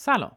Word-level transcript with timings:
سلام. 0.00 0.32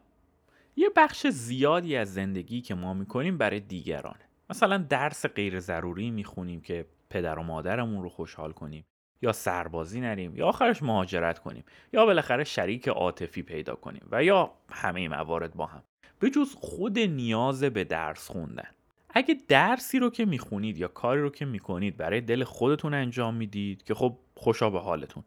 یه 0.76 0.90
بخش 0.96 1.26
زیادی 1.26 1.96
از 1.96 2.14
زندگی 2.14 2.60
که 2.60 2.74
ما 2.74 2.94
می‌کنیم 2.94 3.38
برای 3.38 3.60
دیگرانه 3.60 4.20
مثلا 4.50 4.78
درس 4.78 5.26
غیر 5.26 5.60
ضروری 5.60 6.10
می‌خونیم 6.10 6.60
که 6.60 6.86
پدر 7.10 7.38
و 7.38 7.42
مادرمون 7.42 8.02
رو 8.02 8.08
خوشحال 8.08 8.52
کنیم 8.52 8.84
یا 9.22 9.32
سربازی 9.32 10.00
نریم 10.00 10.36
یا 10.36 10.46
آخرش 10.46 10.82
مهاجرت 10.82 11.38
کنیم 11.38 11.64
یا 11.92 12.06
بالاخره 12.06 12.44
شریک 12.44 12.88
عاطفی 12.88 13.42
پیدا 13.42 13.74
کنیم 13.74 14.02
و 14.10 14.24
یا 14.24 14.52
همه 14.70 15.08
موارد 15.08 15.54
با 15.54 15.66
هم. 15.66 15.82
به 16.18 16.30
جز 16.30 16.54
خود 16.54 16.98
نیاز 16.98 17.64
به 17.64 17.84
درس 17.84 18.30
خوندن. 18.30 18.68
اگه 19.10 19.36
درسی 19.48 19.98
رو 19.98 20.10
که 20.10 20.24
می‌خونید 20.24 20.78
یا 20.78 20.88
کاری 20.88 21.20
رو 21.20 21.30
که 21.30 21.44
می‌کنید 21.44 21.96
برای 21.96 22.20
دل 22.20 22.44
خودتون 22.44 22.94
انجام 22.94 23.34
می‌دید 23.34 23.82
که 23.82 23.94
خب 23.94 24.16
خوشا 24.36 24.70
به 24.70 24.80
حالتون. 24.80 25.24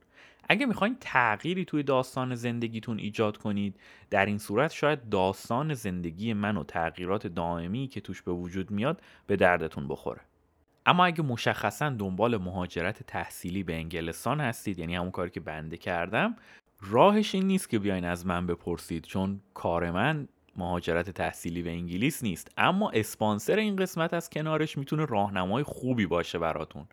اگه 0.50 0.66
می‌خواین 0.66 0.98
تغییری 1.00 1.66
توی 1.66 1.84
داستان 1.84 2.36
زندگیتون 2.36 3.00
ایجاد 3.00 3.38
کنید 3.38 3.80
در 4.10 4.26
این 4.26 4.38
صورت 4.38 4.72
شاید 4.72 5.10
داستان 5.10 5.74
زندگی 5.74 6.34
من 6.34 6.58
و 6.58 6.64
تغییرات 6.64 7.28
دائمی 7.28 7.88
که 7.88 8.02
توش 8.02 8.22
به 8.22 8.32
وجود 8.32 8.72
میاد 8.72 9.02
به 9.28 9.36
دردتون 9.36 9.88
بخوره. 9.88 10.22
اما 10.86 11.06
اگه 11.06 11.24
مشخصا 11.24 11.90
دنبال 11.90 12.38
مهاجرت 12.38 13.04
تحصیلی 13.04 13.64
به 13.64 13.76
انگلستان 13.76 14.42
هستید 14.42 14.80
یعنی 14.80 14.96
همون 14.96 15.12
کاری 15.12 15.30
که 15.30 15.40
بنده 15.40 15.78
کردم 15.78 16.36
راهش 16.82 17.36
این 17.36 17.48
نیست 17.48 17.70
که 17.70 17.80
بیاین 17.80 18.06
از 18.06 18.26
من 18.26 18.48
بپرسید 18.48 19.04
چون 19.04 19.42
کار 19.54 19.92
من 19.92 20.28
مهاجرت 20.56 21.10
تحصیلی 21.10 21.62
به 21.64 21.70
انگلیس 21.70 22.24
نیست. 22.24 22.52
اما 22.58 22.90
اسپانسر 22.90 23.56
این 23.56 23.76
قسمت 23.76 24.14
از 24.14 24.30
کنارش 24.30 24.78
می‌تونه 24.78 25.06
راهنمای 25.06 25.64
خوبی 25.64 26.06
باشه 26.06 26.40
براتون. 26.40 26.86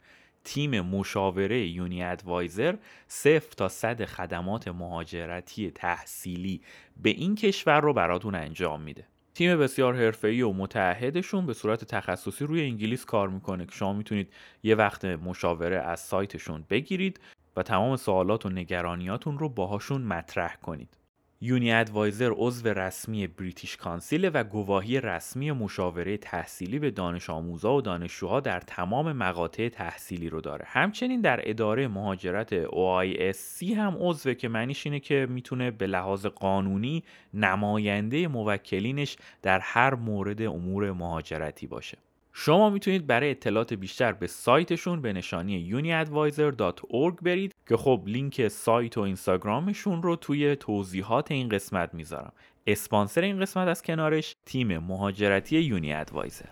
تیم 0.45 0.81
مشاوره 0.81 1.67
یونی 1.67 2.03
ادوایزر 2.03 2.75
صفر 3.09 3.53
تا 3.57 3.69
صد 3.69 4.05
خدمات 4.05 4.69
مهاجرتی 4.69 5.71
تحصیلی 5.71 6.61
به 7.03 7.11
این 7.11 7.35
کشور 7.35 7.81
رو 7.81 7.93
براتون 7.93 8.35
انجام 8.35 8.81
میده. 8.81 9.05
تیم 9.35 9.59
بسیار 9.59 9.97
حرفه‌ای 9.97 10.43
و 10.43 10.53
متعهدشون 10.53 11.47
به 11.47 11.55
صورت 11.55 11.85
تخصصی 11.85 12.45
روی 12.45 12.63
انگلیس 12.63 13.05
کار 13.05 13.29
می‌کنه 13.29 13.67
که 13.67 13.73
شما 13.73 13.93
می‌تونید 13.93 14.33
یه 14.63 14.75
وقت 14.75 15.05
مشاوره 15.05 15.77
از 15.77 16.01
سایتشون 16.01 16.65
بگیرید 16.71 17.21
و 17.57 17.63
تمام 17.63 17.97
سوالات 17.97 18.47
و 18.47 18.49
نگرانیاتون 18.49 19.39
رو 19.39 19.49
باهاشون 19.49 20.03
مطرح 20.03 20.57
کنید. 20.57 20.97
یونی 21.45 21.73
ادوایزر 21.73 22.31
عضو 22.37 22.69
رسمی 22.69 23.27
بریتیش 23.27 23.77
کانسیل 23.77 24.31
و 24.35 24.45
گواهی 24.45 25.01
رسمی 25.01 25.53
مشاوره 25.53 26.17
تحصیلی 26.17 26.79
به 26.79 26.91
دانش 26.91 27.31
آموزا 27.31 27.75
و 27.75 27.81
دانشجوها 27.81 28.41
در 28.41 28.61
تمام 28.61 29.13
مقاطع 29.13 29.69
تحصیلی 29.69 30.29
رو 30.29 30.41
داره. 30.41 30.65
همچنین 30.69 31.21
در 31.21 31.41
اداره 31.51 31.89
مهاجرت 31.89 32.65
OISC 32.65 33.63
هم 33.63 33.97
عضوه 34.01 34.35
که 34.35 34.49
معنیش 34.49 34.87
اینه 34.87 35.01
که 35.01 35.27
می‌تونه 35.31 35.71
به 35.71 35.87
لحاظ 35.87 36.27
قانونی 36.27 37.05
نماینده 37.35 38.29
موکلینش 38.29 39.17
در 39.43 39.61
هر 39.61 39.95
مورد 39.95 40.43
امور 40.43 40.93
مهاجرتی 40.93 41.67
باشه. 41.67 41.99
شما 42.33 42.71
می‌تونید 42.71 43.07
برای 43.07 43.31
اطلاعات 43.31 43.75
بیشتر 43.75 44.13
به 44.13 44.27
سایتشون 44.27 45.03
به 45.03 45.13
نشانی 45.13 45.71
uniadvisor.org 45.83 47.23
برید 47.23 47.55
که 47.69 47.77
خب 47.77 48.03
لینک 48.07 48.49
سایت 48.49 48.99
و 48.99 49.01
اینستاگرامشون 49.01 50.03
رو 50.03 50.17
توی 50.17 50.57
توضیحات 50.57 51.31
این 51.31 51.49
قسمت 51.49 51.95
می‌ذارم. 51.95 52.33
اسپانسر 52.67 53.21
این 53.21 53.41
قسمت 53.41 53.69
از 53.69 53.83
کنارش 53.83 54.37
تیم 54.47 54.79
مهاجرتی 54.79 55.61
یونی 55.61 55.93
ادوایزر 55.93 56.49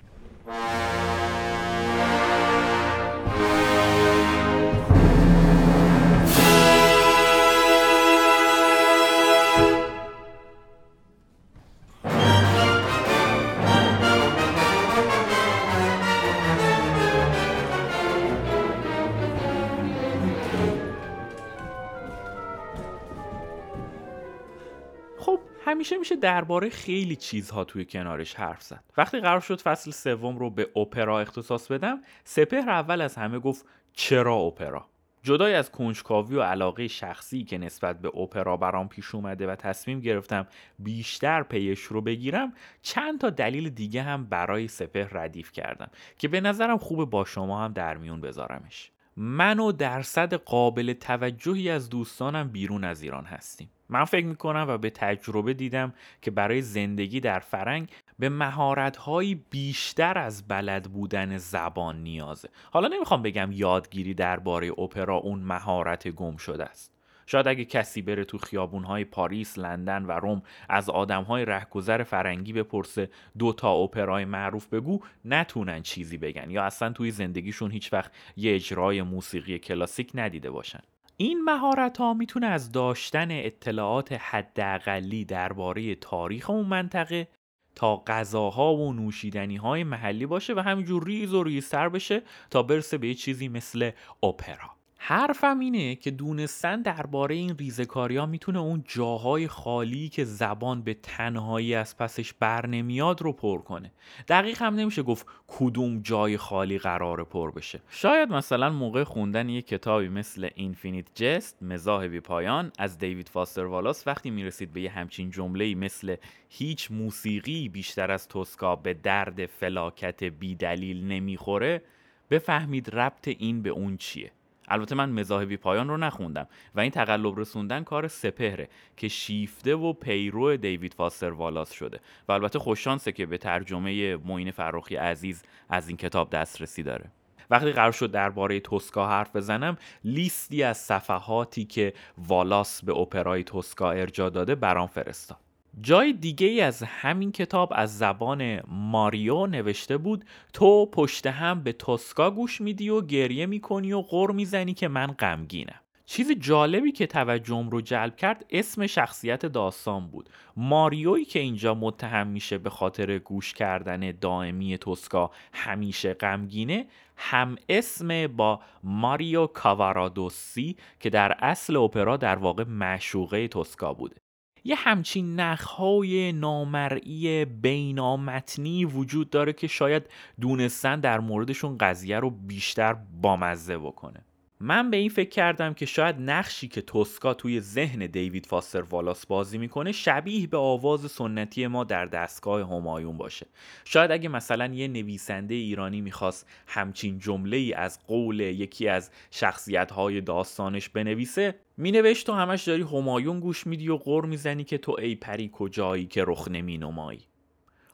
درباره 26.21 26.69
خیلی 26.69 27.17
چیزها 27.17 27.65
توی 27.65 27.85
کنارش 27.85 28.35
حرف 28.35 28.63
زد. 28.63 28.85
وقتی 28.97 29.21
قرار 29.21 29.41
شد 29.41 29.61
فصل 29.61 29.91
سوم 29.91 30.39
رو 30.39 30.51
به 30.51 30.71
اپرا 30.77 31.21
اختصاص 31.21 31.67
بدم 31.73 32.01
سپهر 32.25 32.71
اول 32.71 33.01
از 33.01 33.17
همه 33.17 33.39
گفت 33.39 33.67
چرا 33.93 34.35
اپرا؟ 34.35 34.87
جدای 35.23 35.55
از 35.55 35.71
کنجکاوی 35.71 36.37
و 36.37 36.43
علاقه 36.43 36.89
شخصی 36.89 37.45
که 37.45 37.59
نسبت 37.59 38.01
به 38.01 38.09
اپرا 38.09 38.57
برام 38.57 38.89
پیش 38.89 39.15
اومده 39.15 39.47
و 39.47 39.55
تصمیم 39.55 40.01
گرفتم 40.01 40.47
بیشتر 40.79 41.43
پیش 41.43 41.81
رو 41.81 42.01
بگیرم 42.01 42.53
چند 42.83 43.21
تا 43.21 43.31
دلیل 43.31 43.71
دیگه 43.71 44.03
هم 44.03 44.25
برای 44.25 44.69
سپهر 44.69 45.09
ردیف 45.13 45.53
کردم 45.53 45.91
که 46.19 46.29
به 46.29 46.41
نظرم 46.41 46.79
خوب 46.79 47.11
با 47.11 47.25
شما 47.25 47.65
هم 47.65 47.73
در 47.73 47.97
میون 47.97 48.21
بذارمش. 48.21 48.91
من 49.23 49.59
و 49.59 49.73
درصد 49.73 50.35
قابل 50.35 50.93
توجهی 50.93 51.71
از 51.71 51.89
دوستانم 51.89 52.49
بیرون 52.49 52.85
از 52.85 53.03
ایران 53.03 53.25
هستیم. 53.25 53.71
من 53.89 54.05
فکر 54.05 54.27
می‌کنم 54.27 54.67
و 54.69 54.79
به 54.79 54.91
تجربه 54.91 55.55
دیدم 55.55 55.95
که 56.23 56.31
برای 56.31 56.63
زندگی 56.63 57.21
در 57.21 57.39
فرنگ 57.39 57.91
به 58.19 58.29
مهارتهایی 58.29 59.45
بیشتر 59.51 60.19
از 60.19 60.49
بلد 60.49 60.93
بودن 60.93 61.39
زبان 61.39 62.03
نیازه. 62.03 62.49
حالا 62.71 62.89
نمی‌خوام 62.89 63.23
بگم 63.23 63.49
یادگیری 63.53 64.15
درباره 64.15 64.71
اپرا 64.71 65.17
اون 65.17 65.39
مهارت 65.39 66.09
گم 66.09 66.37
شده 66.37 66.65
است. 66.65 67.00
شاید 67.31 67.49
اگه 67.49 67.65
کسی 67.65 68.03
بره 68.03 68.25
تو 68.25 68.39
خیابونهای 68.39 69.05
پاریس، 69.05 69.59
لندن 69.59 70.05
و 70.05 70.13
روم 70.13 70.43
از 70.69 70.91
آدمهای 70.91 71.45
رهگذر 71.45 72.03
فرنگی 72.03 72.53
بپرسه 72.53 73.11
دو 73.39 73.53
تا 73.53 73.73
اپرای 73.73 74.25
معروف 74.25 74.67
بگو 74.67 75.01
نتونن 75.25 75.83
چیزی 75.83 76.19
بگن. 76.19 76.51
یا 76.51 76.65
اصلا 76.65 76.93
توی 76.93 77.11
زندگیشون 77.11 77.71
هیچ 77.71 77.93
وقت 77.93 78.13
یه 78.37 78.55
اجرای 78.55 79.03
موسیقی 79.03 79.59
کلاسیک 79.59 80.11
ندیده 80.15 80.51
باشن. 80.51 80.81
این 81.17 81.45
مهارت 81.45 81.99
ها 81.99 82.15
می‌تونه 82.15 82.47
از 82.47 82.73
داشتن 82.73 83.29
اطلاعات 83.31 84.13
حداقلی 84.13 85.25
درباره 85.25 85.95
تاریخ 85.95 86.51
اون 86.51 86.67
منطقه 86.67 87.29
تا 87.75 87.97
غذاها 88.07 88.75
و 88.75 88.93
نوشیدنی 88.93 89.57
های 89.57 89.85
محلی 89.85 90.27
باشه 90.27 90.55
و 90.55 90.59
همینجور 90.61 91.05
ریز 91.05 91.35
و 91.35 91.43
ریزتر 91.43 91.89
بشه 91.89 92.23
تا 92.51 92.63
برسه 92.63 92.99
به 92.99 93.15
چیزی 93.15 93.49
مثل 93.49 93.91
اپرا. 94.23 94.80
حرفم 95.03 95.59
اینه 95.59 95.95
که 95.95 96.11
دونستن 96.11 96.83
درباره 96.83 97.35
این 97.35 97.57
ریزکاری 97.59 98.17
ها 98.17 98.27
می‌تونه 98.27 98.59
اون 98.59 98.85
جاهای 98.89 99.49
خالی 99.49 100.09
که 100.09 100.25
زبان 100.25 100.83
به 100.83 100.95
تنهایی 100.95 101.75
از 101.75 101.97
پسش 101.97 102.33
بر 102.33 102.67
نمیاد 102.67 103.23
رو 103.23 103.33
پر 103.33 103.59
کنه. 103.59 103.93
دقیق 104.29 104.63
هم 104.63 104.75
نمیشه 104.75 105.03
گفت 105.03 105.27
کدوم 105.49 106.01
جای 106.03 106.37
خالی 106.37 106.79
قرار 106.79 107.25
پر 107.25 107.51
بشه. 107.51 107.81
شاید 107.91 108.33
مثلا 108.33 108.71
موقع 108.71 109.05
خوندن 109.05 109.49
یک 109.49 109.67
کتابی 109.67 110.09
مثل 110.09 110.49
Infinite 110.55 111.07
Jest 111.15 111.63
مزاح 111.63 112.07
بی 112.07 112.21
پایان 112.21 112.73
از 112.79 112.99
دیوید 112.99 113.29
فاستر 113.29 113.65
والاس 113.65 114.07
وقتی 114.07 114.31
می‌رسید 114.31 114.73
به 114.73 114.81
یه 114.81 114.91
همچین 114.91 115.31
جمله 115.31 115.75
مثل 115.75 116.17
هیچ 116.49 116.91
موسیقی 116.91 117.69
بیشتر 117.69 118.11
از 118.11 118.29
توسکا 118.29 118.77
به 118.77 118.95
درد 118.95 119.47
فلاکت 119.47 120.25
بی 120.25 120.55
دلیل 120.55 121.05
نمی‌خوره 121.05 121.83
بفهمید 122.31 122.91
ربط 122.95 123.29
این 123.29 123.63
به 123.63 123.71
اون 123.71 123.97
چیه. 123.97 124.33
البته 124.71 124.95
من 124.95 125.11
مذاهبی 125.11 125.57
پایان 125.57 125.89
رو 125.89 125.97
نخوندم 125.97 126.47
و 126.75 126.81
این 126.81 126.91
تقلب 126.91 127.41
رسوندن 127.41 127.85
کار 127.85 128.09
سپهره 128.09 128.69
که 128.97 129.09
شیفته 129.09 129.75
و 129.75 129.93
پیرو 129.93 130.57
دیوید 130.57 130.95
فاستر 130.95 131.31
والاس 131.31 131.73
شده 131.73 132.01
و 132.29 132.33
البته 132.33 132.59
خوششانسه 132.59 133.13
که 133.13 133.27
به 133.27 133.39
ترجمه 133.39 134.17
معین 134.17 134.51
فراخی 134.51 134.97
عزیز 134.97 135.43
از 135.69 135.89
این 135.89 135.97
کتاب 135.97 136.31
دسترسی 136.31 136.83
داره. 136.83 137.11
وقتی 137.51 137.73
قرار 137.73 137.93
شد 137.93 138.11
درباره 138.11 138.61
توسکا 138.61 139.09
حرف 139.09 139.37
بزنم 139.37 139.77
لیستی 140.05 140.63
از 140.63 140.77
صفحاتی 140.77 141.65
که 141.65 141.93
والاس 142.19 142.85
به 142.85 142.93
اپرای 142.93 143.45
توسکا 143.45 143.91
ارجا 143.91 144.29
داده 144.29 144.55
برام 144.55 144.87
فرستاد. 144.87 145.50
جای 145.81 146.13
دیگه 146.13 146.47
ای 146.47 146.61
از 146.61 146.83
همین 146.83 147.33
کتاب 147.33 147.73
از 147.77 147.99
زبان 147.99 148.61
ماریو 148.69 149.47
نوشته 149.47 149.97
بود 149.97 150.25
تو 150.53 150.87
پشت 150.87 151.27
هم 151.27 151.63
به 151.63 151.73
توسکا 151.73 152.31
گوش 152.31 152.61
میدی 152.61 152.89
و 152.89 153.01
گریه 153.01 153.47
می‌کنی 153.47 153.93
و 153.93 154.03
غر 154.03 154.31
می‌زنی 154.31 154.75
که 154.75 154.89
من 154.89 155.07
غمگینم. 155.07 155.81
چیز 156.07 156.33
جالبی 156.33 156.93
که 156.93 157.07
توجهم 157.07 157.71
رو 157.71 157.81
جلب 157.81 158.17
کرد 158.17 158.45
اسم 158.51 158.87
شخصیت 158.87 159.47
داستان 159.47 160.07
بود. 160.07 160.31
ماریویی 160.57 161.25
که 161.25 161.39
اینجا 161.39 161.75
متهم 161.75 162.27
میشه 162.27 162.59
به 162.59 162.71
خاطر 162.71 163.19
گوش 163.19 163.55
کردن 163.55 164.13
دائمی 164.21 164.79
توسکا 164.79 165.31
همیشه 165.53 166.15
غمگینه 166.15 166.87
هم 167.17 167.57
اسم 167.69 168.27
با 168.27 168.61
ماریو 168.85 169.47
کاوارادوسی 169.47 170.77
که 171.01 171.11
در 171.11 171.37
اصل 171.39 171.77
اپرا 171.77 172.17
در 172.17 172.37
واقع 172.37 172.65
معشوقه 172.65 173.49
توسکا 173.49 173.95
بوده 173.95 174.17
یه 174.65 174.77
همچین 174.77 175.41
نخهای 175.41 176.33
نامرئی 176.33 177.45
بینامتنی 177.45 178.85
وجود 178.85 179.31
داره 179.31 179.53
که 179.53 179.67
شاید 179.67 180.03
دونستن 180.41 181.01
در 181.01 181.21
موردشون 181.21 181.79
قضیه 181.79 182.19
رو 182.19 182.31
بیشتر 182.31 182.97
بامزه 183.23 183.79
بکنه. 183.79 184.25
من 184.63 184.91
به 184.91 184.97
این 184.97 185.09
فکر 185.09 185.29
کردم 185.29 185.75
که 185.75 185.87
شاید 185.87 186.17
نقشی 186.19 186.69
که 186.69 186.81
توسکا 186.81 187.35
توی 187.35 187.61
ذهن 187.61 188.07
دیوید 188.07 188.47
فاستر 188.47 188.81
والاس 188.83 189.27
بازی 189.27 189.59
می‌کنه 189.59 189.93
شبیه 189.93 190.47
به 190.47 190.57
آواز 190.57 191.11
سنتی 191.11 191.67
ما 191.67 191.85
در 191.85 192.07
دستگاه 192.07 192.69
همایون 192.69 193.17
باشه. 193.17 193.47
شاید 193.85 194.11
اگه 194.11 194.29
مثلا 194.29 194.67
یه 194.67 194.89
نویسنده 194.89 195.55
ایرانی 195.55 196.01
می‌خواست 196.01 196.47
همچین 196.67 197.19
جمله 197.19 197.57
ای 197.57 197.73
از 197.73 198.07
قول 198.07 198.41
یکی 198.41 198.89
از 198.89 199.11
شخصیت 199.31 199.93
های 199.93 200.21
داستانش 200.21 200.89
بنویسه 200.89 201.55
مینوشت 201.77 202.27
تو 202.27 202.33
همش 202.33 202.63
داری 202.63 202.83
همایون 202.83 203.41
گوش 203.41 203.67
میدی 203.67 203.89
و 203.89 203.97
غور 203.97 204.27
می‌زنی 204.27 204.65
که 204.65 204.79
تو 204.79 204.97
ای 204.99 205.15
پری 205.15 205.51
کجایی 205.53 206.07
که 206.07 206.25
رخ 206.27 206.49
نمینمایی. 206.49 207.30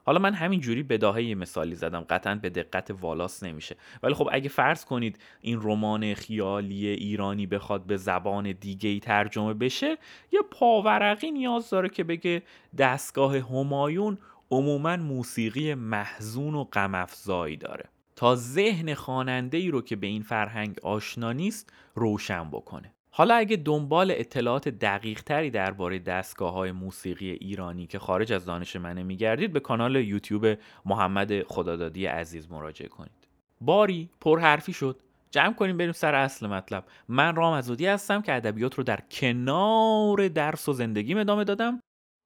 حالا 0.07 0.19
من 0.19 0.33
همین 0.33 0.59
جوری 0.59 0.83
بداهه 0.83 1.23
یه 1.23 1.35
مثالی 1.35 1.75
زدم. 1.75 2.05
قطعا 2.09 2.35
به 2.35 2.49
دقت 2.49 2.91
والاس 2.91 3.43
نمیشه. 3.43 3.75
ولی 4.03 4.13
خب 4.13 4.29
اگه 4.31 4.49
فرض 4.49 4.85
کنید 4.85 5.19
این 5.41 5.59
رمان 5.61 6.13
خیالی 6.13 6.87
ایرانی 6.87 7.47
بخواد 7.47 7.85
به 7.85 7.97
زبان 7.97 8.51
دیگه 8.51 8.89
ای 8.89 8.99
ترجمه 8.99 9.53
بشه 9.53 9.97
یه 10.31 10.39
پاورقی 10.51 11.31
نیاز 11.31 11.69
داره 11.69 11.89
که 11.89 12.03
بگه 12.03 12.41
دستگاه 12.77 13.37
همایون 13.37 14.17
عموما 14.51 14.97
موسیقی 14.97 15.73
محزون 15.73 16.55
و 16.55 16.63
غمافزایی 16.63 17.57
داره. 17.57 17.85
تا 18.15 18.35
ذهن 18.35 18.93
خواننده 18.93 19.57
ای 19.57 19.71
رو 19.71 19.81
که 19.81 19.95
به 19.95 20.07
این 20.07 20.21
فرهنگ 20.21 20.79
آشنا 20.83 21.31
نیست 21.31 21.73
روشن 21.95 22.49
بکنه. 22.49 22.93
حالا 23.17 23.35
اگه 23.35 23.55
دنبال 23.55 24.11
اطلاعات 24.11 24.69
دقیق 24.69 25.23
تری 25.23 25.49
درباره 25.49 25.99
دستگاه 25.99 26.53
های 26.53 26.71
موسیقی 26.71 27.31
ایرانی 27.31 27.87
که 27.87 27.99
خارج 27.99 28.33
از 28.33 28.45
دانش 28.45 28.75
منه 28.75 29.03
میگردید 29.03 29.53
به 29.53 29.59
کانال 29.59 29.95
یوتیوب 29.95 30.57
محمد 30.85 31.43
خدادادی 31.43 32.05
عزیز 32.05 32.51
مراجعه 32.51 32.87
کنید. 32.87 33.27
باری 33.61 34.09
پرحرفی 34.21 34.73
شد. 34.73 34.99
جمع 35.31 35.53
کنیم 35.53 35.77
بریم 35.77 35.91
سر 35.91 36.15
اصل 36.15 36.47
مطلب. 36.47 36.85
من 37.07 37.35
رام 37.35 37.53
ازودی 37.53 37.85
هستم 37.87 38.21
که 38.21 38.33
ادبیات 38.33 38.75
رو 38.75 38.83
در 38.83 38.99
کنار 39.11 40.27
درس 40.27 40.69
و 40.69 40.73
زندگی 40.73 41.13
ادامه 41.13 41.43
دادم 41.43 41.79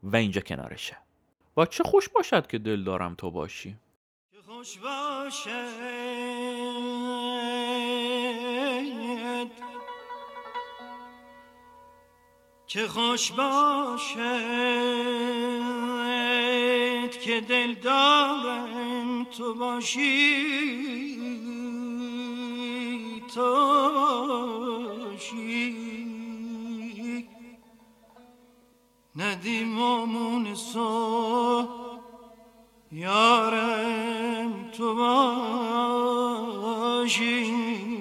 و 0.03 0.15
اینجا 0.15 0.41
کنارشه. 0.41 0.97
با 1.55 1.65
چه 1.65 1.83
خوش 1.83 2.09
باشد 2.09 2.47
که 2.47 2.57
دل 2.57 2.83
دارم 2.83 3.15
تو 3.15 3.31
باشی. 3.31 3.77
خوش 4.45 4.77
چه 12.71 12.87
خوش 12.87 13.31
باشد 13.31 14.19
که 17.25 17.41
دل 17.41 17.73
دارم 17.73 19.23
تو 19.23 19.53
باشی 19.53 20.45
تو 23.35 23.55
باشی. 25.13 25.75
ندیم 29.15 29.79
آمون 29.79 30.55
سو 30.55 31.67
یارم 32.91 34.71
تو 34.71 34.95
باشی. 36.85 38.00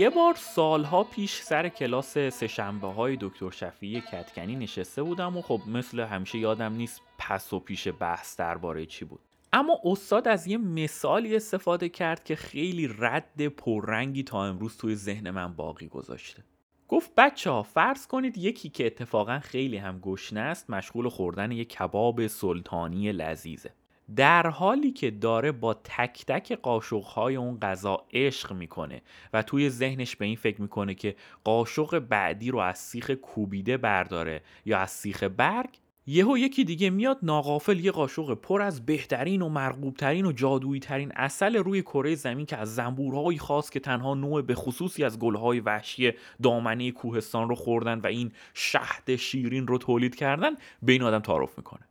یه 0.00 0.10
بار 0.10 0.34
سالها 0.34 1.04
پیش 1.04 1.40
سر 1.40 1.68
کلاس 1.68 2.18
سهشنبه 2.18 2.86
های 2.86 3.18
دکتر 3.20 3.50
شفیعی 3.50 4.00
کتکنی 4.00 4.56
نشسته 4.56 5.02
بودم 5.02 5.36
و 5.36 5.42
خب 5.42 5.60
مثل 5.66 6.00
همیشه 6.00 6.38
یادم 6.38 6.72
نیست 6.72 7.02
پس 7.18 7.52
و 7.52 7.60
پیش 7.60 7.88
بحث 7.88 8.36
درباره 8.36 8.86
چی 8.86 9.04
بود. 9.04 9.20
اما 9.52 9.80
استاد 9.84 10.28
از 10.28 10.46
یه 10.46 10.58
مثالی 10.58 11.36
استفاده 11.36 11.88
کرد 11.88 12.24
که 12.24 12.36
خیلی 12.36 12.88
رد 12.98 13.46
پررنگی 13.46 14.22
تا 14.22 14.44
امروز 14.44 14.76
توی 14.76 14.94
ذهن 14.94 15.30
من 15.30 15.52
باقی 15.52 15.88
گذاشته. 15.88 16.44
گفت 16.88 17.14
بچه 17.16 17.50
ها 17.50 17.62
فرض 17.62 18.06
کنید 18.06 18.38
یکی 18.38 18.68
که 18.68 18.86
اتفاقا 18.86 19.38
خیلی 19.38 19.76
هم 19.76 19.98
گشنه 19.98 20.40
است 20.40 20.70
مشغول 20.70 21.08
خوردن 21.08 21.52
یک 21.52 21.68
کباب 21.68 22.26
سلطانی 22.26 23.12
لذیذه. 23.12 23.70
در 24.16 24.46
حالی 24.46 24.90
که 24.90 25.10
داره 25.10 25.52
با 25.52 25.74
تک 25.74 26.24
تک 26.26 26.52
قاشقهای 26.52 27.36
اون 27.36 27.58
غذا 27.58 28.06
عشق 28.12 28.52
می‌کنه 28.52 29.02
و 29.32 29.42
توی 29.42 29.70
ذهنش 29.70 30.16
به 30.16 30.24
این 30.24 30.36
فکر 30.36 30.62
می‌کنه 30.62 30.94
که 30.94 31.16
قاشق 31.44 31.98
بعدی 31.98 32.50
رو 32.50 32.58
از 32.58 32.78
سیخ 32.78 33.10
کوبیده 33.10 33.76
برداره 33.76 34.42
یا 34.64 34.78
از 34.78 34.90
سیخ 34.90 35.22
برگ 35.22 35.68
یهو 36.06 36.38
یکی 36.38 36.64
دیگه 36.64 36.90
میاد 36.90 37.18
ناقافل 37.22 37.80
یه 37.80 37.90
قاشق 37.90 38.34
پر 38.34 38.62
از 38.62 38.86
بهترین 38.86 39.42
و 39.42 39.48
مرغوبترین 39.48 40.26
و 40.26 40.32
جادویی 40.32 40.80
ترین 40.80 41.12
اصل 41.16 41.56
روی 41.56 41.82
کره 41.82 42.14
زمین 42.14 42.46
که 42.46 42.56
از 42.56 42.74
زنبورهایی 42.74 43.38
خاص 43.38 43.70
که 43.70 43.80
تنها 43.80 44.14
نوع 44.14 44.42
به 44.42 44.54
خصوصی 44.54 45.04
از 45.04 45.18
گلهای 45.18 45.60
وحشی 45.60 46.12
دامنه 46.42 46.90
کوهستان 46.90 47.48
رو 47.48 47.54
خوردن 47.54 48.00
و 48.00 48.06
این 48.06 48.32
شهد 48.54 49.16
شیرین 49.16 49.66
رو 49.66 49.78
تولید 49.78 50.14
کردن 50.14 50.50
به 50.82 50.92
این 50.92 51.02
آدم 51.02 51.20
تعارف 51.20 51.58
می‌کنه. 51.58 51.89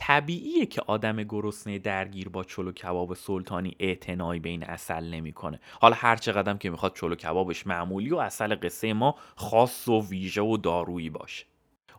طبیعیه 0.00 0.66
که 0.66 0.82
آدم 0.86 1.22
گرسنه 1.22 1.78
درگیر 1.78 2.28
با 2.28 2.44
چلو 2.44 2.72
کباب 2.72 3.14
سلطانی 3.14 3.76
اعتنایی 3.78 4.40
به 4.40 4.48
این 4.48 4.62
اصل 4.64 5.04
نمی‌کنه. 5.04 5.60
حالا 5.80 5.96
هر 5.98 6.16
چقدر 6.16 6.54
که 6.54 6.70
می‌خواد 6.70 6.96
چلو 6.96 7.14
کبابش 7.14 7.66
معمولی 7.66 8.10
و 8.10 8.16
اصل 8.16 8.54
قصه 8.62 8.92
ما 8.92 9.14
خاص 9.36 9.88
و 9.88 10.08
ویژه 10.08 10.42
و 10.42 10.56
دارویی 10.56 11.10
باشه. 11.10 11.44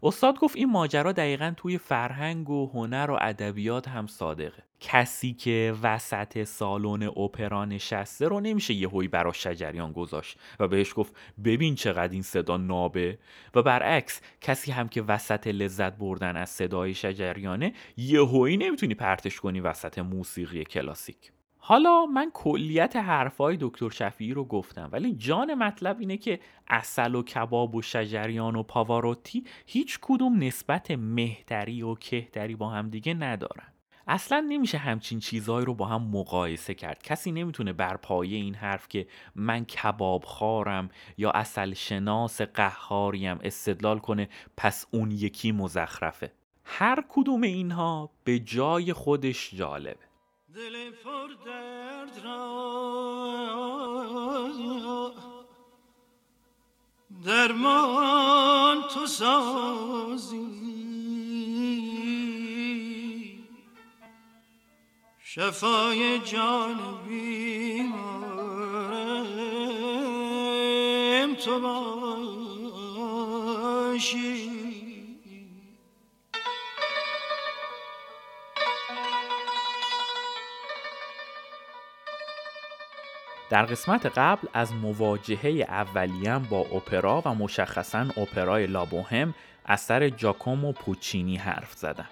استاد 0.04 0.40
گفت 0.40 0.56
این 0.56 0.72
ماجرا 0.72 1.12
دقیقا 1.12 1.54
توی 1.58 1.78
فرهنگ 1.78 2.50
و 2.50 2.72
هنر 2.74 3.12
و 3.12 3.18
ادبیات 3.22 3.88
هم 3.88 4.08
صادقه. 4.08 4.64
کسی 4.80 5.34
که 5.34 5.76
وسط 5.84 6.44
سالن 6.44 7.04
اپرا 7.04 7.66
نشسته 7.66 8.28
رو 8.28 8.40
نمیشه 8.40 8.74
یهویی 8.74 9.08
برا 9.08 9.32
شجریان 9.32 9.92
گذاشت 9.92 10.40
و 10.60 10.68
بهش 10.68 10.94
گفت 10.96 11.16
ببین 11.44 11.76
چقدر 11.76 12.14
این 12.14 12.22
صدا 12.22 12.58
نابه. 12.58 13.20
و 13.56 13.62
برعکس 13.62 14.22
کسی 14.42 14.72
هم 14.72 14.88
که 14.88 15.02
وسط 15.02 15.48
لذت 15.48 15.98
بردن 15.98 16.36
از 16.38 16.50
صدای 16.50 16.94
شجریانه 16.94 17.74
یهویی 17.98 18.58
نمی‌تونی 18.58 18.96
پرتش 18.96 19.40
کنی 19.40 19.60
وسط 19.60 20.00
موسیقی 20.00 20.64
کلاسیک. 20.64 21.32
حالا 21.70 22.06
من 22.06 22.32
کلیت 22.34 22.96
حرفای 22.96 23.58
دکتر 23.62 23.90
شفیعی 23.90 24.34
رو 24.34 24.46
گفتم 24.46 24.90
ولی 24.92 25.14
جان 25.14 25.54
مطلب 25.54 26.00
اینه 26.00 26.18
که 26.18 26.40
اصل 26.68 27.16
و 27.16 27.24
کباب 27.24 27.76
و 27.76 27.82
شجریان 27.82 28.56
و 28.56 28.64
پاواروتی 28.64 29.44
هیچ 29.66 30.00
کدوم 30.02 30.44
نسبت 30.44 30.92
مهتری 30.92 31.82
و 31.82 31.96
کهتری 31.96 32.56
با 32.56 32.70
هم 32.70 32.90
دیگه 32.90 33.14
ندارن. 33.14 33.74
اصلا 34.08 34.46
نمیشه 34.50 34.78
همچین 34.78 35.20
چیزهایی 35.20 35.66
رو 35.66 35.74
با 35.74 35.86
هم 35.86 36.02
مقایسه 36.02 36.74
کرد. 36.74 37.04
کسی 37.04 37.32
نمی‌تونه 37.32 37.74
بر 37.74 37.98
پایه 37.98 38.38
این 38.38 38.56
حرف 38.56 38.88
که 38.88 39.08
من 39.36 39.66
کباب 39.66 40.24
خارم 40.24 40.90
یا 41.18 41.32
اصل 41.32 41.74
شناس 41.74 42.42
قهاریم 42.42 43.40
استدلال 43.44 44.00
کنه 44.00 44.30
پس 44.58 44.86
اون 44.92 45.12
یکی 45.12 45.52
مزخرفه. 45.52 46.32
هر 46.64 47.04
کدوم 47.10 47.42
اینها 47.42 48.10
به 48.24 48.40
جای 48.40 48.94
خودش 48.94 49.56
جالبه. 49.56 50.09
دل 50.56 50.92
پر 50.92 51.28
درد 51.46 52.22
را. 52.24 52.40
درمان 57.26 58.82
تو 58.82 59.06
سازی. 59.06 60.60
شفای 65.24 66.20
جان 66.20 66.80
بیمارم 67.08 68.10
تو 71.36 71.60
باشی. 74.00 74.59
در 83.50 83.66
قسمت 83.66 84.06
قبل 84.06 84.48
از 84.54 84.74
مواجهه 84.74 85.66
اولیم 85.70 86.40
با 86.40 86.60
اپرا 86.60 87.22
و 87.26 87.36
مشخصا 87.36 88.06
اپرای 88.18 88.68
لابوهم 88.68 89.34
اثر 89.66 90.10
جاکومو 90.10 90.72
پوچینی 90.72 91.38
حرف 91.38 91.74
زدم. 91.74 92.10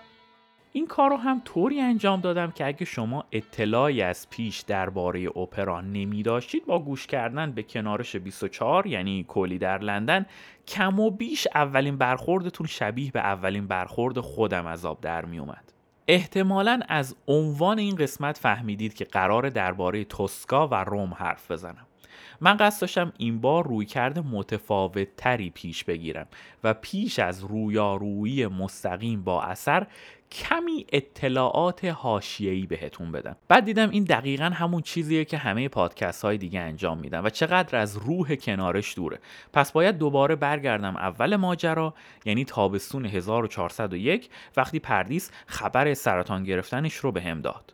این 0.71 0.87
کار 0.87 1.09
رو 1.09 1.17
هم 1.17 1.41
طوری 1.45 1.81
انجام 1.81 2.21
دادم 2.21 2.51
که 2.51 2.65
اگه 2.65 2.85
شما 2.85 3.25
اطلاعی 3.31 4.01
از 4.01 4.29
پیش 4.29 4.61
درباره 4.61 5.37
اپرا 5.37 5.81
نمی 5.81 6.23
داشتید 6.23 6.65
با 6.65 6.79
گوش 6.79 7.07
کردن 7.07 7.51
به 7.51 7.63
کنارش 7.63 8.15
24 8.15 8.87
یعنی 8.87 9.25
کلی 9.27 9.57
در 9.57 9.77
لندن 9.77 10.25
کم 10.67 10.99
و 10.99 11.11
بیش 11.11 11.47
اولین 11.55 11.97
برخوردتون 11.97 12.67
شبیه 12.67 13.11
به 13.11 13.19
اولین 13.19 13.67
برخورد 13.67 14.19
خودم 14.19 14.65
از 14.65 14.85
آب 14.85 15.01
در 15.01 15.25
می 15.25 15.39
اومد. 15.39 15.76
احتمالا 16.07 16.79
از 16.87 17.15
عنوان 17.27 17.79
این 17.79 17.95
قسمت 17.95 18.37
فهمیدید 18.37 18.93
که 18.93 19.05
قرار 19.05 19.49
درباره 19.49 20.03
توسکا 20.03 20.67
و 20.67 20.75
روم 20.75 21.13
حرف 21.13 21.51
بزنم. 21.51 21.87
من 22.41 22.57
قصد 22.57 22.81
داشتم 22.81 23.13
این 23.17 23.41
بار 23.41 23.67
روی 23.67 23.85
کرده 23.85 24.21
متفاوت 24.21 25.07
تری 25.17 25.49
پیش 25.49 25.83
بگیرم 25.83 26.27
و 26.63 26.73
پیش 26.73 27.19
از 27.19 27.43
رویارویی 27.43 28.47
مستقیم 28.47 29.23
با 29.23 29.43
اثر 29.43 29.87
کمی 30.31 30.85
اطلاعات 30.91 31.85
حاشیه‌ای 31.85 32.65
بهتون 32.65 33.11
بدم. 33.11 33.35
بعد 33.47 33.65
دیدم 33.65 33.89
این 33.89 34.03
دقیقا 34.03 34.45
همون 34.45 34.81
چیزیه 34.81 35.25
که 35.25 35.37
همه 35.37 35.69
پادکست 35.69 36.25
های 36.25 36.37
دیگه 36.37 36.59
انجام 36.59 36.97
میدن 36.97 37.19
و 37.19 37.29
چقدر 37.29 37.77
از 37.77 37.97
روح 37.97 38.35
کنارش 38.35 38.95
دوره. 38.95 39.19
پس 39.53 39.71
باید 39.71 39.97
دوباره 39.97 40.35
برگردم 40.35 40.95
اول 40.95 41.35
ماجرا 41.35 41.93
یعنی 42.25 42.45
تابستون 42.45 43.05
1401 43.05 44.29
وقتی 44.57 44.79
پردیس 44.79 45.31
خبر 45.45 45.93
سرطان 45.93 46.43
گرفتنش 46.43 46.95
رو 46.95 47.11
به 47.11 47.21
هم 47.21 47.41
داد. 47.41 47.73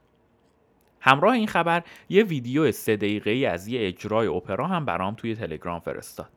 همراه 1.01 1.33
این 1.33 1.47
خبر 1.47 1.83
یه 2.09 2.23
ویدیو 2.23 2.71
سه 2.71 2.95
دقیقه 2.95 3.47
از 3.47 3.67
یه 3.67 3.87
اجرای 3.87 4.27
اپرا 4.27 4.67
هم 4.67 4.85
برام 4.85 5.15
توی 5.15 5.35
تلگرام 5.35 5.79
فرستاد. 5.79 6.29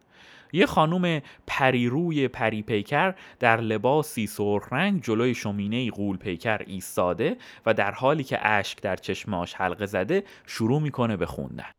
یه 0.53 0.67
خانوم 0.67 1.21
پریروی 1.47 2.29
پری 2.29 2.62
پیکر 2.62 3.15
در 3.41 3.61
لباسی 3.61 4.26
سرخ 4.26 4.73
رنگ 4.73 5.03
جلوی 5.03 5.35
شومینه 5.35 5.91
قول 5.91 6.17
پیکر 6.17 6.62
ایستاده 6.67 7.37
و 7.67 7.75
در 7.75 7.91
حالی 7.91 8.25
که 8.25 8.47
اشک 8.47 8.83
در 8.83 8.97
چشماش 8.97 9.55
حلقه 9.55 9.87
زده 9.87 10.25
شروع 10.47 10.81
می‌کنه 10.83 11.17
به 11.17 11.26
خوندن. 11.26 11.71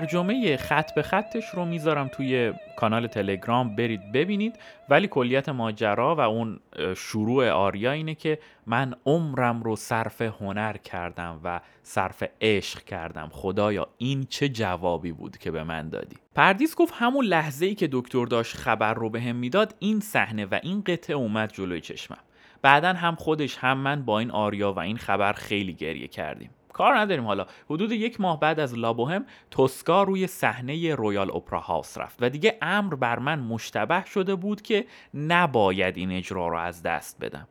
ترجمه 0.00 0.56
خط 0.56 0.94
به 0.94 1.02
خطش 1.02 1.44
رو 1.48 1.64
می‌ذارم 1.64 2.08
توی 2.08 2.52
کانال 2.76 3.06
تلگرام 3.06 3.76
برید 3.76 4.12
ببینید. 4.12 4.58
ولی 4.88 5.08
کلیت 5.08 5.48
ماجرا 5.48 6.14
و 6.14 6.20
اون 6.20 6.60
شروع 6.96 7.48
آریا 7.48 7.92
اینه 7.92 8.14
که 8.14 8.38
من 8.66 8.94
عمرم 9.06 9.62
رو 9.62 9.76
صرف 9.76 10.22
هنر 10.22 10.76
کردم 10.76 11.40
و 11.44 11.60
صرف 11.82 12.22
عشق 12.40 12.84
کردم. 12.84 13.28
خدایا 13.32 13.88
این 13.98 14.26
چه 14.28 14.48
جوابی 14.48 15.12
بود 15.12 15.38
که 15.38 15.50
به 15.50 15.64
من 15.64 15.88
دادی؟ 15.88 16.16
پردیس 16.34 16.76
گفت 16.76 16.94
همون 16.96 17.24
لحظه 17.24 17.66
ای 17.66 17.74
که 17.74 17.88
دکتر 17.92 18.26
داشت 18.26 18.56
خبر 18.56 18.94
رو 18.94 19.10
به 19.10 19.20
هم 19.20 19.36
می‌داد 19.36 19.74
این 19.78 20.00
صحنه 20.00 20.46
و 20.46 20.58
این 20.62 20.82
قطعه 20.86 21.16
اومد 21.16 21.52
جلوی 21.52 21.80
چشمم. 21.80 22.18
بعدا 22.62 22.92
هم 22.92 23.14
خودش 23.14 23.58
هم 23.58 23.78
من 23.78 24.04
با 24.04 24.18
این 24.18 24.30
آریا 24.30 24.72
و 24.72 24.78
این 24.78 24.96
خبر 24.96 25.32
خیلی 25.32 25.74
گریه 25.74 26.08
کردیم. 26.08 26.50
کار 26.80 26.98
نداریم. 26.98 27.24
حالا 27.24 27.46
حدود 27.70 27.92
یک 27.92 28.20
ماه 28.20 28.40
بعد 28.40 28.60
از 28.60 28.78
لابوهم 28.78 29.24
توسکا 29.50 30.02
روی 30.02 30.26
صحنه 30.26 30.94
رویال 30.94 31.30
اپرا 31.30 31.60
هاوس 31.60 31.98
رفت 31.98 32.18
و 32.20 32.30
دیگه 32.30 32.58
امر 32.62 32.94
بر 32.94 33.18
من 33.18 33.38
مشتبه 33.38 34.04
شده 34.04 34.34
بود 34.34 34.62
که 34.62 34.86
نباید 35.14 35.96
این 35.96 36.12
اجرا 36.12 36.48
رو 36.48 36.56
از 36.56 36.82
دست 36.82 37.16
بدم. 37.20 37.48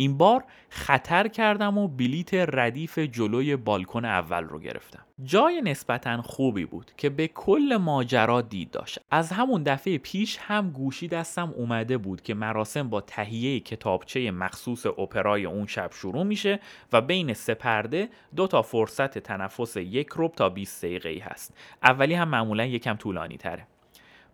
این 0.00 0.18
بار 0.18 0.44
خطر 0.68 1.28
کردم 1.28 1.78
و 1.78 1.88
بلیت 1.88 2.34
ردیف 2.34 2.98
جلوی 2.98 3.56
بالکن 3.56 4.04
اول 4.04 4.44
رو 4.44 4.58
گرفتم. 4.58 5.04
جای 5.24 5.62
نسبتا 5.62 6.22
خوبی 6.22 6.64
بود 6.64 6.92
که 6.96 7.10
به 7.10 7.28
کل 7.28 7.78
ماجرا 7.80 8.40
دید 8.40 8.70
داشت. 8.70 8.98
از 9.10 9.32
همون 9.32 9.62
دفعه 9.62 9.98
پیش 9.98 10.38
هم 10.40 10.70
گوشی 10.70 11.08
دستم 11.08 11.54
اومده 11.56 11.98
بود 11.98 12.22
که 12.22 12.34
مراسم 12.34 12.90
با 12.90 13.00
تهیه 13.00 13.60
کتابچه 13.60 14.30
مخصوص 14.30 14.86
اپرای 14.86 15.44
اون 15.44 15.66
شب 15.66 15.90
شروع 15.92 16.22
میشه 16.22 16.60
و 16.92 17.00
بین 17.00 17.34
سه 17.34 17.54
پرده 17.54 18.08
دو 18.36 18.46
تا 18.46 18.62
فرصت 18.62 19.18
تنفس 19.18 19.76
یک 19.76 20.08
ربع 20.16 20.32
تا 20.32 20.48
20 20.48 20.84
دقیقه 20.84 21.24
هست. 21.24 21.54
اولی 21.82 22.14
هم 22.14 22.28
معمولا 22.28 22.64
یکم 22.64 22.96
طولانی 22.96 23.36
تره 23.36 23.66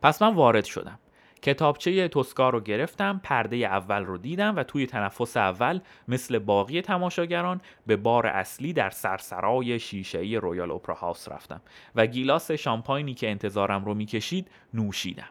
پس 0.03 0.23
من 0.23 0.35
وارد 0.35 0.65
شدم. 0.65 0.99
کتابچه 1.45 2.09
توسکا 2.09 2.51
رو 2.51 2.61
گرفتم 2.61 3.21
پرده 3.25 3.57
اول 3.57 4.05
رو 4.05 4.19
دیدم 4.19 4.57
و 4.57 4.63
توی 4.63 4.87
تنفس 4.87 5.37
اول 5.37 5.81
مثل 6.09 6.39
باقی 6.39 6.81
تماشاگران 6.81 7.61
به 7.87 7.97
بار 7.97 8.27
اصلی 8.27 8.73
در 8.73 8.91
سرسرای 8.91 9.79
شیشه‌ای 9.79 10.37
Royal 10.37 10.71
Opera 10.71 10.95
House 10.95 11.29
رفتم 11.29 11.61
و 11.95 12.07
گیلاس 12.07 12.51
شامپاینی 12.51 13.15
که 13.15 13.31
انتظارم 13.31 13.85
رو 13.85 13.95
می‌کشید 13.95 14.51
نوشیدم. 14.75 15.29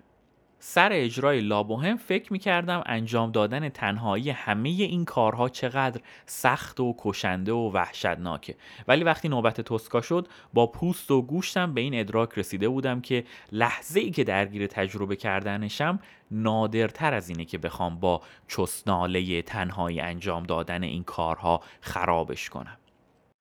سر 0.66 0.90
اجرای 0.94 1.42
لابوهم 1.42 1.98
فکر 1.98 2.34
می‌کردم 2.34 2.84
انجام 2.86 3.32
دادن 3.32 3.70
تنهایی 3.70 4.30
همه 4.30 4.70
این 4.70 5.06
کارها 5.06 5.50
چقدر 5.50 6.02
سخت 6.26 6.80
و 6.80 6.96
کشنده 6.98 7.52
و 7.52 7.72
وحشتناکه. 7.72 8.56
ولی 8.88 9.04
وقتی 9.04 9.30
نوبت 9.30 9.62
توسکا 9.62 10.02
شد 10.02 10.28
با 10.54 10.68
پوست 10.68 11.12
و 11.12 11.22
گوشتم 11.22 11.74
به 11.74 11.82
این 11.82 12.00
ادراک 12.00 12.30
رسیده 12.38 12.70
بودم 12.70 13.02
که 13.02 13.24
لحظه 13.52 14.00
ای 14.00 14.12
که 14.12 14.24
درگیر 14.24 14.68
تجربه 14.68 15.16
کردنشم 15.16 16.00
نادرتر 16.32 17.14
از 17.14 17.30
اینه 17.30 17.46
که 17.46 17.58
بخوام 17.58 18.00
با 18.00 18.22
چسناله 18.48 19.42
تنهایی 19.42 20.00
انجام 20.00 20.44
دادن 20.44 20.84
این 20.84 21.04
کارها 21.04 21.62
خرابش 21.82 22.50
کنم. 22.50 22.78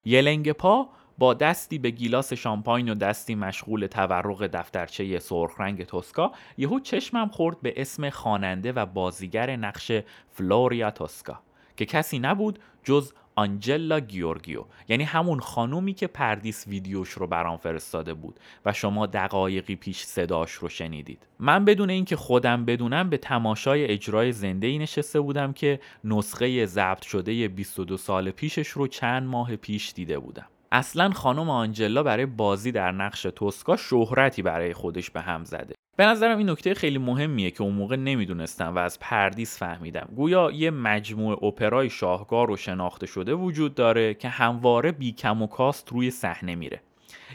یلنگ 0.04 0.52
پا 0.52 0.88
با 1.18 1.34
دستی 1.34 1.78
به 1.78 1.90
گیلاس 1.90 2.32
شامپاین 2.32 2.88
و 2.88 2.94
دستی 2.94 3.34
مشغول 3.34 3.86
تورق 3.86 4.46
دفترچه 4.46 5.18
سرخ 5.18 5.60
رنگ 5.60 5.84
توسکا 5.84 6.32
یهو 6.58 6.80
چشمم 6.80 7.28
خورد 7.28 7.60
به 7.62 7.74
اسم 7.76 8.10
خواننده 8.10 8.72
و 8.72 8.86
بازیگر 8.86 9.56
نقش 9.56 9.92
فلوریا 10.30 10.90
توسکا 10.90 11.40
که 11.76 11.86
کسی 11.86 12.18
نبود 12.18 12.58
جز 12.84 13.12
آنجلا 13.34 14.00
گیورگیو 14.00 14.64
یعنی 14.88 15.04
همون 15.04 15.40
خانومی 15.40 15.94
که 15.94 16.06
پردیس 16.06 16.66
ویدیوش 16.66 17.10
رو 17.10 17.26
برام 17.26 17.56
فرستاده 17.56 18.14
بود 18.14 18.40
و 18.64 18.72
شما 18.72 19.06
دقایقی 19.06 19.76
پیش 19.76 20.02
صداش 20.02 20.52
رو 20.52 20.68
شنیدید. 20.68 21.26
من 21.38 21.64
بدون 21.64 21.90
اینکه 21.90 22.16
خودم 22.16 22.64
بدونم 22.64 23.10
به 23.10 23.16
تماشای 23.16 23.84
اجرای 23.84 24.32
زنده 24.32 24.66
ای 24.66 24.78
نشسته 24.78 25.20
بودم 25.20 25.52
که 25.52 25.80
نسخه 26.04 26.66
ضبط 26.66 27.02
شده 27.02 27.48
22 27.48 27.96
سال 27.96 28.30
پیشش 28.30 28.68
رو 28.68 28.86
چند 28.86 29.22
ماه 29.22 29.56
پیش 29.56 29.92
دیده 29.92 30.18
بودم. 30.18 30.46
اصلا 30.72 31.10
خانم 31.10 31.50
آنجلا 31.50 32.02
برای 32.02 32.26
بازی 32.26 32.72
در 32.72 32.92
نقش 32.92 33.22
توسکا 33.22 33.76
شهرتی 33.76 34.42
برای 34.42 34.72
خودش 34.72 35.10
به 35.10 35.20
هم 35.20 35.44
زده. 35.44 35.74
به 35.96 36.06
نظرم 36.06 36.38
این 36.38 36.50
نکته 36.50 36.74
خیلی 36.74 36.98
مهمیه 36.98 37.50
که 37.50 37.62
اون 37.62 37.74
موقع 37.74 37.96
نمی‌دونستم 37.96 38.74
و 38.74 38.78
از 38.78 39.00
پردیس 39.00 39.58
فهمیدم. 39.58 40.08
گویا 40.16 40.50
یه 40.50 40.70
مجموعه 40.70 41.44
اپرای 41.44 41.90
شاهکار 41.90 42.50
و 42.50 42.56
شناخته 42.56 43.06
شده 43.06 43.34
وجود 43.34 43.74
داره 43.74 44.14
که 44.14 44.28
همواره 44.28 44.92
بی 44.92 45.12
کم 45.12 45.42
و 45.42 45.46
کاست 45.46 45.88
روی 45.92 46.10
صحنه 46.10 46.54
میره. 46.54 46.80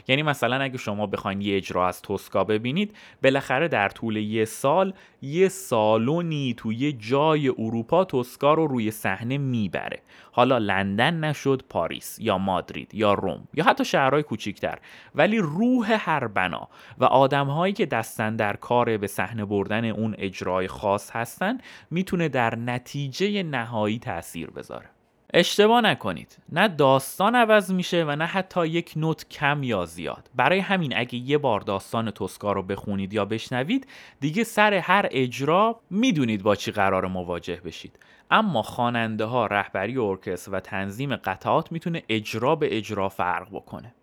یعنی 0.08 0.22
مثلا 0.22 0.60
اگه 0.60 0.78
شما 0.78 1.06
بخواین 1.06 1.40
یه 1.40 1.56
اجرا 1.56 1.88
از 1.88 2.02
توسکا 2.02 2.44
ببینید 2.44 2.96
بالاخره 3.22 3.68
در 3.68 3.88
طول 3.88 4.16
یه 4.16 4.44
سال 4.44 4.92
یه 5.22 5.48
سالونی 5.48 6.54
تو 6.56 6.72
یه 6.72 6.92
جای 6.92 7.48
اروپا 7.48 8.04
توسکا 8.04 8.54
رو 8.54 8.66
روی 8.66 8.90
صحنه 8.90 9.38
می‌بره. 9.38 10.02
حالا 10.32 10.58
لندن 10.58 11.24
نشد 11.24 11.62
پاریس 11.68 12.18
یا 12.20 12.38
مادرید 12.38 12.94
یا 12.94 13.14
روم 13.14 13.48
یا 13.54 13.64
حتی 13.64 13.84
شهرهای 13.84 14.22
کوچیکتر. 14.22 14.78
ولی 15.14 15.38
روح 15.38 15.96
هر 16.00 16.26
بنا 16.26 16.68
و 16.98 17.04
آدمهایی 17.04 17.72
که 17.72 17.86
دستن 17.86 18.36
در 18.36 18.56
کار 18.56 18.96
به 18.96 19.06
صحنه 19.06 19.44
بردن 19.44 19.84
اون 19.84 20.14
اجرای 20.18 20.68
خاص 20.68 21.10
هستن 21.10 21.58
می‌تونه 21.90 22.28
در 22.28 22.54
نتیجه 22.54 23.42
نهایی 23.42 23.98
تاثیر 23.98 24.50
بذاره. 24.50 24.97
اشتباه 25.34 25.80
نکنید. 25.80 26.38
نه 26.52 26.68
داستان 26.68 27.34
عوض 27.34 27.72
میشه 27.72 28.04
و 28.04 28.16
نه 28.16 28.26
حتی 28.26 28.66
یک 28.66 28.92
نوت 28.96 29.28
کم 29.28 29.62
یا 29.62 29.84
زیاد. 29.84 30.30
برای 30.34 30.58
همین 30.58 30.96
اگه 30.96 31.14
یه 31.14 31.38
بار 31.38 31.60
داستان 31.60 32.10
توسکا 32.10 32.52
رو 32.52 32.62
بخونید 32.62 33.14
یا 33.14 33.24
بشنوید 33.24 33.86
دیگه 34.20 34.44
سر 34.44 34.74
هر 34.74 35.08
اجرا 35.10 35.80
می‌دونید 35.90 36.42
با 36.42 36.54
چی 36.54 36.72
قرار 36.72 37.06
مواجه 37.06 37.60
بشید. 37.64 37.98
اما 38.30 38.62
خواننده 38.62 39.24
ها 39.24 39.46
رهبری 39.46 39.98
ارکستر 39.98 40.52
و 40.52 40.60
تنظیم 40.60 41.16
قطعات 41.16 41.72
می‌تونه 41.72 42.02
اجرا 42.08 42.56
به 42.56 42.76
اجرا 42.76 43.08
فرق 43.08 43.48
بکنه. 43.52 43.94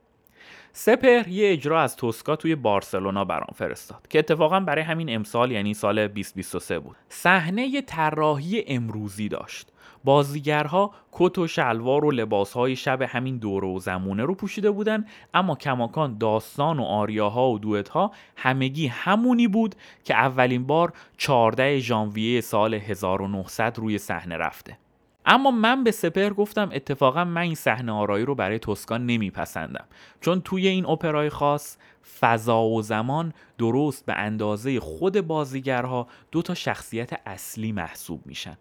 سپر 0.74 1.28
یه 1.28 1.52
اجرا 1.52 1.82
از 1.82 1.96
توسکا 1.96 2.36
توی 2.36 2.56
بارسلونا 2.56 3.26
برام 3.26 3.54
فرستاد 3.56 4.08
که 4.08 4.20
اتفاقا 4.20 4.60
برای 4.60 4.84
همین 4.84 5.16
امسال 5.16 5.52
یعنی 5.52 5.74
سال 5.74 6.08
2023 6.08 6.80
بود. 6.80 6.96
صحنه 7.10 7.82
طراحی 7.82 8.64
امروزی 8.68 9.30
داشت. 9.30 9.72
بازیگرها 10.06 10.92
کت 11.12 11.38
و 11.38 11.48
شلوار 11.48 12.06
و 12.06 12.12
لباسهای 12.12 12.76
شب 12.76 13.02
همین 13.02 13.38
دوره 13.38 13.68
و 13.68 13.80
زمونه 13.80 14.24
رو 14.24 14.36
پوشیده 14.36 14.72
بودن 14.72 15.06
اما 15.34 15.56
کماکان 15.56 16.18
داستان 16.18 16.80
و 16.80 16.84
آریاها 16.84 17.50
و 17.50 17.60
دوتها 17.60 18.12
همگی 18.36 18.88
همونی 18.88 19.48
بود 19.48 19.76
که 20.04 20.16
اولین 20.16 20.68
بار 20.68 20.94
14 21.18 21.80
ژانویه 21.80 22.42
سال 22.42 22.74
1900 22.74 23.80
روی 23.80 23.98
صحنه 23.98 24.38
رفته. 24.38 24.78
اما 25.26 25.52
من 25.52 25.84
به 25.84 25.92
سپر 25.92 26.30
گفتم 26.30 26.70
اتفاقا 26.74 27.26
من 27.26 27.42
این 27.42 27.56
صحنه 27.56 27.92
آرایی 27.92 28.26
رو 28.26 28.36
برای 28.36 28.60
توسکان 28.60 29.06
نمیپسندم. 29.06 29.86
چون 30.22 30.42
توی 30.42 30.68
این 30.68 30.86
اپرای 30.86 31.30
خاص 31.30 31.78
فضا 32.20 32.64
و 32.64 32.82
زمان 32.82 33.34
درست 33.58 34.06
به 34.06 34.14
اندازه 34.14 34.80
خود 34.80 35.22
بازیگرها 35.22 36.08
دو 36.32 36.42
تا 36.42 36.54
شخصیت 36.54 37.22
اصلی 37.26 37.72
محسوب 37.72 38.22
میشن. 38.26 38.58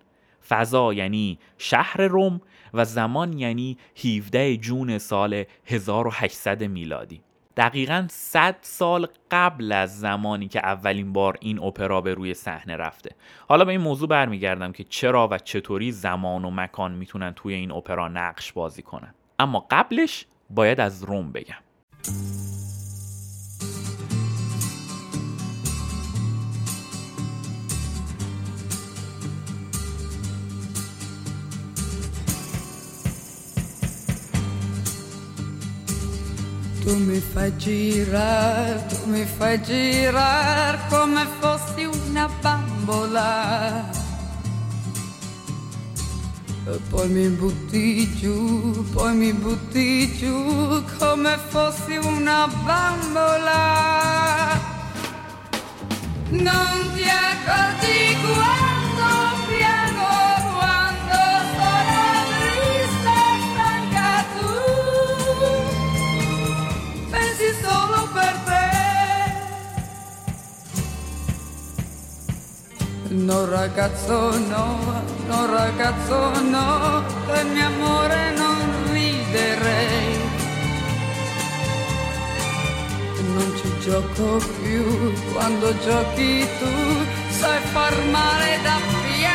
فضا 0.49 0.93
یعنی 0.93 1.39
شهر 1.59 2.01
روم 2.03 2.41
و 2.75 2.85
زمان 2.85 3.33
یعنی 3.33 3.79
17 4.05 4.57
جون 4.57 4.99
سال 4.99 5.45
1800 5.67 6.65
میلادی. 6.65 7.21
دقیقا 7.57 8.07
100 8.11 8.57
سال 8.61 9.07
قبل 9.31 9.73
از 9.73 10.01
زمانی 10.01 10.49
که 10.49 10.59
اولین 10.59 11.13
بار 11.13 11.37
این 11.41 11.63
اپرا 11.63 12.01
به 12.01 12.15
روی 12.15 12.35
صحنه 12.35 12.77
رفته. 12.77 13.11
حالا 13.49 13.65
به 13.65 13.71
این 13.71 13.81
موضوع 13.81 14.09
برمیگردم 14.09 14.73
که 14.73 14.85
چرا 14.85 15.29
و 15.31 15.39
چطوری 15.39 15.93
زمان 15.93 16.45
و 16.45 16.51
مکان 16.51 16.93
می‌تونن 16.93 17.33
توی 17.33 17.55
این 17.55 17.73
اپرا 17.73 18.09
نقش 18.09 18.53
بازی 18.53 18.83
کنن. 18.83 19.15
اما 19.39 19.67
قبلش 19.71 20.27
باید 20.51 20.81
از 20.81 21.05
روم 21.05 21.33
بگم. 21.33 22.54
Tu 36.85 36.95
mi 36.97 37.19
fai 37.19 37.51
girare, 37.57 38.85
tu 38.89 38.97
mi 39.07 39.25
fai 39.25 39.59
girare 39.63 40.79
come 40.91 41.27
fossi 41.41 41.85
una 41.85 42.29
bambola. 42.43 43.91
E 46.67 46.79
poi 46.91 47.09
mi 47.09 47.29
butti 47.29 48.15
giù, 48.19 48.85
poi 48.93 49.15
mi 49.15 49.33
butti 49.33 50.15
giù 50.19 50.85
come 50.99 51.39
fossi 51.49 51.97
una 51.97 52.47
bambola. 52.65 53.63
Non 56.29 56.93
ti 56.95 57.05
accorgi 57.05 58.17
quando 58.21 59.09
piano, 59.49 59.84
No 73.15 73.47
ragazzo 73.47 74.37
no, 74.49 75.03
no 75.29 75.47
ragazzo 75.47 76.41
no, 76.43 77.03
del 77.27 77.47
mio 77.47 77.67
amore 77.67 78.33
non 78.37 78.57
riderei. 78.91 80.19
Non 83.35 83.57
ci 83.57 83.71
gioco 83.81 84.39
più, 84.61 85.13
quando 85.33 85.79
giochi 85.79 86.45
tu 86.59 86.73
sai 87.39 87.61
far 87.73 88.05
male 88.11 88.59
da 88.65 88.79
piangere. 89.03 89.34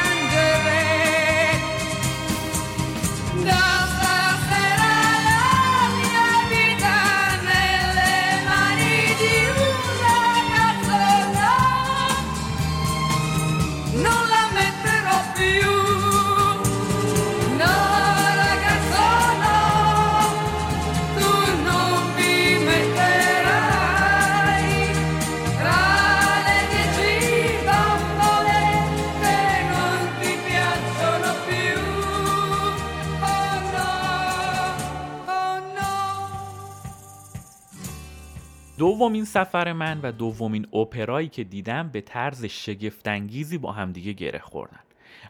دومین 39.10 39.26
سفر 39.26 39.74
من 39.74 40.00
و 40.04 40.12
دومین 40.12 40.68
اپرایی 40.74 41.28
که 41.28 41.44
دیدم 41.44 41.90
به 41.90 42.02
طرز 42.02 42.46
شگفتانگیزی 42.46 43.58
با 43.58 43.72
همدیگه 43.72 44.14
گره 44.14 44.40
خوردن. 44.40 44.80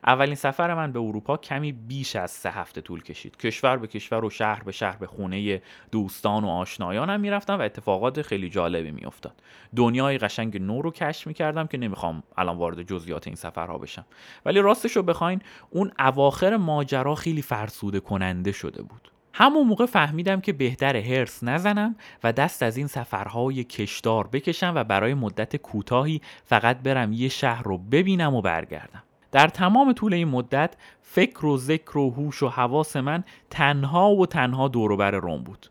اولین 0.08 0.36
سفر 0.36 0.74
من 0.74 0.92
به 0.92 1.00
اروپا 1.00 1.38
کمی 1.38 1.72
بیش 1.72 2.15
از 2.15 2.32
سه 2.32 2.52
هفته 2.52 2.82
طول 2.82 3.04
کشید. 3.04 3.38
کشور 3.38 3.78
به 3.78 3.88
کشور 3.88 4.26
و 4.26 4.30
شهر 4.30 4.63
به 4.63 4.72
شهر 4.72 4.98
به 4.98 5.08
خونه 5.08 5.62
دوستان 5.92 6.44
و 6.44 6.48
آشنایانم 6.48 7.20
می‌رفتم 7.20 7.60
و 7.60 7.62
اتفاقات 7.62 8.22
خیلی 8.22 8.50
جالبی 8.50 8.92
میافتاد. 8.92 9.34
دنیای 9.76 10.18
قشنگ 10.18 10.62
نو 10.62 10.82
رو 10.82 10.92
کشف 10.92 11.28
می‌کردم 11.28 11.68
که 11.68 11.78
نمی‌خوام 11.78 12.24
الان 12.38 12.58
وارد 12.58 12.82
جزئیات 12.82 13.28
این 13.28 13.36
سفرها 13.36 13.78
بشم. 13.78 14.06
ولی 14.46 14.60
راستش 14.60 14.92
رو 14.96 15.04
بخواین 15.04 15.42
اون 15.70 15.92
اواخر 16.00 16.58
ماجرا 16.58 17.15
خیلی 17.15 17.42
فرسوده 17.42 18.00
کننده 18.00 18.52
شده 18.52 18.82
بود. 18.82 19.12
همون 19.34 19.68
موقع 19.68 19.86
فهمیدم 19.86 20.42
که 20.42 20.54
بهتر 20.54 20.98
هرس 20.98 21.44
نزنم 21.44 21.96
و 22.24 22.34
دست 22.34 22.63
از 22.63 22.78
این 22.78 22.88
سفرهای 22.88 23.63
کشدار 23.63 24.28
بکشم 24.28 24.74
و 24.76 24.84
برای 24.84 25.13
مدت 25.13 25.56
کوتاهی 25.56 26.22
فقط 26.46 26.78
برم 26.78 27.13
یه 27.13 27.30
شهر 27.30 27.63
رو 27.63 27.78
ببینم 27.78 28.36
و 28.36 28.42
برگردم. 28.42 29.04
در 29.32 29.48
تمام 29.48 29.94
طول 29.94 30.13
این 30.13 30.28
مدت 30.28 30.76
فکر 31.02 31.46
و 31.46 31.58
ذکر 31.58 31.98
و 31.98 32.10
هوش 32.10 32.44
و 32.44 32.48
حواس 32.48 32.96
من 32.96 33.24
تنها 33.50 34.12
و 34.15 34.26
تنها 34.26 34.68
دوروبر 34.68 35.12
روم 35.12 35.44
بود. 35.44 35.68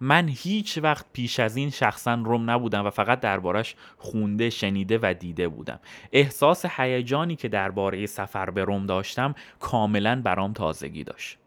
من 0.00 0.28
هیچ 0.28 0.78
وقت 0.78 1.06
پیش 1.12 1.40
از 1.40 1.56
این 1.56 1.70
شخصا 1.70 2.14
روم 2.14 2.50
نبودم 2.50 2.86
و 2.86 2.90
فقط 2.90 3.20
دربارش 3.20 3.76
خونده 3.98 4.50
شنیده 4.50 4.98
و 5.02 5.14
دیده 5.18 5.48
بودم. 5.48 5.80
احساس 6.12 6.64
هیجانی 6.66 7.36
که 7.36 7.48
درباره 7.48 8.06
سفر 8.06 8.50
به 8.50 8.64
روم 8.64 8.86
داشتم 8.86 9.34
کاملا 9.60 10.22
برام 10.22 10.52
تازگی 10.52 11.04
داشت. 11.04 11.38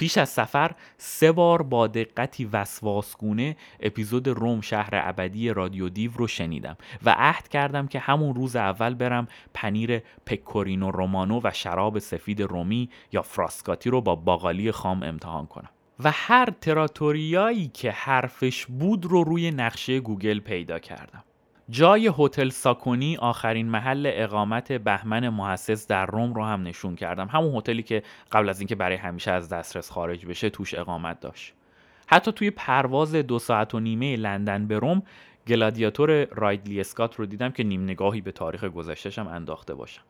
پیش 0.00 0.18
از 0.18 0.28
سفر 0.28 0.70
سه 0.98 1.32
بار 1.32 1.62
با 1.62 1.86
دقتی 1.86 2.44
وسواسگونه 2.44 3.56
اپیزود 3.80 4.28
روم 4.28 4.60
شهر 4.60 4.90
ابدی 4.92 5.50
رادیو 5.50 5.88
دیو 5.88 6.10
رو 6.16 6.26
شنیدم 6.26 6.76
و 7.02 7.14
عهد 7.18 7.48
کردم 7.48 7.86
که 7.86 7.98
همون 7.98 8.34
روز 8.34 8.56
اول 8.56 8.94
برم 8.94 9.28
پنیر 9.54 10.02
پکورینو 10.26 10.90
رومانو 10.90 11.40
و 11.44 11.50
شراب 11.54 11.98
سفید 11.98 12.42
رومی 12.42 12.90
یا 13.12 13.22
فراسکاتی 13.22 13.90
رو 13.90 14.00
با 14.00 14.14
باقالی 14.14 14.72
خام 14.72 15.02
امتحان 15.02 15.46
کنم. 15.46 15.70
و 16.04 16.10
هر 16.14 16.48
تراتوریایی 16.60 17.68
که 17.68 17.90
حرفش 17.90 18.66
بود 18.66 19.04
رو 19.04 19.24
روی 19.24 19.50
نقشه 19.50 20.00
گوگل 20.00 20.40
پیدا 20.40 20.78
کردم. 20.78 21.24
جای 21.70 22.12
هتل 22.18 22.48
ساکونی 22.48 23.16
آخرین 23.16 23.68
محل 23.68 24.10
اقامت 24.14 24.72
بهمن 24.72 25.28
محسس 25.28 25.86
در 25.86 26.06
روم 26.06 26.34
رو 26.34 26.44
هم 26.44 26.62
نشون 26.62 26.96
کردم. 26.96 27.28
همون 27.28 27.56
هتلی 27.56 27.82
که 27.82 28.02
قبل 28.32 28.48
از 28.48 28.60
اینکه 28.60 28.74
برای 28.74 28.96
همیشه 28.96 29.30
از 29.30 29.48
دسترس 29.48 29.90
خارج 29.90 30.26
بشه 30.26 30.50
توش 30.50 30.74
اقامت 30.74 31.20
داشت. 31.20 31.54
حتی 32.06 32.32
توی 32.32 32.50
پرواز 32.50 33.14
دو 33.14 33.38
ساعت 33.38 33.74
و 33.74 33.80
نیمه 33.80 34.16
لندن 34.16 34.66
به 34.66 34.78
روم 34.78 35.02
گلادیاتور 35.46 36.24
رایدلی 36.24 36.80
اسکات 36.80 37.16
رو 37.16 37.26
دیدم 37.26 37.50
که 37.50 37.64
نیم 37.64 37.84
نگاهی 37.84 38.20
به 38.20 38.32
تاریخ 38.32 38.64
گذشتهشم 38.64 39.26
انداخته 39.26 39.74
باشم. 39.74 40.02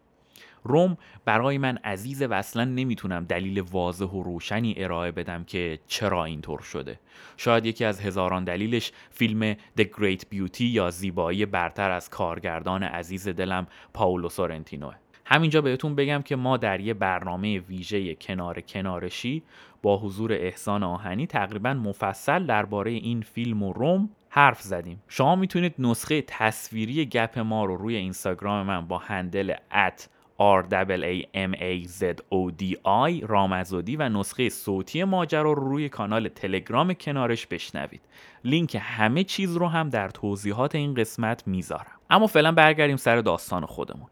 روم 0.65 0.97
برای 1.25 1.59
من 1.59 1.77
عزیز 1.77 2.23
و 2.23 2.33
اصلا 2.33 2.65
نمی‌تونم 2.65 3.25
دلیل 3.25 3.61
واضح 3.61 4.07
و 4.07 4.23
روشنی 4.23 4.75
ارائه 4.77 5.11
بدم 5.11 5.45
که 5.45 5.79
چرا 5.87 6.25
اینطور 6.25 6.61
شده. 6.61 7.01
شاید 7.37 7.67
یکی 7.67 7.85
از 7.85 8.01
هزاران 8.01 8.45
دلیلش 8.45 8.93
فیلم 9.11 9.55
The 9.55 9.85
Great 9.85 10.21
Beauty 10.35 10.61
یا 10.61 10.91
زیبایی 10.91 11.47
برتر 11.47 11.91
از 11.91 12.11
کارگردان 12.11 12.83
عزیز 12.83 13.29
دلم 13.29 13.67
پاولو 13.95 14.29
سورنتینوه. 14.29 14.95
همینجا 15.25 15.61
بهتون 15.61 15.95
بگم 15.95 16.23
که 16.23 16.37
ما 16.37 16.57
در 16.57 16.81
یه 16.81 16.95
برنامه 16.95 17.59
ویژه 17.59 18.15
کنار 18.15 18.61
کنارشی 18.61 19.43
با 19.83 19.99
حضور 19.99 20.33
احسان 20.33 20.83
آهنی 20.83 21.27
تقریبا 21.27 21.75
مفصل 21.75 22.47
درباره 22.47 22.91
این 22.91 23.23
فیلم 23.23 23.63
و 23.63 23.73
روم 23.73 24.11
حرف 24.29 24.61
زدیم. 24.61 25.03
شما 25.09 25.37
می‌تونید 25.37 25.75
نسخه 25.79 26.23
تصویری 26.23 27.07
گپ 27.07 27.39
ما 27.39 27.65
رو 27.65 27.77
روی 27.77 27.97
اینستاگرام 27.97 28.67
من 28.67 28.87
با 28.87 28.99
هندل 28.99 29.55
ات 29.73 30.09
R 30.41 30.65
A 30.73 31.25
M 31.35 31.55
A 31.55 31.87
Z 31.87 32.03
O 32.33 32.53
D 32.61 32.75
I 32.87 33.25
رامزودی 33.29 33.97
و 33.97 34.09
نسخه 34.09 34.49
صوتی 34.49 35.05
ماجرا 35.05 35.53
رو 35.53 35.69
روی 35.69 35.89
کانال 35.89 36.29
تلگرام 36.29 36.95
کنارش 36.95 37.47
بشنوید. 37.47 38.01
لینک 38.45 38.79
همه 38.81 39.25
چیز 39.25 39.57
رو 39.57 39.67
هم 39.67 39.89
در 39.89 40.09
توضیحات 40.09 40.75
این 40.75 40.95
قسمت 40.95 41.49
می‌ذارم. 41.49 42.01
اما 42.11 42.27
فعلا 42.27 42.53
برگردیم 42.53 42.97
سر 42.97 43.17
داستان 43.17 43.67
خودمون. 43.67 44.09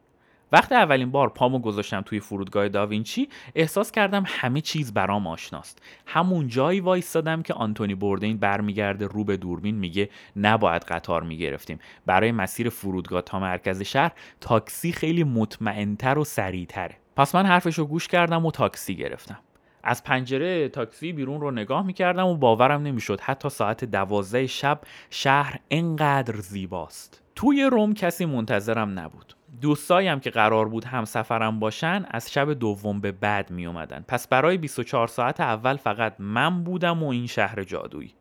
وقتی 0.52 0.74
اولین 0.74 1.10
بار 1.10 1.28
پامو 1.28 1.58
گذاشتم 1.58 2.00
توی 2.00 2.20
فرودگاه 2.20 2.68
داوینچی 2.68 3.28
احساس 3.54 3.92
کردم 3.92 4.24
همه 4.26 4.60
چیز 4.60 4.94
برام 4.94 5.26
آشناست. 5.26 5.82
همون 6.06 6.48
جایی 6.48 6.80
وایستادم 6.80 7.42
که 7.42 7.54
آنتونی 7.54 7.94
بوردین 7.94 8.38
برمیگرده 8.38 9.06
رو 9.06 9.24
به 9.24 9.36
دوربین 9.36 9.74
میگه 9.74 10.10
نباید 10.36 10.82
قطار 10.82 11.22
می‌گرفتیم. 11.22 11.78
برای 12.06 12.32
مسیر 12.32 12.68
فرودگاه 12.68 13.22
تا 13.22 13.38
مرکز 13.38 13.82
شهر 13.82 14.12
تاکسی 14.40 14.92
خیلی 14.92 15.24
مطمئنتر 15.24 16.18
و 16.18 16.24
سریعتره. 16.24 16.96
پس 17.16 17.34
من 17.34 17.46
حرفش 17.46 17.78
رو 17.78 17.86
گوش 17.86 18.08
کردم 18.08 18.46
و 18.46 18.50
تاکسی 18.50 18.96
گرفتم. 18.96 19.38
از 19.82 20.04
پنجره 20.04 20.68
تاکسی 20.68 21.12
بیرون 21.12 21.40
رو 21.40 21.50
نگاه 21.50 21.86
می‌کردم 21.86 22.26
و 22.26 22.36
باورم 22.36 22.82
نمی‌شد 22.82 23.20
حتی 23.20 23.48
ساعت 23.48 23.84
دوازده 23.84 24.46
شب 24.46 24.80
شهر 25.10 25.60
انقدر 25.70 26.36
زیباست. 26.36 27.22
توی 27.34 27.64
روم 27.64 27.94
کسی 27.94 28.24
منتظرم 28.24 28.98
نبود. 28.98 29.34
دوستایم 29.60 30.20
که 30.20 30.30
قرار 30.30 30.68
بود 30.68 30.84
هم 30.84 31.04
سفرم 31.04 31.60
باشن 31.60 32.04
از 32.10 32.32
شب 32.32 32.52
دوم 32.52 33.00
به 33.00 33.12
بعد 33.12 33.50
می 33.50 33.66
اومدن 33.66 34.04
پس 34.08 34.28
برای 34.28 34.56
24 34.56 35.06
ساعت 35.06 35.40
اول 35.40 35.76
فقط 35.76 36.14
من 36.18 36.64
بودم 36.64 37.02
و 37.02 37.08
این 37.08 37.26
شهر 37.26 37.62
جادویی. 37.62 38.14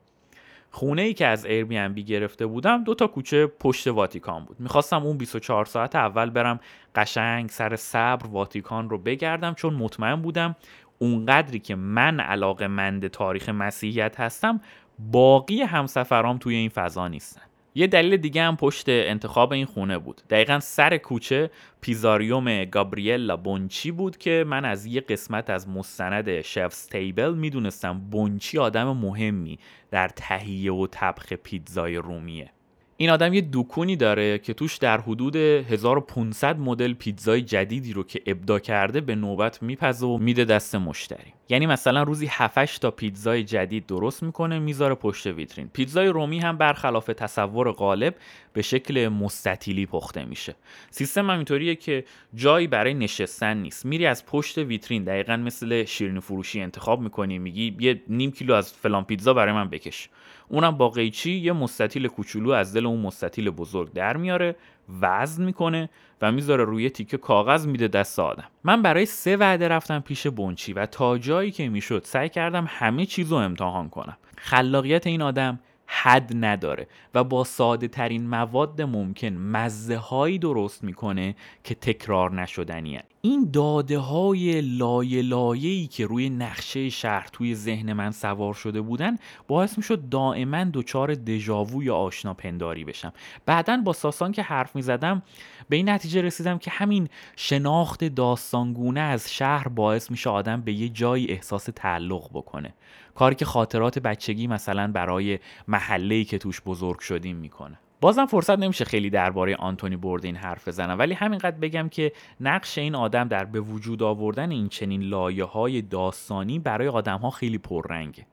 خونه 0.72 1.02
ای 1.02 1.14
که 1.14 1.28
از 1.28 1.46
بی 1.46 2.04
گرفته 2.04 2.46
بودم 2.46 2.84
دو 2.84 2.96
تا 2.96 3.08
کوچه 3.08 3.48
پشت 3.48 3.88
واتیکان 3.88 4.46
بود. 4.46 4.60
می‌خواستم 4.60 5.04
اون 5.04 5.18
24 5.18 5.66
ساعت 5.66 5.96
اول 5.96 6.30
برم 6.30 6.60
قشنگ 6.96 7.50
سر 7.50 7.76
صبر 7.76 8.28
واتیکان 8.28 8.90
رو 8.90 8.98
بگردم 8.98 9.54
چون 9.54 9.74
مطمئن 9.74 10.16
بودم 10.16 10.56
اونقدری 11.00 11.60
که 11.60 11.76
من 11.76 12.20
علاقه 12.20 12.68
مند 12.68 13.08
تاریخ 13.08 13.50
مسیحیت 13.50 14.20
هستم 14.20 14.62
باقی 15.00 15.62
همسفرام 15.62 16.38
توی 16.38 16.56
این 16.56 16.70
فضا 16.70 17.08
نیستن. 17.08 17.47
یه 17.78 17.88
دلیل 17.88 18.18
دیگه 18.18 18.44
هم 18.44 18.58
پشت 18.58 18.90
انتخاب 18.90 19.54
این 19.54 19.66
خونه 19.66 19.98
بود. 19.98 20.22
دقیقا 20.30 20.60
سر 20.60 20.98
کوچه 20.98 21.50
پیزاریوم 21.82 22.66
گابریلا 22.66 23.38
بونچی 23.38 23.92
بود 23.92 24.18
که 24.18 24.46
من 24.48 24.66
از 24.66 24.86
یه 24.86 25.02
قسمت 25.02 25.50
از 25.50 25.70
مستند 25.70 26.42
شفز 26.42 26.88
تیبل 26.88 27.34
می‌دونستم 27.34 28.00
بونچی 28.00 28.58
آدم 28.58 28.92
مهمی 28.92 29.60
در 29.92 30.08
تهیه 30.08 30.74
و 30.74 30.88
طبخ 30.88 31.34
پیتزای 31.34 31.96
رومیه. 31.96 32.52
این 33.00 33.10
آدم 33.10 33.34
یه 33.34 33.50
دکونی 33.54 33.96
داره 33.96 34.40
که 34.40 34.54
توش 34.54 34.78
در 34.78 35.02
حدود 35.02 35.36
1500 35.36 36.60
مدل 36.60 36.94
پیتزای 36.94 37.42
جدیدی 37.42 37.94
رو 37.94 38.04
که 38.04 38.22
ابدا 38.26 38.60
کرده 38.60 39.02
به 39.02 39.16
نوبت 39.16 39.64
میپزه 39.64 40.06
و 40.06 40.18
میده 40.18 40.46
دست 40.46 40.76
مشتری. 40.76 41.34
یعنی 41.50 41.66
مثلا 41.66 42.04
روزی 42.04 42.28
7 42.30 42.82
تا 42.82 42.92
پیتزای 42.92 43.44
جدید 43.44 43.86
درست 43.86 44.24
می‌کنه 44.24 44.60
می‌ذاره 44.60 44.96
پشت 44.96 45.28
ویترین. 45.28 45.70
پیتزای 45.74 46.08
رومی 46.08 46.40
هم 46.40 46.58
برخلاف 46.58 47.06
تصور 47.06 47.72
غالب 47.72 48.16
به 48.54 48.62
شکل 48.62 49.08
مستطیلی 49.08 49.86
پخته 49.86 50.26
میشه. 50.26 50.56
سیستم 50.90 51.30
هم 51.30 51.38
اینطوریه 51.38 51.76
که 51.76 52.04
جایی 52.36 52.68
برای 52.68 52.94
نشستن 52.94 53.58
نیست. 53.58 53.86
میری 53.86 54.06
از 54.06 54.26
پشت 54.26 54.58
ویترین 54.58 55.04
دقیقا 55.04 55.38
مثل 55.38 55.86
شیرینی 55.86 56.20
فروشی 56.20 56.62
انتخاب 56.62 57.02
می‌کنی 57.02 57.40
میگی 57.40 57.78
یه 57.80 58.02
نیم 58.08 58.32
کیلو 58.32 58.54
از 58.54 58.74
فلان 58.74 59.04
پیتزا 59.04 59.34
برای 59.34 59.54
من 59.54 59.70
بکش. 59.70 60.10
اونم 60.50 60.72
با 60.72 60.90
قیچی 60.90 61.32
یه 61.32 61.54
مستطیل 61.54 62.08
کوچولو 62.08 62.52
از 62.52 62.74
دل 62.74 62.86
اون 62.86 63.00
مستطیل 63.02 63.50
بزرگ 63.50 63.94
در 63.94 64.18
میاره 64.18 64.56
وزن 65.02 65.46
می‌کنه 65.46 65.90
و 66.22 66.32
می‌ذاره 66.32 66.64
روی 66.64 66.90
تیکه 66.90 67.18
کاغذ 67.18 67.66
میده 67.66 67.88
دست 67.88 68.20
آدم. 68.20 68.48
من 68.64 68.82
برای 68.82 69.06
سه 69.06 69.38
وعده 69.38 69.68
رفتم 69.68 70.00
پیش 70.00 70.28
بونچی 70.28 70.74
و 70.74 70.86
تا 70.86 71.18
جایی 71.18 71.52
که 71.52 71.70
می‌شد 71.70 72.02
سعی 72.06 72.30
کردم 72.30 72.66
همه 72.70 73.06
چیز 73.06 73.32
رو 73.32 73.38
امتحان 73.38 73.90
کنم. 73.90 74.18
خلاقیت 74.38 75.08
این 75.08 75.22
آدم 75.22 75.60
حد 75.88 76.46
نداره 76.46 76.88
و 77.14 77.24
با 77.24 77.44
ساده 77.44 77.88
ترین 77.88 78.28
مواد 78.28 78.82
ممکن 78.82 79.28
مزه 79.28 79.98
هایی 79.98 80.40
درست 80.40 80.84
می‌کنه 80.84 81.36
که 81.64 81.76
تکرار 81.76 82.42
نشدنی 82.42 83.00
این 83.22 83.50
داده 83.54 83.98
های 83.98 84.62
لایه 84.62 85.22
لایه‌ای 85.22 85.88
که 85.88 86.06
روی 86.06 86.30
نقشه 86.30 86.90
شهر 86.90 87.30
توی 87.34 87.56
ذهن 87.56 87.94
من 87.94 88.12
سوار 88.12 88.54
شده 88.54 88.82
بودن 88.82 89.16
باعث 89.48 89.78
می‌شد 89.78 90.10
دائما 90.10 90.64
دچار 90.74 91.16
دژاوو 91.16 91.84
یا 91.84 91.96
آشنا 91.96 92.34
پنداری 92.34 92.84
بشم. 92.84 93.14
بعدا 93.46 93.78
با 93.78 93.94
ساسان 93.94 94.32
که 94.32 94.44
حرف 94.44 94.76
می 94.76 94.82
زدم 94.82 95.22
به 95.70 95.76
این 95.76 95.90
نتیجه 95.90 96.22
رسیدم 96.22 96.58
که 96.58 96.72
همین 96.72 97.10
شناخت 97.36 98.04
داستانگونه 98.04 99.00
از 99.00 99.34
شهر 99.34 99.68
باعث 99.68 100.12
میشه 100.12 100.30
آدم 100.30 100.62
به 100.62 100.74
یه 100.74 100.90
جایی 100.90 101.32
احساس 101.32 101.70
تعلق 101.76 102.30
بکنه. 102.34 102.74
کاری 103.18 103.36
که 103.36 103.46
خاطرات 103.46 104.00
بچگی 104.00 104.48
مثلا 104.48 104.92
برای 104.92 105.40
محله‌ای 105.68 106.26
که 106.26 106.38
توش 106.38 106.62
بزرگ 106.62 107.00
شدیم 107.00 107.36
می‌کنه. 107.36 107.80
بازم 108.02 108.26
فرصت 108.26 108.60
نمیشه 108.60 108.86
خیلی 108.86 109.10
درباره 109.10 109.56
آنتونی 109.56 109.96
بوردین 109.96 110.36
حرف 110.36 110.68
بزنم 110.68 111.00
ولی 111.00 111.14
همینقدر 111.14 111.58
بگم 111.58 111.90
که 111.90 112.12
نقش 112.40 112.78
این 112.78 112.96
آدم 112.96 113.28
در 113.28 113.46
به 113.46 113.60
وجود 113.60 114.04
آوردن 114.04 114.52
این 114.52 114.70
چنین 114.70 115.02
لایه 115.02 115.44
های 115.44 115.82
داستانی 115.82 116.60
برای 116.60 116.88
آدم 116.88 117.18
ها 117.18 117.30
خیلی 117.30 117.58
پررنگه. 117.58 118.26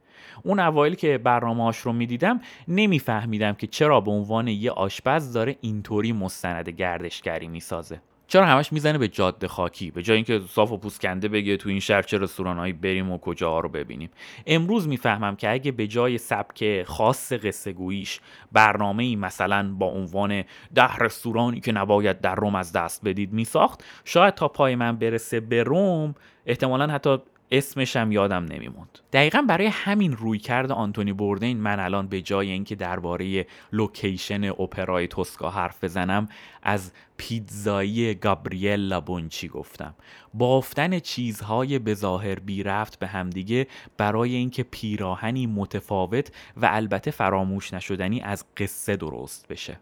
اون 0.42 0.60
اوایل 0.60 0.94
که 0.94 1.18
برنامه‌هاش 1.18 1.78
رو 1.78 1.92
می‌دیدم 1.92 2.40
نمیفهمیدم 2.68 3.52
که 3.52 3.66
چرا 3.66 4.00
به 4.00 4.10
عنوان 4.10 4.48
یه 4.48 4.70
آشپز 4.70 5.32
داره 5.32 5.56
اینطوری 5.60 6.12
مستند 6.12 6.68
گردشگری 6.68 7.48
می‌سازه. 7.48 8.00
چرا 8.34 8.46
همش 8.46 8.72
می‌زنه 8.72 8.98
به 8.98 9.08
جاده 9.08 9.48
خاکی؟ 9.48 9.90
به 9.90 10.02
جای 10.02 10.16
اینکه 10.16 10.40
صاف 10.48 10.72
و 10.72 10.76
پوسکنده 10.76 11.28
بگه 11.28 11.56
تو 11.56 11.68
این 11.68 11.80
شهر 11.80 12.02
چه 12.02 12.18
رستورانهایی 12.18 12.72
بریم 12.72 13.12
و 13.12 13.18
کجاها 13.18 13.60
رو 13.60 13.68
ببینیم. 13.68 14.10
امروز 14.46 14.88
می‌فهمم 14.88 15.36
که 15.36 15.50
اگه 15.50 15.72
به 15.72 15.86
جای 15.86 16.18
سبک 16.18 16.82
خاص 16.82 17.32
قصه 17.32 17.72
گوییش 17.72 18.20
برنامه 18.52 19.02
ای 19.04 19.16
مثلا 19.16 19.74
با 19.78 19.86
عنوان 19.86 20.44
ده 20.74 20.96
رستورانی 20.96 21.60
که 21.60 21.72
نباید 21.72 22.20
در 22.20 22.34
روم 22.34 22.54
از 22.54 22.72
دست 22.72 23.04
بدید 23.04 23.32
میساخت 23.32 23.84
شاید 24.04 24.34
تا 24.34 24.48
پای 24.48 24.74
من 24.74 24.96
برسه 24.96 25.40
به 25.40 25.62
روم 25.62 26.14
احتمالا 26.46 26.86
حتی 26.86 27.18
اسمش 27.58 27.96
هم 27.96 28.12
یادم 28.12 28.44
نمیموند. 28.44 28.98
دقیقا 29.12 29.42
برای 29.48 29.66
همین 29.66 30.12
رویکرد 30.12 30.72
آنتونی 30.72 31.12
بوردین 31.12 31.60
من 31.60 31.80
الان 31.80 32.08
به 32.08 32.22
جای 32.22 32.50
اینکه 32.50 32.74
درباره 32.74 33.46
لوکیشن 33.72 34.44
اپرای 34.44 35.08
توسکا 35.08 35.50
حرف 35.50 35.84
بزنم 35.84 36.28
از 36.62 36.92
پیتزای 37.16 38.14
گابریله 38.14 38.80
بونچی 38.80 39.48
گفتم. 39.48 39.94
بافتن 40.34 40.98
چیزهای 40.98 41.78
به 41.78 41.94
ظاهر 41.94 42.38
بی 42.38 42.62
رفت 42.62 42.98
به 42.98 43.06
همدیگه 43.06 43.66
برای 43.96 44.34
اینکه 44.34 44.62
پیراهنی 44.62 45.46
متفاوت 45.46 46.32
و 46.56 46.68
البته 46.72 47.10
فراموش 47.10 47.74
نشدنی 47.74 48.20
از 48.20 48.44
قصه 48.56 48.96
درست 48.96 49.48
بشه. 49.48 49.78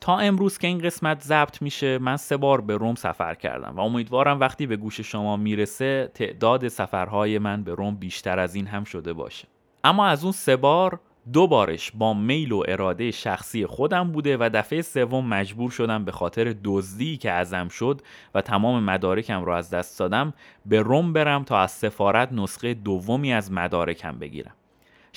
تا 0.00 0.18
امروز 0.18 0.58
که 0.58 0.66
این 0.66 0.78
قسمت 0.78 1.22
ضبط 1.22 1.62
میشه 1.62 1.98
من 1.98 2.16
سه 2.16 2.36
بار 2.36 2.60
به 2.60 2.76
روم 2.76 2.94
سفر 2.94 3.34
کردم 3.34 3.76
و 3.76 3.80
امیدوارم 3.80 4.40
وقتی 4.40 4.66
به 4.66 4.76
گوش 4.76 5.00
شما 5.00 5.36
میرسه 5.36 6.10
تعداد 6.14 6.68
سفرهای 6.68 7.38
من 7.38 7.64
به 7.64 7.74
روم 7.74 7.94
بیشتر 7.94 8.38
از 8.38 8.54
این 8.54 8.66
هم 8.66 8.84
شده 8.84 9.12
باشه 9.12 9.48
اما 9.84 10.06
از 10.06 10.24
اون 10.24 10.32
سه 10.32 10.56
بار 10.56 11.00
دو 11.33 11.47
بارش 11.47 11.91
با 11.91 12.13
میل 12.13 12.51
و 12.51 12.63
اراده 12.67 13.11
شخصی 13.11 13.65
خودم 13.65 14.11
بوده 14.11 14.37
و 14.37 14.49
دفعه 14.53 14.81
سوم 14.81 15.27
مجبور 15.27 15.71
شدم 15.71 16.05
به 16.05 16.11
خاطر 16.11 16.55
دزدی 16.63 17.17
که 17.17 17.31
ازم 17.31 17.67
شد 17.67 18.01
و 18.35 18.41
تمام 18.41 18.83
مدارکم 18.83 19.43
رو 19.43 19.51
از 19.51 19.69
دست 19.69 19.99
دادم 19.99 20.33
به 20.65 20.81
روم 20.81 21.13
برم 21.13 21.43
تا 21.43 21.59
از 21.59 21.71
سفارت 21.71 22.33
نسخه 22.33 22.73
دومی 22.73 23.33
از 23.33 23.51
مدارکم 23.51 24.19
بگیرم. 24.19 24.53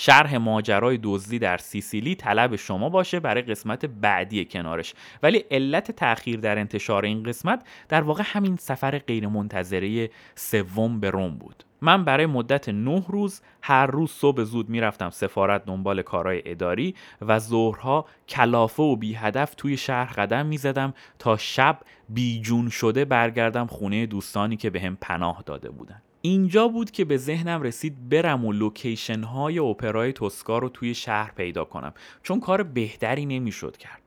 شرح 0.00 0.36
ماجرای 0.36 0.98
دزدی 1.02 1.38
در 1.38 1.56
سیسیلی 1.56 2.14
طلب 2.14 2.56
شما 2.56 2.88
باشه 2.88 3.20
برای 3.20 3.42
قسمت 3.42 3.86
بعدی 3.86 4.44
کنارش. 4.44 4.94
ولی 5.22 5.38
علت 5.50 5.90
تاخیر 5.90 6.40
در 6.40 6.58
انتشار 6.58 7.04
این 7.04 7.22
قسمت 7.22 7.66
در 7.88 8.02
واقع 8.02 8.22
همین 8.26 8.56
سفر 8.56 8.98
غیرمنتظره 8.98 10.10
سوم 10.34 11.00
به 11.00 11.10
روم 11.10 11.38
بود. 11.38 11.64
من 11.80 12.04
برای 12.04 12.26
مدت 12.26 12.68
نه 12.68 13.04
روز 13.08 13.40
هر 13.62 13.86
روز 13.86 14.10
صبح 14.10 14.42
زود 14.42 14.68
می‌رفتم 14.68 15.10
سفارت 15.10 15.64
دنبال 15.64 16.02
کارهای 16.02 16.42
اداری 16.44 16.94
و 17.20 17.38
ظهرها 17.38 18.06
کلافه 18.28 18.82
و 18.82 18.96
بی 18.96 19.14
هدف 19.14 19.54
توی 19.54 19.76
شهر 19.76 20.12
قدم 20.12 20.46
می‌زدم 20.46 20.94
تا 21.18 21.36
شب 21.36 21.78
بیجون 22.08 22.68
شده 22.68 23.04
برگردم 23.04 23.66
خونه 23.66 24.06
دوستانی 24.06 24.56
که 24.56 24.70
به 24.70 24.80
هم 24.80 24.98
پناه 25.00 25.42
داده 25.46 25.70
بودن. 25.70 26.02
اینجا 26.22 26.68
بود 26.68 26.90
که 26.90 27.04
به 27.04 27.16
ذهنم 27.16 27.62
رسید 27.62 28.08
برم 28.08 28.44
و 28.44 28.52
لوکیشن 28.52 29.22
های 29.22 29.58
اپرای 29.58 30.12
توسکا 30.12 30.58
رو 30.58 30.68
توی 30.68 30.94
شهر 30.94 31.30
پیدا 31.30 31.64
کنم 31.64 31.94
چون 32.22 32.40
کار 32.40 32.62
بهتری 32.62 33.26
نمی‌شد 33.26 33.76
کرد. 33.76 34.02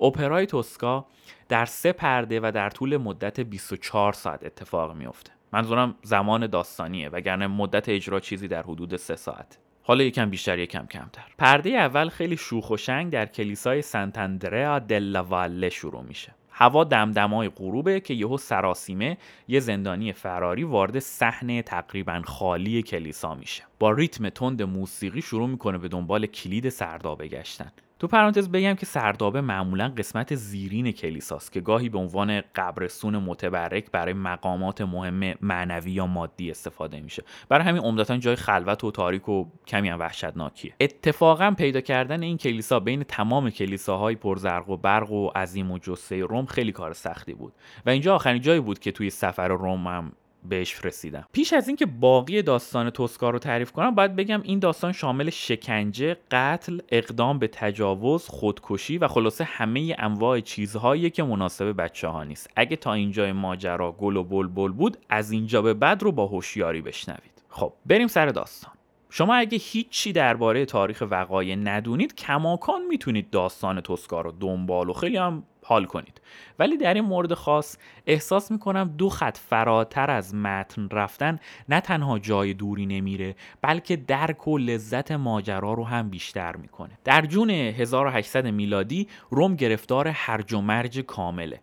اپرای 0.00 0.46
توسکا 0.46 1.06
در 1.48 1.64
سه 1.64 1.92
پرده 1.92 2.40
و 2.40 2.52
در 2.54 2.70
طول 2.70 2.96
مدت 2.96 3.40
24 3.40 4.12
ساعت 4.12 4.44
اتفاق 4.44 4.96
میافته. 4.96 5.32
منظورم 5.52 5.94
زمان 6.02 6.46
داستانیه 6.46 7.08
وگرنه 7.08 7.46
مدت 7.46 7.88
اجرا 7.88 8.20
چیزی 8.20 8.48
در 8.48 8.62
حدود 8.62 8.96
سه 8.96 9.16
ساعت. 9.16 9.58
حالا 9.82 10.04
یکم 10.04 10.30
بیشتر 10.30 10.58
یکم 10.58 10.86
کمتر. 10.86 11.24
پرده 11.38 11.70
اول 11.70 12.08
خیلی 12.08 12.36
شوخ 12.36 12.70
و 12.70 12.76
شنگ 12.76 13.12
در 13.12 13.26
کلیسای 13.26 13.82
سنتاندریا 13.82 14.78
دلا 14.78 15.24
واله 15.24 15.68
شروع 15.68 16.02
میشه. 16.02 16.34
هوا 16.52 16.84
دمدمای 16.84 17.48
غروبه 17.48 18.00
که 18.00 18.14
یهو 18.14 18.38
سراسیمه 18.38 19.16
یه 19.48 19.60
زندانی 19.60 20.12
فراری 20.12 20.64
وارد 20.64 20.98
صحنه 20.98 21.62
تقریبا 21.62 22.22
خالی 22.24 22.82
کلیسا 22.82 23.34
میشه. 23.34 23.62
با 23.78 23.90
ریتم 23.90 24.28
تند 24.28 24.62
موسیقی 24.62 25.22
شروع 25.22 25.48
می‌کنه 25.48 25.78
به 25.78 25.88
دنبال 25.88 26.26
کلید 26.26 26.68
سردابه 26.68 27.28
گشتن 27.28 27.72
تو 28.02 28.08
پرانتز 28.08 28.48
بگم 28.48 28.74
که 28.74 28.86
سردابه 28.86 29.40
معمولا 29.40 29.88
قسمت 29.88 30.34
زیرین 30.34 30.92
کلیساست 30.92 31.52
که 31.52 31.60
گاهی 31.60 31.88
به 31.88 31.98
عنوان 31.98 32.42
قبرستون 32.54 33.16
متبرک 33.16 33.90
برای 33.90 34.12
مقامات 34.12 34.80
مهم 34.80 35.34
معنوی 35.40 35.90
یا 35.90 36.06
مادی 36.06 36.50
استفاده 36.50 37.00
میشه. 37.00 37.22
برای 37.48 37.64
همین 37.64 37.82
عمدتا 37.82 38.16
جای 38.16 38.36
خلوت 38.36 38.84
و 38.84 38.90
تاریک 38.90 39.28
و 39.28 39.44
کمی 39.66 39.88
هم 39.88 40.00
وحشتناکیه. 40.00 40.74
اتفاقا 40.80 41.54
پیدا 41.58 41.80
کردن 41.80 42.22
این 42.22 42.38
کلیسا 42.38 42.80
بین 42.80 43.02
تمام 43.02 43.50
کلیساهای 43.50 44.14
پرزرق 44.14 44.70
و 44.70 44.76
برق 44.76 45.10
و 45.10 45.28
عظیم 45.28 45.70
و 45.70 45.78
جسه 45.78 46.20
روم 46.20 46.46
خیلی 46.46 46.72
کار 46.72 46.92
سختی 46.92 47.34
بود. 47.34 47.52
و 47.86 47.90
اینجا 47.90 48.14
آخرین 48.14 48.42
جایی 48.42 48.60
بود 48.60 48.78
که 48.78 48.92
توی 48.92 49.10
سفر 49.10 49.48
روم 49.48 49.86
هم 49.86 50.12
بهش 50.48 50.84
رسیدم. 50.84 51.26
پیش 51.32 51.52
از 51.52 51.68
اینکه 51.68 51.86
باقی 51.86 52.42
داستان 52.42 52.90
توسکا 52.90 53.30
رو 53.30 53.38
تعریف 53.38 53.72
کنم 53.72 53.94
باید 53.94 54.16
بگم 54.16 54.40
این 54.42 54.58
داستان 54.58 54.92
شامل 54.92 55.30
شکنجه 55.30 56.16
قتل 56.30 56.78
اقدام 56.88 57.38
به 57.38 57.48
تجاوز 57.48 58.28
خودکشی 58.28 58.98
و 58.98 59.08
خلاصه 59.08 59.44
همه 59.44 59.96
انواع 59.98 60.40
چیزهایی 60.40 61.10
که 61.10 61.22
مناسب 61.22 61.82
بچه 61.82 62.08
ها 62.08 62.24
نیست. 62.24 62.50
اگه 62.56 62.76
تا 62.76 62.92
اینجای 62.92 63.32
ماجرا 63.32 63.92
گل 63.92 64.16
و 64.16 64.24
بلبل 64.24 64.72
بود 64.72 64.96
از 65.08 65.30
اینجا 65.30 65.62
به 65.62 65.74
بعد 65.74 66.02
رو 66.02 66.12
با 66.12 66.26
هوشیاری 66.26 66.82
بشنوید. 66.82 67.42
خب 67.48 67.72
بریم 67.86 68.08
سر 68.08 68.26
داستان. 68.26 68.72
شما 69.10 69.34
اگه 69.34 69.58
هیچی 69.58 70.12
درباره 70.12 70.64
تاریخ 70.64 71.02
وقایع 71.10 71.56
ندونید 71.56 72.14
کماکان 72.14 72.86
می‌تونید 72.86 73.30
داستان 73.30 73.80
توسکا 73.80 74.20
رو 74.20 74.32
دنبال 74.40 74.88
و 74.88 74.92
خیلی 74.92 75.16
هم 75.16 75.42
حال 75.64 75.84
کنید. 75.84 76.20
ولی 76.58 76.76
در 76.76 76.94
این 76.94 77.04
مورد 77.04 77.34
خاص 77.34 77.76
احساس 78.06 78.50
می‌کنم 78.50 78.94
دو 78.98 79.08
خط 79.08 79.36
فراتر 79.36 80.10
از 80.10 80.34
متن 80.34 80.88
رفتن 80.88 81.38
نه 81.68 81.80
تنها 81.80 82.18
جای 82.18 82.54
دوری 82.54 82.86
نمیره 82.86 83.36
بلکه 83.62 83.96
درک 83.96 84.48
و 84.48 84.58
لذت 84.58 85.12
ماجرا 85.12 85.74
رو 85.74 85.84
هم 85.84 86.10
بیشتر 86.10 86.56
می‌کنه. 86.56 86.98
در 87.04 87.26
جون 87.26 87.50
1800 87.50 88.46
میلادی 88.46 89.08
روم 89.30 89.56
گرفتار 89.56 90.08
هرج 90.08 90.52
و 90.52 90.60
مرج 90.60 91.00
کامله. 91.00 91.60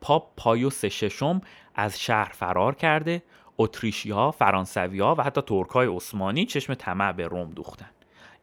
پاپ 0.00 0.32
پایوس 0.36 0.84
ششم 0.84 1.40
از 1.74 2.00
شهر 2.00 2.32
فرار 2.32 2.74
کرده 2.74 3.22
اتریشی 3.58 4.10
ها، 4.10 4.34
و 4.40 5.22
حتی 5.22 5.40
ترک 5.40 5.68
های 5.68 5.86
عثمانی 5.86 6.46
چشم 6.46 6.74
طمع 6.74 7.12
به 7.12 7.26
روم 7.26 7.50
دوختن. 7.50 7.90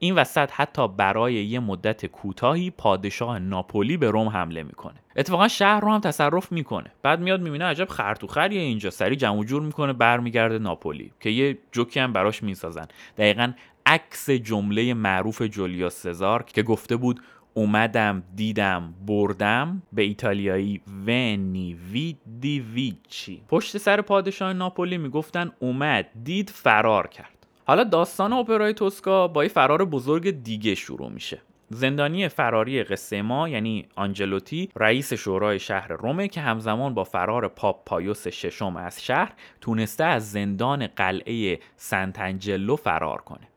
این 0.03 0.15
وسط 0.15 0.49
حتی 0.53 0.87
برای 0.87 1.33
یه 1.33 1.59
مدت 1.59 2.05
کوتاهی 2.05 2.71
پادشاه 2.71 3.39
ناپولی 3.39 3.97
به 3.97 4.09
روم 4.11 4.27
حمله 4.27 4.63
می‌کنه. 4.63 4.95
اتفاقا 5.15 5.47
شهر 5.47 5.79
رو 5.79 5.91
هم 5.91 5.99
تصرف 5.99 6.51
می‌کنه. 6.51 6.91
بعد 7.03 7.19
میاد 7.19 7.41
می‌بینه 7.41 7.65
عجب 7.65 7.87
خرطوخریه 7.89 8.61
اینجا. 8.61 8.89
سری 8.89 9.15
جمع 9.15 9.43
جور 9.43 9.61
می‌کنه 9.61 9.93
برمیگرده 9.93 10.59
ناپولی 10.59 11.11
که 11.19 11.29
یه 11.29 11.57
جوکی 11.71 11.99
هم 11.99 12.13
براش 12.13 12.43
می‌سازن. 12.43 12.87
دقیقا 13.17 13.53
عکس 13.85 14.29
جمله 14.29 14.93
معروف 14.93 15.41
جولیا 15.41 15.89
سزار 15.89 16.43
که 16.43 16.63
گفته 16.63 16.95
بود 16.95 17.21
اومدم 17.53 18.23
دیدم 18.35 18.93
بردم 19.07 19.81
به 19.93 20.01
ایتالیایی 20.01 20.81
ونی 21.05 21.77
ویدی 21.91 22.59
ویچی 22.59 23.41
پشت 23.47 23.77
سر 23.77 24.01
پادشاه 24.01 24.53
ناپولی 24.53 24.97
می‌گفتن 24.97 25.51
اومد 25.59 26.07
دید 26.23 26.49
فرار 26.49 27.07
کرد 27.07 27.40
حالا 27.71 27.83
داستان 27.83 28.33
اپرای 28.33 28.73
توسکا 28.73 29.27
با 29.27 29.43
یه 29.43 29.49
فرار 29.49 29.85
بزرگ 29.85 30.43
دیگه 30.43 30.75
شروع 30.75 31.09
میشه. 31.09 31.41
زندانی 31.69 32.27
فراری 32.27 32.83
قصه 32.83 33.21
ما 33.21 33.49
یعنی 33.49 33.87
آنجلوتی 33.95 34.69
رئیس 34.75 35.13
شورای 35.13 35.59
شهر 35.59 35.87
رومه 35.87 36.27
که 36.27 36.41
همزمان 36.41 36.93
با 36.93 37.03
فرار 37.03 37.47
پاپ 37.47 37.85
پایوس 37.85 38.27
ششم 38.27 38.75
از 38.75 39.03
شهر 39.03 39.33
تونسته 39.61 40.03
از 40.03 40.31
زندان 40.31 40.87
قلعه 40.87 41.59
سنتنجلو 41.75 42.75
فرار 42.75 43.21
کنه. 43.21 43.47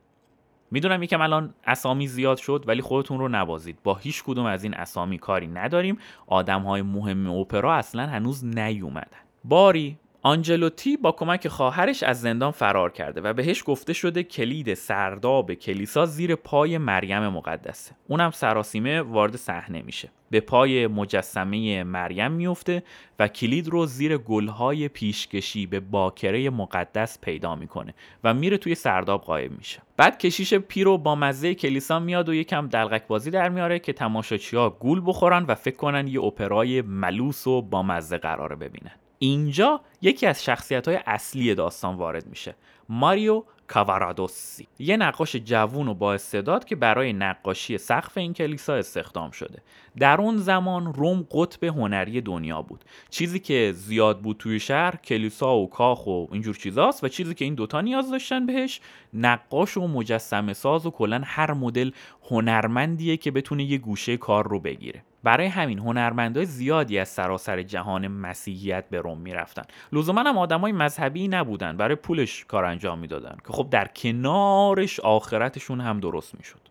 می‌دونم 0.71 1.03
یکم 1.03 1.21
الان 1.21 1.55
اسامی 1.67 2.07
زیاد 2.07 2.37
شد 2.37 2.65
ولی 2.67 2.83
خودتون 2.83 3.19
رو 3.19 3.29
نبازید 3.29 3.79
با 3.85 3.95
هیچ 3.95 4.25
کدوم 4.25 4.47
از 4.47 4.65
این 4.65 4.75
اسامی 4.75 5.19
کاری 5.19 5.47
نداریم. 5.47 5.99
آدم 6.27 6.63
های 6.63 6.83
مهم 6.83 7.27
اپرا 7.27 7.75
اصلا 7.75 8.07
هنوز 8.07 8.45
نیومدن. 8.45 9.19
باری 9.45 9.99
آنجلوتی 10.27 10.97
با 10.97 11.13
کمک 11.13 11.49
خواهرش 11.49 12.03
از 12.03 12.21
زندان 12.21 12.51
فرار 12.51 12.93
کرده 12.93 13.21
و 13.21 13.33
بهش 13.33 13.63
گفته 13.67 13.93
شده 13.93 14.23
کلید 14.23 14.75
سرداب 14.75 15.55
کلیسا 15.55 16.07
زیر 16.07 16.35
پای 16.35 16.79
مریم 16.79 17.29
مقدسه. 17.29 17.93
اونم 18.09 18.31
سراسیمه 18.31 19.01
وارد 19.01 19.37
صحنه 19.37 19.83
میشه. 19.83 20.09
به 20.31 20.41
پای 20.41 20.87
مجسمه 20.87 21.85
مریم 21.85 22.33
میفته 22.33 22.83
و 23.19 23.29
کلید 23.29 23.69
رو 23.69 23.87
زیر 23.87 24.19
گلهای 24.19 24.89
پیشکشی 24.89 25.67
به 25.67 25.81
باکره 25.81 26.51
مقدس 26.51 27.21
پیدا 27.21 27.57
می‌کنه 27.57 27.95
و 28.25 28.35
میره 28.35 28.57
توی 28.57 28.75
سرداب 28.75 29.23
قایم 29.23 29.55
میشه. 29.59 29.83
بعد 29.97 30.19
کشیش 30.19 30.55
پیرو 30.55 30.99
با 30.99 31.15
مزه 31.15 31.55
کلیسا 31.55 32.01
میاد 32.01 32.29
و 32.29 32.35
یکم 32.35 32.69
دلغک 32.69 33.07
بازی 33.07 33.31
در 33.31 33.49
میاره 33.49 33.79
که 33.79 33.93
تماشاچیها 33.93 34.71
گول 34.71 35.03
بخورن 35.07 35.45
و 35.49 35.55
فکر 35.55 35.77
کنن 35.77 36.09
یه 36.09 36.21
اپرای 36.21 36.83
ملوس 36.83 37.47
و 37.47 37.63
با 37.63 37.83
مزه 37.83 38.19
قراره 38.19 38.57
ببینن. 38.57 38.93
اینجا 39.25 39.81
یکی 40.03 40.27
از 40.27 40.45
شخصیت 40.45 40.89
های 40.89 40.99
اصلی 41.07 41.55
داستان 41.55 41.97
وارد 41.97 42.27
میشه 42.27 42.55
ماریو 42.89 43.45
کاوارادوسی. 43.67 44.69
یه 44.79 44.97
نقاش 44.97 45.37
جوون 45.37 45.89
و 45.89 45.95
با 45.95 46.15
استعداد 46.15 46.65
که 46.65 46.77
برای 46.77 47.13
نقاشی 47.13 47.79
سقف 47.79 48.19
این 48.19 48.35
کلیسا 48.35 48.75
استخدام 48.75 49.31
شده. 49.31 49.63
در 49.99 50.21
اون 50.21 50.37
زمان 50.37 50.95
روم 50.95 51.27
قطب 51.31 51.65
هنری 51.65 52.21
دنیا 52.21 52.63
بود. 52.63 52.85
چیزی 53.11 53.39
که 53.39 53.73
زیاد 53.75 54.21
بود 54.21 54.37
توی 54.37 54.61
شهر 54.61 54.97
کلیسا 54.97 55.57
و 55.57 55.71
کاخ 55.71 56.07
و 56.07 56.27
اینجور 56.33 56.55
چیزاست 56.55 57.05
و 57.05 57.09
چیزی 57.09 57.35
که 57.35 57.45
این 57.45 57.55
دوتا 57.55 57.81
نیاز 57.81 58.11
داشتن 58.11 58.47
بهش 58.47 58.81
نقاش 59.15 59.77
و 59.77 59.89
مجسمه 59.89 60.53
ساز 60.53 60.87
و 60.87 60.91
کلا 60.91 61.23
هر 61.25 61.53
مدل 61.53 61.91
هنرمندیه 62.31 63.17
که 63.17 63.31
بتونه 63.31 63.65
یه 63.65 63.79
گوشه 63.79 64.17
کار 64.17 64.49
رو 64.49 64.61
بگیره. 64.61 65.03
برای 65.23 65.47
همین 65.47 65.79
هنرمندای 65.79 66.47
زیادی 66.47 66.99
از 66.99 67.09
سراسر 67.09 67.63
جهان 67.63 68.09
مسیحیت 68.09 68.89
به 68.89 69.01
روم 69.01 69.19
می‌رفتن. 69.19 69.63
لزوما 69.93 70.21
هم 70.21 70.39
آدمای 70.39 70.73
مذهبی 70.73 71.29
نبودن 71.29 71.77
برای 71.77 71.95
پولش 71.95 72.45
کار 72.45 72.65
انجام 72.65 72.99
می‌دادن 72.99 73.37
که 73.47 73.53
خب 73.53 73.71
در 73.71 73.89
کنارش 73.89 75.01
آخرتشون 75.01 75.81
هم 75.81 76.01
درست 76.01 76.35
می‌شد. 76.39 76.64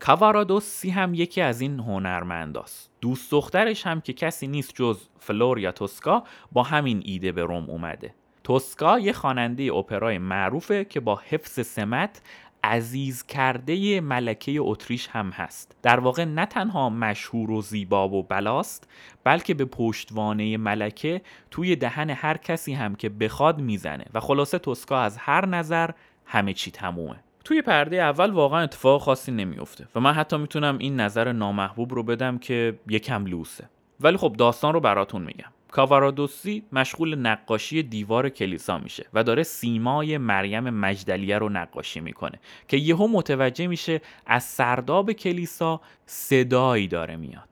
کاوارادوسی 0.00 0.90
هم 0.90 1.14
یکی 1.14 1.40
از 1.40 1.60
این 1.60 1.80
هنرمنداست. 1.80 2.90
دوست 3.00 3.30
دخترش 3.30 3.86
هم 3.86 4.00
که 4.00 4.12
کسی 4.12 4.46
نیست 4.46 4.72
جز 4.74 4.98
فلوریا 5.18 5.72
توسکا 5.72 6.24
با 6.52 6.62
همین 6.62 7.02
ایده 7.04 7.32
به 7.32 7.42
روم 7.42 7.70
اومده. 7.70 8.14
توسکا 8.44 8.98
یه 8.98 9.12
خواننده 9.12 9.72
اپرای 9.72 10.18
معروفه 10.18 10.84
که 10.84 11.00
با 11.00 11.20
حفظ 11.28 11.66
سمت 11.66 12.22
عزیز 12.64 13.26
کرده 13.26 14.00
ملکه 14.00 14.56
اتریش 14.58 15.08
هم 15.08 15.30
هست. 15.30 15.76
در 15.82 16.00
واقع 16.00 16.24
نه 16.24 16.46
تنها 16.46 16.90
مشهور 16.90 17.50
و 17.50 17.60
زیبا 17.60 18.08
و 18.08 18.22
بلاست 18.22 18.88
بلکه 19.24 19.54
به 19.54 19.64
پشتوانه 19.64 20.56
ملکه 20.56 21.22
توی 21.50 21.76
دهن 21.76 22.10
هر 22.10 22.36
کسی 22.36 22.72
هم 22.72 22.94
که 22.94 23.08
بخواد 23.08 23.60
می‌زنه. 23.60 24.04
و 24.14 24.20
خلاصه 24.20 24.58
توسکا 24.58 25.00
از 25.00 25.16
هر 25.18 25.46
نظر 25.46 25.90
همه 26.26 26.52
چی 26.52 26.70
تمومه. 26.70 27.24
توی 27.48 27.62
پرده 27.62 27.96
اول 27.96 28.30
واقعا 28.30 28.60
اتفاق 28.60 29.02
خاصی 29.02 29.32
نمیفته 29.32 29.88
و 29.94 30.00
من 30.00 30.12
حتی 30.12 30.36
می‌تونم 30.36 30.78
این 30.78 31.00
نظر 31.00 31.32
نامحبوب 31.32 31.94
رو 31.94 32.02
بدم 32.02 32.38
که 32.38 32.78
یکم 32.88 33.26
لوسه. 33.26 33.68
ولی 34.00 34.16
خب 34.16 34.34
داستان 34.38 34.74
رو 34.74 34.80
براتون 34.80 35.22
میگم. 35.22 35.50
کاوارادوسی 35.70 36.62
مشغول 36.72 37.14
نقاشی 37.14 37.82
دیوار 37.82 38.28
کلیسا 38.28 38.78
میشه 38.78 39.06
و 39.14 39.24
داره 39.24 39.42
سیمای 39.42 40.18
مریم 40.18 40.70
مجدلیه 40.70 41.38
رو 41.38 41.48
نقاشی 41.48 42.00
می‌کنه 42.00 42.40
که 42.68 42.76
یهو 42.76 43.08
متوجه 43.08 43.66
میشه 43.66 44.00
از 44.26 44.44
سرداب 44.44 45.12
کلیسا 45.12 45.80
صدایی 46.06 46.88
داره 46.88 47.16
میاد. 47.16 47.48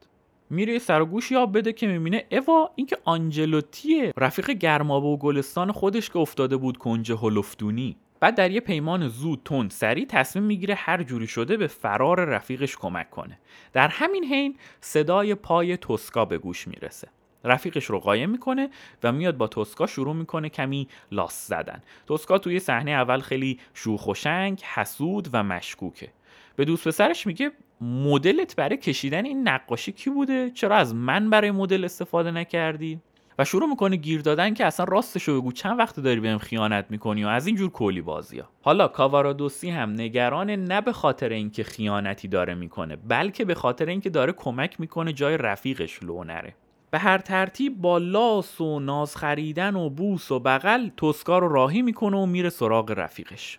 میره 0.50 0.78
سر 0.78 1.00
و 1.00 1.06
گوش 1.06 1.30
یاب 1.30 1.59
بده 1.59 1.72
که 1.72 1.87
می‌بینه 1.87 2.24
اوا 2.30 2.70
اینکه 2.74 2.98
آنجلوتیه 3.04 4.12
رفیق 4.16 4.50
گرمابه 4.50 5.06
و 5.06 5.16
گلستان 5.16 5.72
خودش 5.72 6.11
که 6.11 6.18
افتاده 6.18 6.56
بود 6.56 6.76
کنج 6.76 7.12
هلفدونی 7.12 7.96
بعد 8.20 8.35
در 8.35 8.50
یه 8.50 8.61
پیمان 8.61 9.09
زود 9.09 9.40
تند 9.44 9.70
سری 9.70 10.07
تصمیم 10.07 10.44
می‌گیره 10.44 10.74
هر 10.74 11.02
جوری 11.02 11.26
شده 11.26 11.57
به 11.57 11.66
فرار 11.66 12.24
رفیقش 12.24 12.76
کمک 12.76 13.11
کنه. 13.11 13.38
در 13.72 13.88
همین 13.88 14.24
حین 14.24 14.57
صدای 14.81 15.35
پای 15.35 15.76
توسکا 15.76 16.24
به 16.24 16.38
گوش 16.38 16.68
می‌رسه. 16.68 17.09
رفیقش 17.44 17.85
رو 17.85 17.98
قایم 17.98 18.31
می‌کنه 18.31 18.70
و 19.02 19.12
میاد 19.12 19.37
با 19.37 19.46
توسکا 19.46 19.87
شروع 19.87 20.14
می‌کنه 20.14 20.48
کمی 20.48 20.88
لاس 21.12 21.46
زدن. 21.46 21.83
توسکا 22.07 22.38
توی 22.38 22.61
صحنه 22.61 22.90
اول 22.90 23.20
خیلی 23.20 23.61
شوخ 23.74 24.07
و 24.07 24.14
شنگ 24.14 24.61
حسود 24.61 25.29
و 25.33 25.42
مشکوکه. 25.42 26.09
به 26.57 26.64
دوست 26.64 26.88
پسرش 26.88 27.26
میگه 27.26 27.50
مدلت 27.81 28.57
برای 28.57 28.76
کشیدن 28.76 29.24
این 29.24 29.48
نقاشی 29.48 29.92
کی 29.92 30.11
بوده؟ 30.11 30.50
چرا 30.50 30.76
از 30.76 30.94
من 30.94 31.31
برای 31.31 31.50
مدل 31.50 31.85
استفاده 31.85 32.31
نکردی؟ 32.31 33.00
و 33.38 33.44
شروع 33.44 33.68
می‌کنه 33.68 33.96
گیر 33.96 34.20
دادن 34.20 34.55
که 34.55 34.66
اصلا 34.66 34.87
راستشو 34.88 35.40
بگو. 35.40 35.53
چند 35.53 35.79
وقت 35.79 36.01
داری 36.01 36.20
بهم 36.20 36.38
خیانت 36.38 36.87
می‌کنی 36.90 37.25
و 37.25 37.29
از 37.29 37.46
اینجور 37.46 37.70
کلی 37.70 38.03
بازی 38.03 38.38
ها. 38.38 38.49
حالا 38.62 38.88
کاوارادوسی 38.88 39.70
هم 39.70 39.90
نگران 39.90 40.51
نه 40.51 40.81
به 40.81 40.92
خاطر 40.92 41.29
اینکه 41.29 41.64
خیانتی 41.64 42.29
داره 42.29 42.55
می‌کنه 42.55 42.96
بلکه 42.96 43.44
به 43.44 43.55
خاطر 43.55 43.87
اینکه 43.87 44.11
داره 44.11 44.33
کمک 44.33 44.81
می‌کنه 44.81 45.12
جای 45.12 45.37
رفیقش 45.37 46.03
لو 46.03 46.25
نره 46.25 46.55
به 46.90 46.99
هر 46.99 47.18
ترتیب 47.18 47.81
با 47.81 47.99
لاس 47.99 48.61
و 48.61 48.81
ناز 48.81 49.16
خریدن 49.16 49.77
و 49.77 49.90
بوس 49.90 50.31
و 50.31 50.40
بغل 50.40 50.88
توسکا 50.96 51.38
رو 51.38 51.49
راهی 51.49 51.83
می‌کنه 51.83 52.16
و 52.16 52.27
میره 52.27 52.49
سراغ 52.49 52.90
رفیقش. 52.90 53.59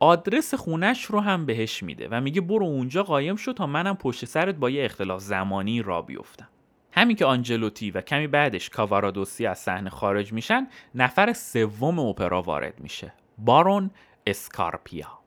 آدرس 0.00 0.54
خونش 0.54 1.04
رو 1.04 1.20
هم 1.20 1.46
بهش 1.46 1.82
میده 1.82 2.08
و 2.10 2.20
میگه 2.20 2.40
برو 2.40 2.66
اونجا 2.66 3.02
قایم 3.02 3.36
شد 3.36 3.52
تا 3.52 3.66
منم 3.66 3.96
پشت 3.96 4.24
سرت 4.24 4.54
با 4.54 4.70
یه 4.70 4.84
اختلاف 4.84 5.20
زمانی 5.20 5.82
را 5.82 6.02
بیفتم. 6.02 6.48
همین 6.92 7.16
که 7.16 7.24
آنجلوتی 7.24 7.90
و 7.90 8.00
کمی 8.00 8.26
بعدش 8.26 8.70
کاوارادوسی 8.70 9.46
از 9.46 9.58
صحنه 9.58 9.90
خارج 9.90 10.32
میشن 10.32 10.66
نفر 10.94 11.32
سوم 11.32 11.98
اپرا 11.98 12.42
وارد 12.42 12.80
میشه. 12.80 13.12
بارون 13.38 13.90
اسکارپیا. 14.26 15.18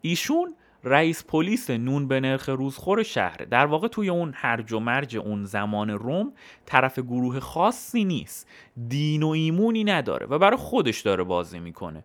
ایشون 0.00 0.54
رئیس 0.84 1.24
پلیس 1.24 1.70
نون 1.70 2.08
به 2.08 2.20
نرخ 2.20 2.48
روزخور 2.48 3.02
شهره 3.02 3.46
در 3.46 3.66
واقع 3.66 3.88
توی 3.88 4.08
اون 4.08 4.32
هرج 4.36 4.72
و 4.72 4.80
مرج 4.80 5.16
اون 5.16 5.44
زمان 5.44 5.90
روم 5.90 6.32
طرف 6.66 6.98
گروه 6.98 7.40
خاصی 7.40 8.04
نیست. 8.04 8.48
دین 8.88 9.22
و 9.22 9.28
ایمونی 9.28 9.84
نداره 9.84 10.26
و 10.26 10.38
برای 10.38 10.56
خودش 10.56 11.00
داره 11.00 11.24
بازی 11.24 11.58
می‌کنه. 11.58 12.04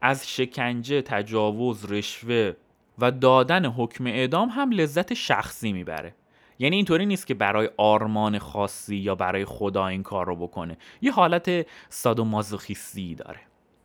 از 0.00 0.28
شکنجه 0.28 1.02
تجاوز 1.02 1.92
رشوه 1.92 2.52
و 2.98 3.10
دادن 3.10 3.66
حکم 3.66 4.06
اعدام 4.06 4.48
هم 4.48 4.70
لذت 4.70 5.14
شخصی 5.14 5.72
می‌بره. 5.72 6.14
یعنی 6.58 6.76
اینطوری 6.76 7.06
نیست 7.06 7.26
که 7.26 7.34
برای 7.34 7.70
آرمان 7.76 8.38
خاصی 8.38 8.96
یا 8.96 9.14
برای 9.14 9.44
خدا 9.44 9.86
این 9.86 10.02
کار 10.02 10.26
رو 10.26 10.36
بکنه. 10.36 10.76
یه 11.00 11.12
حالت 11.12 11.66
سادومازوخیستی 11.88 13.14
داره. 13.14 13.40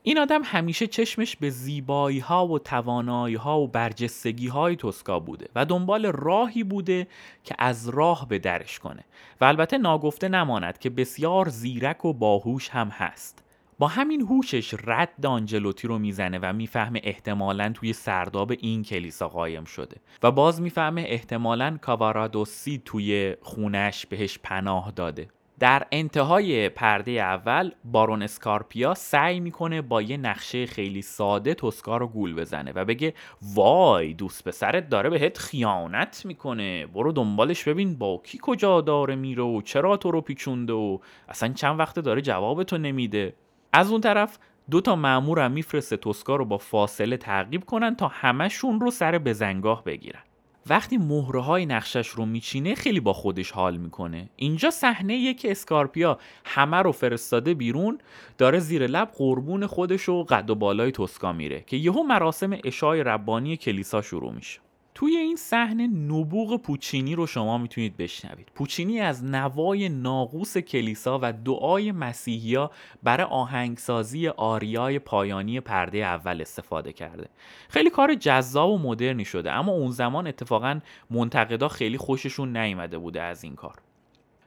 این 0.06 0.20
آدم 0.20 0.42
همیشه 0.44 0.88
چشمش 0.88 1.36
به 1.36 1.50
زیبایی 1.50 2.20
ها 2.20 2.48
و 2.48 2.60
توانایی 2.60 3.36
ها 3.36 3.60
و 3.60 3.68
برجستگی 3.68 4.48
های 4.48 4.76
توسکا 4.76 5.20
بوده 5.20 5.50
و 5.56 5.66
دنبال 5.66 6.06
راهی 6.06 6.64
بوده 6.64 7.08
که 7.44 7.56
از 7.60 7.90
راه 7.90 8.28
به 8.28 8.40
درش 8.40 8.80
کنه. 8.80 9.04
و 9.42 9.46
البته 9.46 9.78
ناگفته 9.78 10.30
نماند 10.30 10.78
که 10.78 10.90
بسیار 10.90 11.50
زیرک 11.50 12.06
و 12.06 12.14
باهوش 12.14 12.70
هم 12.70 12.88
هست. 12.88 13.42
با 13.84 13.88
همین 13.88 14.22
هوشش 14.22 14.74
رد 14.84 15.26
آنجلوتی 15.26 15.88
رو 15.88 16.00
می‌زنه 16.00 16.39
و 16.41 16.54
می‌فهمه 16.54 17.02
احتمالا 17.04 17.72
توی 17.76 17.93
سرداب 17.93 18.52
این 18.60 18.84
کلیسا 18.84 19.28
قایم 19.28 19.63
شده. 19.63 19.98
و 20.24 20.32
باز 20.32 20.62
می‌فهمه 20.62 21.06
احتمالا 21.08 21.78
کاوارادوسی 21.82 22.82
توی 22.86 23.36
خونش 23.41 24.06
بهش 24.06 24.39
پناه 24.43 24.91
داده. 24.96 25.28
در 25.60 25.88
انتهای 25.91 26.69
پرده 26.69 27.12
اول 27.12 27.72
بارون 27.86 28.22
اسکارپیا 28.22 28.93
سعی 28.93 29.39
می‌کنه 29.39 29.82
با 29.82 30.02
یه 30.02 30.17
نقشه 30.17 30.65
خیلی 30.65 31.02
ساده 31.02 31.54
توسکا 31.54 31.98
رو 31.98 32.08
گول 32.08 32.36
بزنه 32.36 32.72
و 32.76 32.86
بگه 32.86 33.13
وای 33.56 34.13
دوست 34.13 34.48
پسرت 34.48 34.89
داره 34.89 35.10
بهت 35.10 35.38
خیانت 35.38 36.22
می‌کنه. 36.26 36.86
برو 36.86 37.12
دنبالش 37.12 37.63
ببین 37.63 37.98
با 37.98 38.22
کی 38.26 38.39
کجا 38.41 38.82
داره 38.82 39.15
میره 39.15 39.43
و 39.43 39.62
چرا 39.62 39.98
تو 39.98 40.12
رو 40.12 40.22
پیچونده 40.22 40.74
و 40.74 40.98
اصلا 41.30 41.54
چند 41.54 41.80
وقته 41.80 42.02
داره 42.02 42.22
جوابتو 42.22 42.78
نمیده. 42.78 43.34
از 43.74 43.92
اون 43.92 44.02
طرف 44.02 44.38
دو 44.72 44.82
تا 44.82 44.96
مامور 44.96 45.40
هم 45.40 45.52
میفرسته 45.52 45.98
توسکا 45.98 46.36
رو 46.36 46.46
با 46.46 46.58
فاصله 46.58 47.18
تعقیب 47.18 47.66
کنن 47.66 47.96
تا 47.96 48.08
همشون 48.08 48.80
رو 48.80 48.92
سر 48.92 49.18
بزنگاه 49.18 49.84
بگیرن. 49.84 50.20
وقتی 50.68 50.98
مهره 50.98 51.42
های 51.42 51.66
نقشش 51.66 52.08
رو 52.08 52.26
میچینه 52.26 52.76
خیلی 52.76 53.00
با 53.00 53.14
خودش 53.14 53.52
حال 53.52 53.78
می‌کنه. 53.78 54.30
اینجا 54.36 54.72
صحنه 54.72 55.34
که 55.34 55.52
اسکارپیا 55.52 56.20
همه 56.46 56.78
رو 56.78 56.92
فرستاده 56.92 57.54
بیرون 57.54 57.98
داره 58.38 58.60
زیر 58.60 58.88
لب 58.88 59.12
قربون 59.18 59.66
خودش 59.66 60.10
و 60.10 60.24
قد 60.24 60.50
و 60.50 60.56
بالای 60.56 60.92
توسکا 60.92 61.34
میره 61.34 61.64
که 61.68 61.78
یهو 61.78 62.04
مراسم 62.04 62.58
اشای 62.63 63.04
ربانی 63.04 63.58
کلیسا 63.58 64.02
شروع 64.02 64.34
میشه. 64.34 64.60
توی 64.96 65.17
این 65.17 65.35
صحنه 65.35 65.87
نبوغ 65.87 66.62
پوچینی 66.62 67.15
رو 67.15 67.27
شما 67.27 67.58
می‌تونید 67.58 67.98
بشنوید. 67.98 68.52
پوچینی 68.56 69.00
از 69.00 69.23
نوای 69.23 69.89
ناقوس 69.89 70.58
کلیسا 70.58 71.19
و 71.21 71.33
دعای 71.33 71.91
مسیحیا 71.91 72.71
برای 73.04 73.27
آهنگسازی 73.27 74.27
آریای 74.27 75.00
پایانی 75.00 75.60
پرده 75.60 75.98
اول 75.98 76.41
استفاده 76.41 76.94
کرده. 76.94 77.29
خیلی 77.69 77.89
کار 77.89 78.15
جذاب 78.15 78.69
و 78.69 78.77
مدرنی 78.77 79.25
شده 79.25 79.52
اما 79.52 79.71
اون 79.71 79.91
زمان 79.91 80.27
اتفاقا 80.27 80.79
منتقدا 81.10 81.67
خیلی 81.67 81.98
خوششون 81.98 82.58
نیامده 82.58 82.98
بوده 82.98 83.21
از 83.21 83.44
این 83.44 83.56
کار. 83.56 83.75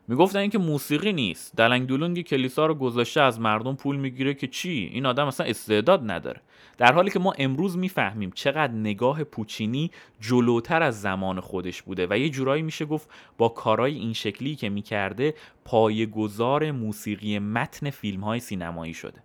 می‌گفتن 0.09 0.38
اینکه 0.38 0.59
موسیقی 0.59 1.12
نیست. 1.12 1.57
دلنگ 1.57 1.86
دولنگ 1.86 2.22
کلیسا 2.22 2.66
رو 2.66 2.74
گذاشته 2.74 3.20
از 3.20 3.40
مردم 3.40 3.74
پول 3.74 3.96
می‌گیره 3.96 4.34
که 4.34 4.46
چی؟ 4.46 4.90
این 4.92 5.07
آدم 5.07 5.26
اصلا 5.26 5.46
استعداد 5.46 6.11
نداره. 6.11 6.40
در 6.78 6.92
حالی 6.92 7.11
که 7.11 7.18
ما 7.18 7.32
امروز 7.38 7.78
می‌فهمیم 7.78 8.30
چقدر 8.34 8.72
نگاه 8.72 9.24
پوچینی 9.24 9.90
جلوتر 10.20 10.82
از 10.82 11.00
زمان 11.00 11.40
خودش 11.40 11.82
بوده 11.82 12.07
و 12.11 12.18
یه 12.18 12.28
جورایی 12.28 12.62
میشه 12.62 12.84
گفت 12.84 13.09
با 13.38 13.48
کارهای 13.48 13.94
این 13.94 14.12
شکلی 14.12 14.54
که 14.54 14.68
می‌کرده 14.68 15.34
پایه‌گذار 15.64 16.70
موسیقی 16.70 17.38
متن 17.38 17.90
فیلم 17.90 18.20
های 18.20 18.40
سینمایی 18.40 18.94
شده. 18.94 19.22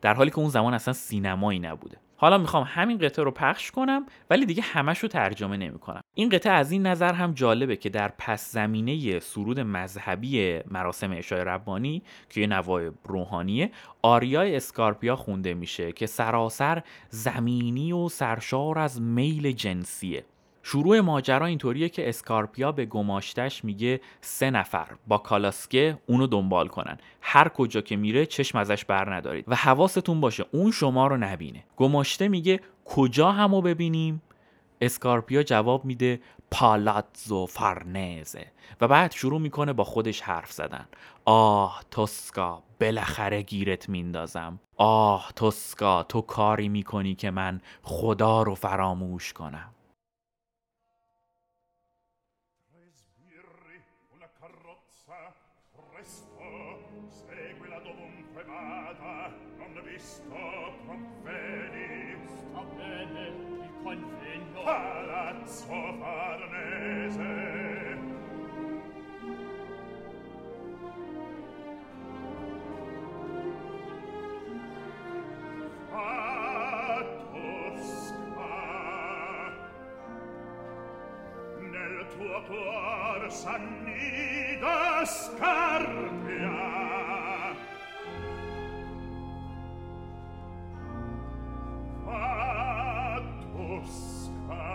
در 0.00 0.14
حالی 0.14 0.30
که 0.30 0.38
اون 0.38 0.48
زمان 0.48 0.74
اصلا 0.74 0.94
سینمایی 0.94 1.58
نبوده. 1.58 1.96
حالا 2.20 2.38
می‌خوام 2.38 2.64
همین 2.68 2.98
قطعه 2.98 3.24
رو 3.24 3.30
پخش 3.30 3.70
کنم 3.70 4.06
ولی 4.30 4.46
دیگه 4.46 4.62
همش 4.62 4.98
رو 4.98 5.08
ترجمه 5.08 5.56
نمی‌کنم. 5.56 6.00
این 6.14 6.28
قطعه 6.28 6.52
از 6.52 6.72
این 6.72 6.86
نظر 6.86 7.12
هم 7.12 7.32
جالبه 7.32 7.76
که 7.76 7.88
در 7.88 8.12
پس 8.18 8.52
زمینه 8.52 9.18
سرود 9.18 9.60
مذهبی 9.60 10.58
مراسم 10.70 11.12
اشای 11.12 11.44
ربانی 11.44 12.02
که 12.30 12.40
یه 12.40 12.46
نوای 12.46 12.90
روحانیه 13.04 13.70
آریای 14.02 14.56
اسکارپیا 14.56 15.16
خونده 15.16 15.54
میشه 15.54 15.92
که 15.92 16.06
سراسر 16.06 16.82
زمینی 17.08 17.92
و 17.92 18.08
سرشار 18.08 18.78
از 18.78 19.02
میل 19.02 19.52
جنسیه. 19.52 20.24
شروع 20.72 21.00
ماجرا 21.00 21.46
اینطوریه 21.46 21.88
که 21.88 22.08
اسکارپیا 22.08 22.72
به 22.72 22.86
گماشتش 22.86 23.64
میگه 23.64 24.00
سه 24.20 24.50
نفر. 24.50 24.86
با 25.06 25.18
کالاسکه 25.18 25.98
اونو 26.06 26.26
دنبال 26.26 26.68
کنن. 26.68 26.98
هر 27.20 27.48
کجا 27.48 27.80
که 27.80 27.96
میره 27.96 28.26
چشم 28.26 28.58
ازش 28.58 28.84
بر 28.84 29.14
ندارید 29.14 29.44
و 29.48 29.54
حواستون 29.54 30.20
باشه 30.20 30.44
اون 30.52 30.70
شما 30.70 31.06
رو 31.06 31.16
نبینه. 31.16 31.64
گماشته 31.76 32.28
میگه 32.28 32.60
کجا 32.84 33.32
همو 33.32 33.60
ببینیم؟ 33.60 34.22
اسکارپیا 34.80 35.42
جواب 35.42 35.84
میده 35.84 36.20
پالاتزو 36.50 37.46
فرنزه 37.46 38.46
و 38.80 38.88
بعد 38.88 39.12
شروع 39.12 39.40
می‌کنه 39.40 39.72
با 39.72 39.84
خودش 39.84 40.20
حرف 40.20 40.52
زدن. 40.52 40.88
آه 41.24 41.84
توسکا 41.90 42.62
بالاخره 42.80 43.42
گیرت 43.42 43.88
میندازم. 43.88 44.60
آه 44.76 45.32
توسکا 45.36 46.02
تو 46.02 46.20
کاری 46.20 46.68
می‌کنی 46.68 47.14
که 47.14 47.30
من 47.30 47.60
خدا 47.82 48.42
رو 48.42 48.54
فراموش 48.54 49.32
کنم. 49.32 49.74
s'annida 83.30 85.04
scarpia. 85.06 86.50
Fa 92.04 93.22
tosca 93.52 94.66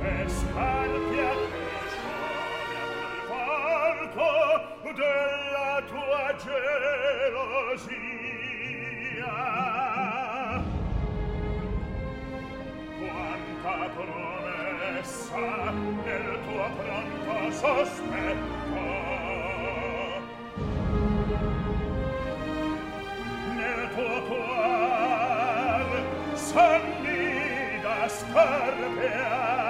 e 0.00 0.28
scarpia 0.28 1.30
che 1.50 1.66
scioglia 1.90 2.86
il 3.10 4.10
volto 4.14 4.92
della 4.94 5.82
tua 5.88 6.24
gelosia. 6.36 8.21
promessa 15.02 15.70
nel 16.04 16.38
tuo 16.44 16.70
pronto 16.76 17.50
sospetto 17.50 18.80
nel 23.56 23.88
tuo 23.94 24.22
cuor 24.28 25.88
s'annida 26.34 28.08
scorpiar 28.08 29.61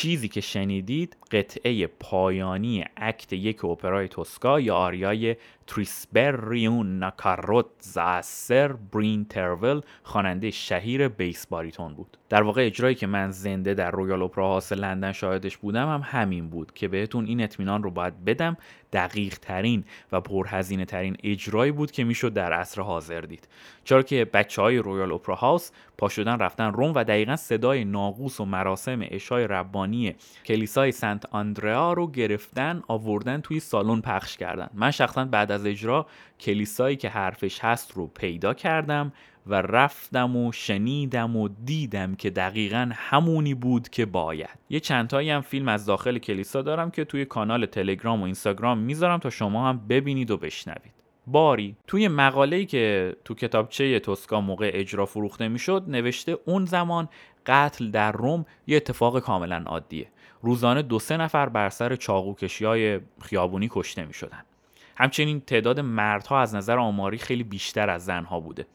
چیزی 0.00 0.28
که 0.28 0.40
شنیدید 0.40 1.16
قطعه 1.30 1.86
پایانی 1.86 2.84
act 2.96 3.32
یک 3.32 3.64
اپرای 3.64 4.08
توسکا 4.08 4.60
یا 4.60 4.74
آریای 4.76 5.36
Tre 5.70 6.08
sbirri, 6.08 6.98
una 6.98 7.16
carrozza 7.16 7.66
از 7.96 8.26
سر 8.26 8.72
برین 8.72 9.24
ترفل 9.24 9.80
خواننده 10.02 10.50
شهیر 10.50 11.08
bass 11.08 11.46
baritone 11.46 11.94
بود. 11.94 12.16
در 12.28 12.42
واقع 12.42 12.66
اجرایی 12.66 12.94
که 12.94 13.06
من 13.06 13.30
زنده 13.30 13.74
در 13.74 13.90
رویال 13.90 14.22
اپرا 14.22 14.48
هاوس 14.48 14.72
لندن 14.72 15.12
شاهدش 15.12 15.56
بودم 15.56 15.88
هم 15.88 16.02
همین 16.04 16.50
بود 16.50 16.72
که 16.74 16.88
بهتون 16.88 17.26
این 17.26 17.42
اطمینان 17.42 17.82
رو 17.82 17.90
باید 17.90 18.24
بدم 18.24 18.56
دقیق 18.92 19.38
ترین 19.38 19.84
و 20.12 20.20
پرهزینه 20.20 20.84
ترین 20.84 21.16
اجرایی 21.22 21.72
بود 21.72 21.90
که 21.90 22.04
می‌شد 22.04 22.32
در 22.32 22.52
عصر 22.52 22.82
حاضر 22.82 23.20
دید. 23.20 23.48
چرا 23.84 24.02
که 24.02 24.24
بچه 24.24 24.62
های 24.62 24.78
رویال 24.78 25.12
اپرا 25.12 25.34
هاوس 25.34 25.70
پا 25.98 26.08
شدن 26.08 26.38
رفتن 26.38 26.72
روم 26.72 26.92
و 26.94 27.04
دقیقا 27.04 27.36
صدای 27.36 27.84
ناقوس 27.84 28.40
و 28.40 28.44
مراسم 28.44 29.00
اشای 29.02 29.46
ربانی 29.46 30.14
کلیسای 30.46 30.92
سنت 30.92 31.26
آندریا 31.30 31.92
رو 31.92 32.10
گرفتن 32.10 32.82
آوردن 32.88 33.40
توی 33.40 33.60
سالن 33.60 34.00
پخش 34.00 34.36
کردن. 34.36 34.70
من 34.74 34.90
شخصا 34.90 35.24
بعد 35.24 35.52
از 35.52 35.59
اجرا 35.66 36.06
کلیسایی 36.40 36.96
که 36.96 37.08
حرفش 37.08 37.58
هست 37.60 37.92
رو 37.92 38.06
پیدا 38.06 38.54
کردم 38.54 39.12
و 39.46 39.54
رفتم 39.54 40.36
و 40.36 40.52
شنیدم 40.52 41.36
و 41.36 41.48
دیدم 41.64 42.14
که 42.14 42.30
دقیقا 42.30 42.90
همونی 42.94 43.54
بود 43.54 43.88
که 43.88 44.06
باید. 44.06 44.58
یه 44.70 44.80
چندتایی 44.80 45.30
هم 45.30 45.40
فیلم 45.40 45.68
از 45.68 45.86
داخل 45.86 46.18
کلیسا 46.18 46.62
دارم 46.62 46.90
که 46.90 47.04
توی 47.04 47.24
کانال 47.24 47.66
تلگرام 47.66 48.20
و 48.20 48.24
اینستاگرام 48.24 48.78
می‌ذارم 48.78 49.18
تا 49.18 49.30
شما 49.30 49.68
هم 49.68 49.86
ببینید 49.88 50.30
و 50.30 50.36
بشنوید. 50.36 50.92
باری 51.26 51.76
توی 51.86 52.08
مقاله‌ای 52.08 52.66
که 52.66 53.16
تو 53.24 53.34
کتابچه 53.34 53.98
توسکا 53.98 54.40
موقع 54.40 54.70
اجرا 54.74 55.06
فروخته 55.06 55.48
می‌شد 55.48 55.84
نوشته 55.88 56.38
اون 56.44 56.64
زمان 56.64 57.08
قتل 57.46 57.90
در 57.90 58.12
روم 58.12 58.46
یه 58.66 58.76
اتفاق 58.76 59.18
کاملا 59.18 59.62
عادیه. 59.66 60.08
روزانه 60.42 60.82
دو 60.82 60.98
سه 60.98 61.16
نفر 61.16 61.48
بر 61.48 61.68
سر 61.68 61.96
چاقو 61.96 62.34
های 62.60 63.00
خیابونی 63.20 63.68
کشته 63.70 64.04
می 64.04 64.14
شدن. 64.14 64.42
همچنین 65.00 65.40
تعداد 65.40 65.80
مردها 65.80 66.40
از 66.40 66.54
نظر 66.54 66.78
آماری 66.78 67.18
خیلی 67.18 67.42
بیشتر 67.42 67.90
از 67.90 68.04
زنها 68.04 68.40
بوده. 68.40 68.66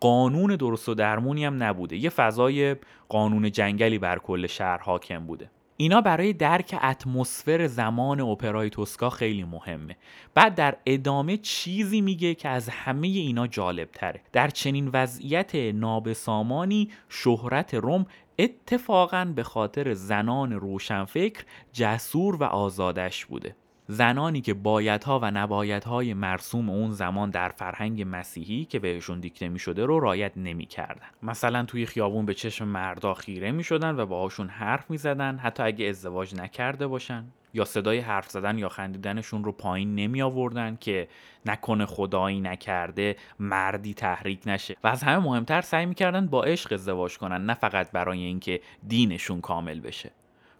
قانون 0.00 0.56
درست 0.56 0.88
و 0.88 0.94
درمونی 0.94 1.44
هم 1.44 1.62
نبوده. 1.62 1.96
یه 1.96 2.10
فضای 2.10 2.76
قانون 3.08 3.50
جنگلی 3.50 3.98
بر 3.98 4.18
کل 4.18 4.46
شهر 4.46 4.78
حاکم 4.78 5.26
بوده. 5.26 5.50
اینا 5.76 6.00
برای 6.00 6.32
درک 6.32 6.74
اتمسفر 6.82 7.66
زمان 7.66 8.20
اپرای 8.20 8.70
توسکا 8.70 9.10
خیلی 9.10 9.44
مهمه. 9.44 9.96
بعد 10.34 10.54
در 10.54 10.76
ادامه 10.86 11.36
چیزی 11.36 12.00
میگه 12.00 12.34
که 12.34 12.48
از 12.48 12.68
همه 12.68 13.08
اینا 13.08 13.46
جالب 13.46 13.88
تره 13.92 14.20
در 14.32 14.48
چنین 14.48 14.90
وضعیت 14.92 15.54
نابسامانی 15.54 16.90
شهرت 17.08 17.74
روم 17.74 18.06
اتفاقا 18.38 19.32
به 19.36 19.42
خاطر 19.42 19.94
زنان 19.94 20.52
روشنفکر 20.52 21.44
جسور 21.72 22.36
و 22.36 22.44
آزادش 22.44 23.26
بوده. 23.26 23.54
زنانی 23.90 24.40
که 24.40 24.54
بایدها 24.54 25.18
و 25.22 25.30
نبایدهای 25.30 26.14
مرسوم 26.14 26.70
اون 26.70 26.90
زمان 26.90 27.30
در 27.30 27.48
فرهنگ 27.48 28.04
مسیحی 28.06 28.64
که 28.64 28.78
بهشون 28.78 29.20
دیکته 29.20 29.48
می 29.48 29.58
شده 29.58 29.86
رو 29.86 30.00
رایت 30.00 30.32
نمی 30.36 30.66
کردن. 30.66 31.06
مثلا 31.22 31.64
توی 31.64 31.86
خیابون 31.86 32.26
به 32.26 32.34
چشم 32.34 32.68
مردا 32.68 33.14
خیره 33.14 33.50
می 33.50 33.64
شدن 33.64 33.96
و 34.00 34.06
باهاشون 34.06 34.48
حرف 34.48 34.90
می 34.90 34.96
زدن 34.96 35.38
حتی 35.38 35.62
اگه 35.62 35.86
ازدواج 35.86 36.34
نکرده 36.34 36.86
باشن 36.86 37.24
یا 37.54 37.64
صدای 37.64 37.98
حرف 37.98 38.30
زدن 38.30 38.58
یا 38.58 38.68
خندیدنشون 38.68 39.44
رو 39.44 39.52
پایین 39.52 39.94
نمی 39.94 40.22
آوردن 40.22 40.76
که 40.80 41.08
نکنه 41.46 41.86
خدایی 41.86 42.40
نکرده 42.40 43.16
مردی 43.38 43.94
تحریک 43.94 44.40
نشه 44.46 44.76
و 44.84 44.88
از 44.88 45.02
همه 45.02 45.18
مهمتر 45.24 45.60
سعی 45.60 45.86
می‌کردن 45.86 46.26
با 46.26 46.44
عشق 46.44 46.72
ازدواج 46.72 47.18
کنن 47.18 47.46
نه 47.46 47.54
فقط 47.54 47.92
برای 47.92 48.18
اینکه 48.18 48.60
دینشون 48.88 49.40
کامل 49.40 49.80
بشه 49.80 50.10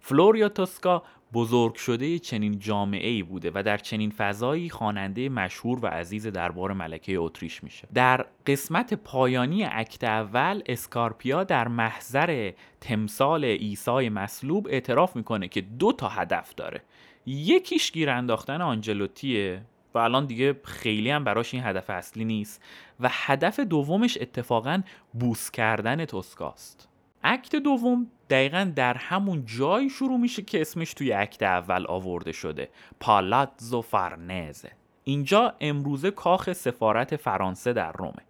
فلوریا 0.00 0.48
توسکا 0.48 1.02
بزرگ 1.32 1.74
شده 1.74 2.18
چنین 2.18 2.58
جامعه 2.58 3.08
ای 3.08 3.22
بوده 3.22 3.50
و 3.54 3.62
در 3.62 3.76
چنین 3.76 4.10
فضایی 4.10 4.70
خواننده 4.70 5.28
مشهور 5.28 5.78
و 5.84 5.86
عزیز 5.86 6.26
دربار 6.26 6.72
ملکه 6.72 7.18
اتریش 7.18 7.64
میشه. 7.64 7.88
در 7.94 8.26
قسمت 8.46 8.94
پایانی 8.94 9.64
اکت 9.64 10.04
اول 10.04 10.62
اسکارپیا 10.66 11.44
در 11.44 11.68
محضر 11.68 12.52
تمثال 12.80 13.44
عیسی 13.44 14.08
مصلوب 14.08 14.66
اعتراف 14.70 15.16
می‌کنه 15.16 15.48
که 15.48 15.60
دو 15.60 15.92
تا 15.92 16.08
هدف 16.08 16.54
داره. 16.54 16.82
یکیش 17.26 17.92
گیر 17.92 18.10
انداختن 18.10 18.62
آنجلوتیه 18.62 19.62
و 19.94 19.98
الان 19.98 20.26
دیگه 20.26 20.60
خیلی 20.64 21.10
هم 21.10 21.24
براش 21.24 21.54
این 21.54 21.62
هدف 21.64 21.90
اصلی 21.90 22.24
نیست. 22.24 22.62
و 23.00 23.08
هدف 23.12 23.60
دومش 23.60 24.18
اتفاقا 24.20 24.82
بوس 25.12 25.50
کردن 25.50 26.04
توسکاست. 26.04 26.87
اکت 27.24 27.56
دوم 27.56 28.06
دقیقا 28.30 28.72
در 28.76 28.94
همون 28.94 29.44
جایی 29.46 29.90
شروع 29.90 30.18
میشه 30.18 30.42
که 30.42 30.60
اسمش 30.60 30.94
توی 30.94 31.12
اکت 31.12 31.42
اول 31.42 31.86
آورده 31.86 32.32
شده. 32.32 32.68
پالاتزو 33.00 33.82
فرنزه 33.82 34.70
اینجا 35.04 35.54
امروزه 35.60 36.10
کاخ 36.10 36.52
سفارت 36.52 37.16
فرانسه 37.16 37.72
در 37.72 37.92
رومه. 37.92 38.22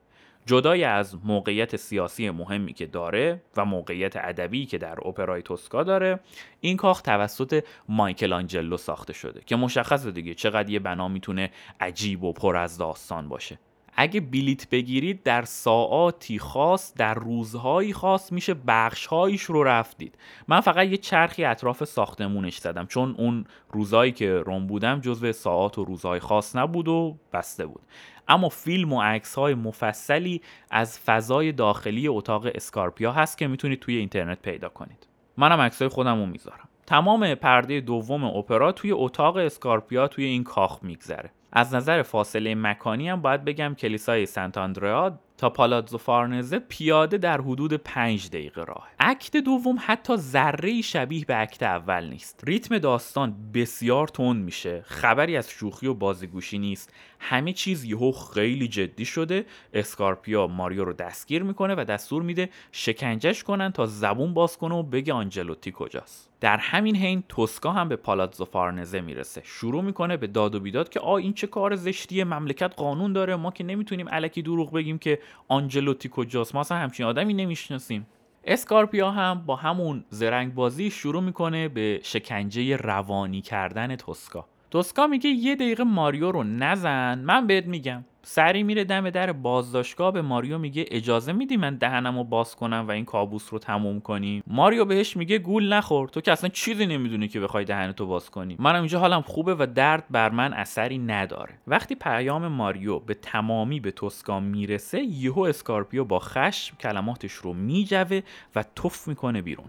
جدای 0.46 0.84
از 0.84 1.16
موقعیت 1.24 1.76
سیاسی 1.76 2.30
مهمی 2.30 2.72
که 2.72 2.86
داره 2.86 3.42
و 3.56 3.64
موقعیت 3.64 4.16
ادبی 4.16 4.66
که 4.66 4.78
در 4.78 5.08
اپرای 5.08 5.42
توسکا 5.42 5.82
داره 5.82 6.20
این 6.60 6.76
کاخ 6.76 7.02
توسط 7.02 7.64
مایکل 7.88 8.32
آنجلو 8.32 8.76
ساخته 8.76 9.12
شده 9.12 9.40
که 9.46 9.56
مشخصه 9.56 10.10
دیگه 10.10 10.34
چقدر 10.34 10.70
یه 10.70 10.78
بنا 10.78 11.08
می‌تونه 11.08 11.50
عجیب 11.80 12.24
و 12.24 12.32
پر 12.32 12.56
از 12.56 12.78
داستان 12.78 13.28
باشه. 13.28 13.58
اگه 14.00 14.20
بلیت 14.20 14.70
بگیرید 14.70 15.22
در 15.22 15.42
ساعاتی 15.42 16.38
خاص 16.38 16.94
در 16.94 17.14
روزهایی 17.14 17.92
خاص 17.92 18.32
میشه 18.32 18.54
بخشهایش 18.66 19.42
رو 19.42 19.62
رفتید. 19.62 20.18
من 20.48 20.60
فقط 20.60 20.86
یه 20.86 20.96
چرخی 20.96 21.44
اطراف 21.44 21.84
ساختمونش 21.84 22.58
زدم 22.58 22.86
چون 22.86 23.14
اون 23.18 23.44
روزهایی 23.70 24.12
که 24.12 24.32
روم 24.32 24.66
بودم 24.66 25.00
جزو 25.00 25.32
ساعات 25.32 25.78
و 25.78 25.84
روزهای 25.84 26.20
خاص 26.20 26.56
نبود 26.56 26.88
و 26.88 27.16
بسته 27.32 27.66
بود. 27.66 27.82
اما 28.28 28.48
فیلم 28.48 28.92
و 28.92 29.02
عکس 29.02 29.34
های 29.34 29.54
مفصلی 29.54 30.42
از 30.70 30.98
فضای 30.98 31.52
داخلی 31.52 32.08
اتاق 32.08 32.46
اسکارپیا 32.54 33.12
هست 33.12 33.38
که 33.38 33.46
می‌تونید 33.46 33.80
توی 33.80 33.96
اینترنت 33.96 34.42
پیدا 34.42 34.68
کنید. 34.68 35.06
منم 35.36 35.60
عکس 35.60 35.82
های 35.82 35.88
خودم 35.88 36.20
رو 36.20 36.26
می‌ذارم. 36.26 36.68
تمام 36.86 37.34
پرده 37.34 37.80
دوم 37.80 38.24
اپرا 38.24 38.72
توی 38.72 38.92
اتاق 38.92 39.36
اسکارپیا 39.36 40.08
توی 40.08 40.24
این 40.24 40.44
کاخ 40.44 40.78
میگذره. 40.82 41.30
از 41.52 41.74
نظر 41.74 42.02
فاصله 42.02 42.54
مکانی 42.54 43.08
هم 43.08 43.22
باید 43.22 43.44
بگم 43.44 43.74
کلیسای 43.78 44.26
سنت 44.26 44.58
آندریا 44.58 45.18
تا 45.38 45.50
پالاتزو 45.50 45.98
فارنزه 45.98 46.58
پیاده 46.58 47.18
در 47.18 47.40
حدود 47.40 47.72
5 47.72 48.28
دقیقه 48.28 48.64
راه. 48.64 48.88
اکت 49.00 49.36
دوم 49.36 49.76
حتی 49.80 50.16
ذره 50.16 50.80
شبیه 50.80 51.24
به 51.24 51.40
اکت 51.40 51.62
اول 51.62 52.08
نیست. 52.08 52.40
ریتم 52.46 52.78
داستان 52.78 53.34
بسیار 53.54 54.08
تند 54.08 54.44
میشه. 54.44 54.82
خبری 54.86 55.36
از 55.36 55.50
شوخی 55.50 55.86
و 55.86 55.94
بازیگوشی 55.94 56.58
نیست. 56.58 56.92
همه 57.20 57.52
چیز 57.52 57.84
یهو 57.84 58.12
خیلی 58.12 58.68
جدی 58.68 59.04
شده. 59.04 59.46
اسکارپیا 59.72 60.46
ماریو 60.46 60.84
رو 60.84 60.92
دستگیر 60.92 61.42
می‌کنه 61.42 61.74
و 61.74 61.84
دستور 61.84 62.22
میده 62.22 62.48
شکنجش 62.72 63.44
کنن 63.44 63.72
تا 63.72 63.86
زبون 63.86 64.34
باز 64.34 64.58
کنه 64.58 64.74
و 64.74 64.82
بگه 64.82 65.12
آنجلوتی 65.12 65.72
کجاست. 65.74 66.28
در 66.40 66.56
همین 66.56 66.96
حین 66.96 67.24
توسکا 67.28 67.72
هم 67.72 67.88
به 67.88 67.96
پالاتزو 67.96 68.44
فارنزه 68.44 69.00
می‌رسه. 69.00 69.42
شروع 69.44 69.82
می‌کنه 69.82 70.16
به 70.16 70.26
داد 70.26 70.54
و 70.54 70.60
بیداد 70.60 70.88
که 70.88 71.00
آ 71.00 71.16
این 71.16 71.32
چه 71.32 71.46
کار 71.46 71.76
زشتیه؟ 71.76 72.24
مملکت 72.24 72.74
قانون 72.76 73.12
داره. 73.12 73.36
ما 73.36 73.50
که 73.50 73.64
نمی‌تونیم 73.64 74.08
علکی 74.08 74.42
دروغ 74.42 74.72
بگیم 74.72 74.98
که 74.98 75.18
آنجلوتی 75.48 76.08
کجاست؟ 76.12 76.54
ما 76.54 76.60
اصلا 76.60 76.78
همچین 76.78 77.06
آدمی 77.06 77.34
نمی‌شناسیم. 77.34 78.06
اسکارپیا 78.44 79.10
هم 79.10 79.42
با 79.46 79.56
همون 79.56 80.04
زرنگ 80.10 80.54
بازی 80.54 80.90
شروع 80.90 81.22
می‌کنه 81.22 81.68
به 81.68 82.00
شکنجه 82.02 82.76
روانی 82.76 83.40
کردن 83.40 83.96
توسکا. 83.96 84.46
توسکا 84.70 85.06
میگه 85.06 85.30
یه 85.30 85.54
دقیقه 85.54 85.84
ماریو 85.84 86.32
رو 86.32 86.44
نزن. 86.44 87.18
من 87.18 87.46
بهت 87.46 87.66
میگم. 87.66 88.04
سری 88.22 88.62
میره 88.62 88.84
دم 88.84 89.10
در 89.10 89.32
بازداشتگاه 89.32 90.12
به 90.12 90.22
ماریو 90.22 90.58
میگه 90.58 90.84
اجازه 90.90 91.32
میدی 91.32 91.56
من 91.56 91.74
دهنم 91.74 92.18
رو 92.18 92.24
باز 92.24 92.56
کنم 92.56 92.84
و 92.88 92.90
این 92.90 93.04
کابوس 93.04 93.52
رو 93.52 93.58
تموم 93.58 94.00
کنیم 94.00 94.42
ماریو 94.46 94.84
بهش 94.84 95.16
میگه 95.16 95.38
گول 95.38 95.72
نخور. 95.72 96.08
تو 96.08 96.20
که 96.20 96.32
اصلا 96.32 96.50
چیزی 96.50 96.86
نمی‌دونی 96.86 97.28
که 97.28 97.40
بخوای 97.40 97.64
دهنتو 97.64 98.06
باز 98.06 98.30
کنی. 98.30 98.56
منم 98.58 98.78
اینجا 98.78 99.00
حالم 99.00 99.22
خوبه 99.22 99.54
و 99.54 99.66
درد 99.74 100.04
بر 100.10 100.30
من 100.30 100.52
اثری 100.52 100.98
نداره. 100.98 101.54
وقتی 101.66 101.94
پیام 101.94 102.46
ماریو 102.46 102.98
به 102.98 103.14
تمامی 103.14 103.80
به 103.80 103.90
توسکا 103.90 104.40
می‌رسه 104.40 105.02
یهو 105.02 105.40
اسکارپیو 105.40 106.04
با 106.04 106.18
خشم 106.18 106.76
کلماتش 106.76 107.32
رو 107.32 107.52
میجوه 107.52 108.20
و 108.54 108.62
تف 108.62 109.08
می‌کنه 109.08 109.42
بیرون. 109.42 109.66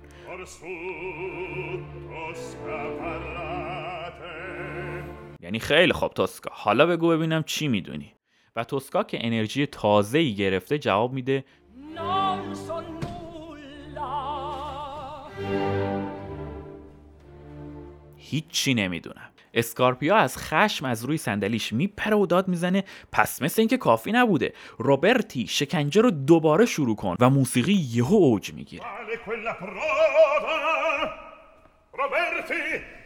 یعنی 5.50 5.60
خیلی 5.60 5.94
خوب. 5.94 6.14
توسکا 6.14 6.50
حالا 6.54 6.86
بگو 6.86 7.10
ببینم 7.10 7.44
چی 7.44 7.68
می‌دونی. 7.68 8.14
و 8.56 8.64
توسکا 8.64 9.04
که 9.04 9.18
انرژی 9.22 9.66
تازه‌ای 9.66 10.36
گرفته 10.36 10.80
جواب 10.80 11.14
میده 11.14 11.44
هیچی 18.18 18.74
نمی‌دونم. 18.74 19.30
اسکارپیا 19.54 20.16
از 20.16 20.38
خشم 20.38 20.86
از 20.86 21.06
روی 21.06 21.18
صندلیش 21.18 21.74
میپره 21.74 22.16
و 22.16 22.26
داد 22.26 22.48
می‌زنه 22.48 22.84
پس 23.12 23.42
مثل 23.42 23.62
اینکه 23.62 23.78
کافی 23.78 24.12
نبوده. 24.12 24.54
روبرتی 24.78 25.48
شکنجه 25.48 26.02
رو 26.02 26.12
دوباره 26.12 26.66
شروع 26.66 26.96
کن 26.96 27.16
و 27.20 27.30
موسیقی 27.30 27.74
یهو 27.74 28.16
اوج 28.16 28.54
می‌گیره. 28.54 28.86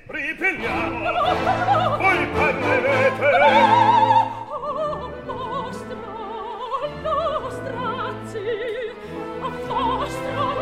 ripigliamo 0.07 1.11
voi 1.97 2.27
parlerete. 2.27 3.31
Vostra 5.25 5.95
nostra 7.03 8.13
zia 8.29 8.83
vostra 9.67 10.52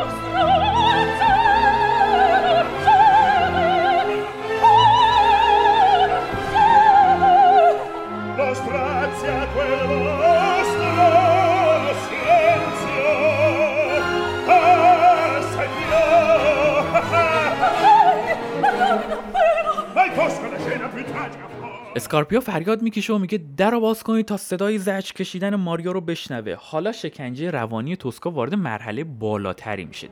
اسکارپیو 22.01 22.39
فریاد 22.39 22.81
می‌کشه 22.81 23.13
و 23.13 23.17
میگه 23.17 23.39
در 23.57 23.71
رو 23.71 23.79
باز 23.79 24.03
کنید 24.03 24.25
تا 24.25 24.37
صدای 24.37 24.77
زجر 24.77 25.13
کشیدن 25.13 25.55
ماریو 25.55 25.93
رو 25.93 26.01
بشنوه. 26.01 26.55
حالا 26.59 26.91
شکنجه 26.91 27.51
روانی 27.51 27.95
توسکا 27.95 28.31
وارد 28.31 28.55
مرحله 28.55 29.03
بالاتری 29.03 29.85
میشه. 29.85 30.09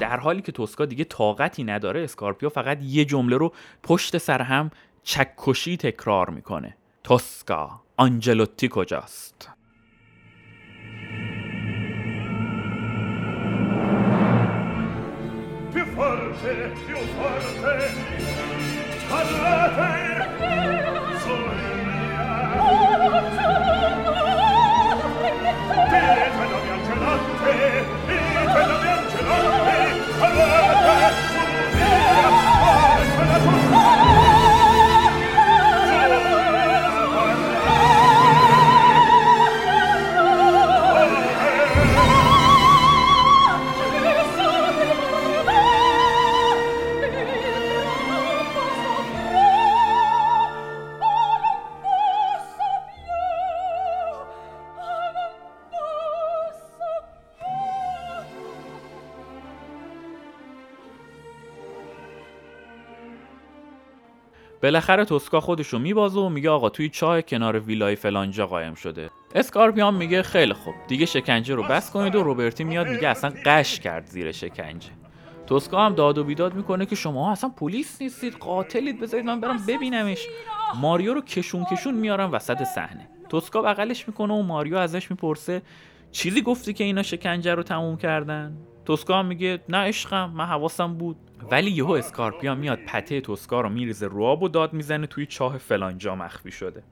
در 0.00 0.16
حالی 0.16 0.42
که 0.42 0.52
توسکا 0.52 0.84
دیگه 0.84 1.04
طاقتی 1.04 1.64
نداره 1.64 2.04
اسکارپیو 2.04 2.48
فقط 2.48 2.78
یه 2.82 3.04
جمله 3.04 3.36
رو 3.36 3.52
پشت 3.82 4.18
سر 4.18 4.42
هم 4.42 4.70
چکشی 5.02 5.76
تکرار 5.76 6.30
می‌کنه. 6.30 6.76
توسکا 7.02 7.80
آنجلوتی 7.96 8.68
کجاست؟ 8.72 9.50
forte 16.40 16.72
più 16.86 16.96
forte. 16.96 17.92
Parlate 19.08 20.13
بالاخره 64.64 65.04
توسکا 65.04 65.40
خودشو 65.40 65.78
میبازه 65.78 66.20
و 66.20 66.28
میگه 66.28 66.50
آقا 66.50 66.68
توی 66.68 66.88
چاه 66.88 67.22
کنار 67.22 67.58
ویلای 67.58 67.96
فلانجا 67.96 68.46
قایم 68.46 68.74
شده. 68.74 69.10
اسکارپیان 69.34 69.94
میگه 69.94 70.22
خیلی 70.22 70.52
خوب 70.52 70.74
دیگه 70.88 71.06
شکنجه 71.06 71.54
رو 71.54 71.62
بس 71.62 71.90
کنید 71.90 72.14
و 72.14 72.22
روبرتی 72.22 72.64
میاد 72.64 72.88
میگه 72.88 73.08
اصلا 73.08 73.32
قش 73.44 73.80
کرد 73.80 74.06
زیر 74.06 74.32
شکنجه. 74.32 74.88
توسکا 75.46 75.86
هم 75.86 75.94
داد 75.94 76.18
و 76.18 76.24
بیداد 76.24 76.54
می‌کنه 76.54 76.86
که 76.86 76.96
شما 76.96 77.32
اصلا 77.32 77.50
پلیس 77.50 78.02
نیستید 78.02 78.34
قاتلید 78.34 79.00
بذارید 79.00 79.26
من 79.26 79.40
برم 79.40 79.66
ببینمش. 79.68 80.26
ماریو 80.74 81.14
رو 81.14 81.20
کشون 81.20 81.64
کشون 81.64 81.94
میارن 81.94 82.30
وسط 82.30 82.62
صحنه. 82.62 83.08
توسکا 83.28 83.62
بغلش 83.62 84.08
می‌کنه 84.08 84.34
و 84.34 84.42
ماریو 84.42 84.76
ازش 84.76 85.10
می‌پرسه 85.10 85.62
چیزی 86.12 86.42
گفتی 86.42 86.72
که 86.72 86.84
اینا 86.84 87.02
شکنجه 87.02 87.54
رو 87.54 87.62
تموم 87.62 87.96
کردن؟ 87.96 88.56
توسکا 88.84 89.22
میگه 89.22 89.60
نه 89.68 89.78
عشقم 89.78 90.30
من 90.34 90.44
حواسم 90.44 90.94
بود. 90.94 91.16
ولی 91.50 91.70
یهو 91.70 91.90
اسکارپیان 91.90 92.58
میاد 92.58 92.78
پته 92.78 93.20
توسکا 93.20 93.60
رو 93.60 93.68
میریزه 93.68 94.06
رو 94.06 94.24
آب 94.24 94.42
و 94.42 94.48
داد 94.48 94.72
می‌زنه 94.72 95.06
توی 95.06 95.26
چاه 95.26 95.58
فلانجا 95.58 96.14
مخفی 96.14 96.50
شده. 96.50 96.82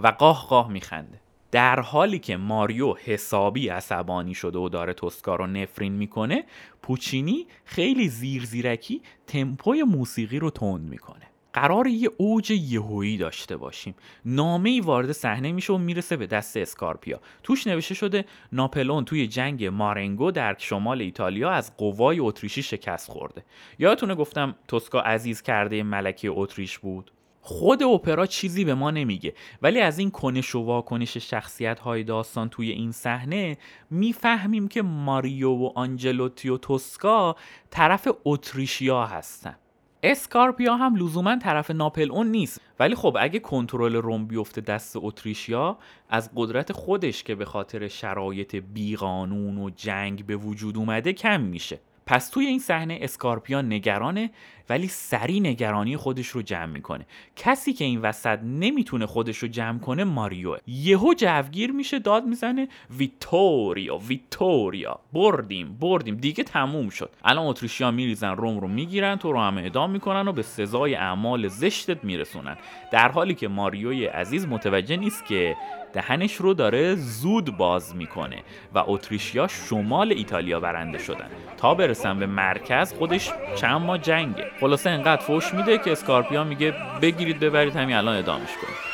و 0.00 0.08
قاه 0.08 0.46
قاه 0.48 0.70
میخنده. 0.70 1.20
در 1.50 1.80
حالی 1.80 2.18
که 2.18 2.36
ماریو 2.36 2.94
حسابی 2.94 3.68
عصبانی 3.68 4.34
شده 4.34 4.58
و 4.58 4.68
داره 4.68 4.92
توسکا 4.92 5.36
رو 5.36 5.46
نفرین 5.46 5.92
می‌کنه 5.92 6.44
پوچینی 6.82 7.46
خیلی 7.64 8.08
زیر 8.08 8.44
زیرکی 8.44 9.02
تمپوی 9.26 9.82
موسیقی 9.82 10.38
رو 10.38 10.50
تند 10.50 10.90
می‌کنه. 10.90 11.26
قرار 11.56 11.86
یه 11.86 12.10
اوج 12.16 12.50
یهویی 12.50 13.16
داشته 13.16 13.56
باشیم. 13.56 13.94
نامه 14.24 14.70
ای 14.70 14.80
وارد 14.80 15.12
صحنه 15.12 15.52
میشه 15.52 15.72
و 15.72 15.78
می‌رسه 15.78 16.16
به 16.16 16.26
دست 16.26 16.56
اسکارپیا. 16.56 17.20
توش 17.42 17.66
نوشته 17.66 17.94
شده 17.94 18.24
ناپلون 18.52 19.04
توی 19.04 19.26
جنگ 19.26 19.64
مارنگو 19.64 20.30
در 20.30 20.56
شمال 20.58 21.00
ایتالیا 21.00 21.50
از 21.50 21.76
قوای 21.76 22.20
اتریشی 22.20 22.62
شکست 22.62 23.10
خورده. 23.10 23.44
یادتونه 23.78 24.14
گفتم 24.14 24.54
توسکا 24.68 25.00
عزیز 25.00 25.42
کرده 25.42 25.82
ملکه 25.82 26.30
اتریش 26.30 26.78
بود؟ 26.78 27.10
خود 27.40 27.82
اپرا 27.82 28.26
چیزی 28.26 28.64
به 28.64 28.74
ما 28.74 28.90
نمیگه 28.90 29.34
ولی 29.62 29.80
از 29.80 29.98
این 29.98 30.10
کنش 30.10 30.54
و 30.54 30.60
واکنش 30.60 31.16
شخصیت 31.16 31.80
های 31.80 32.04
داستان 32.04 32.48
توی 32.48 32.70
این 32.70 32.92
صحنه 32.92 33.58
می‌فهمیم 33.90 34.68
که 34.68 34.82
ماریو 34.82 35.50
و 35.50 35.72
آنجلوتی 35.74 36.48
و 36.48 36.56
توسکا 36.56 37.36
طرف 37.70 38.08
اتریشیا 38.24 39.06
هستن. 39.06 39.56
اسکارپیا 40.02 40.76
هم 40.76 40.96
لزوما 40.96 41.36
طرف 41.36 41.70
ناپل 41.70 42.10
اون 42.10 42.26
نیست. 42.26 42.60
ولی 42.80 42.94
خب 42.94 43.16
اگه 43.20 43.38
کنترل 43.38 43.96
روم 43.96 44.26
بیفته 44.26 44.60
دست 44.60 44.96
اتریشیا 44.96 45.78
از 46.10 46.30
قدرت 46.36 46.72
خودش 46.72 47.22
که 47.22 47.34
به 47.34 47.44
خاطر 47.44 47.88
شرایط 47.88 48.56
بیقانون 48.56 49.58
و 49.58 49.70
جنگ 49.70 50.26
به 50.26 50.36
وجود 50.36 50.76
اومده 50.76 51.12
کم 51.12 51.40
میشه. 51.40 51.80
پس 52.06 52.28
توی 52.28 52.46
این 52.46 52.58
صحنه 52.58 52.98
اسکارپیا 53.02 53.62
نگرانه 53.62 54.30
ولی 54.68 54.88
سری 54.88 55.40
نگرانی 55.40 55.96
خودش 55.96 56.26
رو 56.26 56.42
جمع 56.42 56.66
می‌کنه. 56.66 57.06
کسی 57.36 57.72
که 57.72 57.84
این 57.84 58.00
وسط 58.00 58.38
نمی‌تونه 58.42 59.06
خودش 59.06 59.38
رو 59.38 59.48
جمع 59.48 59.78
کنه 59.78 60.04
ماریوه 60.04 60.58
یهو 60.66 61.14
جوگیر 61.14 61.72
میشه 61.72 61.98
داد 61.98 62.24
می‌زنه 62.24 62.68
ویتوریا 62.98 63.96
ویتوریا 63.96 65.00
بردیم 65.12 65.76
بردیم. 65.80 66.16
دیگه 66.16 66.44
تموم 66.44 66.88
شد. 66.88 67.10
الان 67.24 67.46
اتریشیا 67.46 67.90
میریزن 67.90 68.36
روم 68.36 68.58
رو 68.58 68.68
می‌گیرن 68.68 69.16
تو 69.16 69.32
رو 69.32 69.40
هم 69.40 69.58
اعدام 69.58 69.90
می‌کنن 69.90 70.28
و 70.28 70.32
به 70.32 70.42
سزای 70.42 70.94
اعمال 70.94 71.48
زشتت 71.48 72.04
میرسونن. 72.04 72.56
در 72.92 73.08
حالی 73.08 73.34
که 73.34 73.48
ماریوی 73.48 74.06
عزیز 74.06 74.46
متوجه 74.46 74.96
نیست 74.96 75.24
که 75.24 75.56
دهنش 75.92 76.34
رو 76.34 76.54
داره 76.54 76.94
زود 76.94 77.56
باز 77.56 77.96
می‌کنه 77.96 78.42
و 78.74 78.82
اتریشیا 78.86 79.48
شمال 79.48 80.12
ایتالیا 80.12 80.60
برنده 80.60 80.98
شدن. 80.98 81.30
تا 81.56 81.74
برسن 81.74 82.18
به 82.18 82.26
مرکز 82.26 82.92
خودش 82.92 83.30
چند 83.54 83.80
ماه 83.80 83.98
جنگه. 83.98 84.46
خلاصه 84.60 84.90
انقدر 84.90 85.22
فوش 85.22 85.54
میده 85.54 85.78
که 85.78 85.92
اسکارپیا 85.92 86.44
میگه 86.44 86.74
بگیرید 87.02 87.40
ببرید 87.40 87.76
همین 87.76 87.96
الان 87.96 88.16
ادامش 88.16 88.50
کنید. 88.52 88.85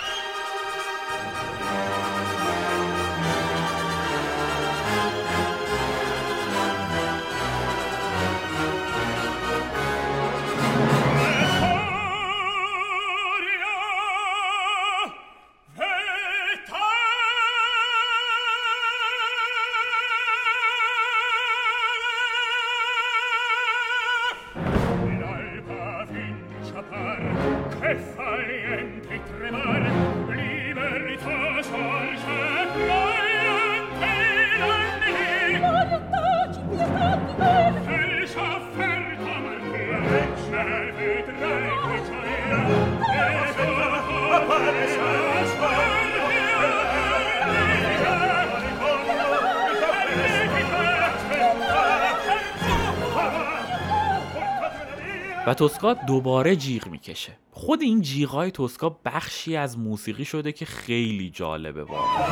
توسکا 55.63 55.95
دوباره 55.95 56.57
جیغ 56.57 56.89
می‌کشه. 56.89 57.33
خود 57.51 57.83
این 57.83 58.01
جیغای 58.01 58.51
توسکا 58.51 59.01
بخشی 59.05 59.57
از 59.57 59.79
موسیقی 59.79 60.25
شده 60.25 60.53
که 60.53 60.65
خیلی 60.65 61.31
جالبه 61.31 61.85
واقعا. 61.85 62.27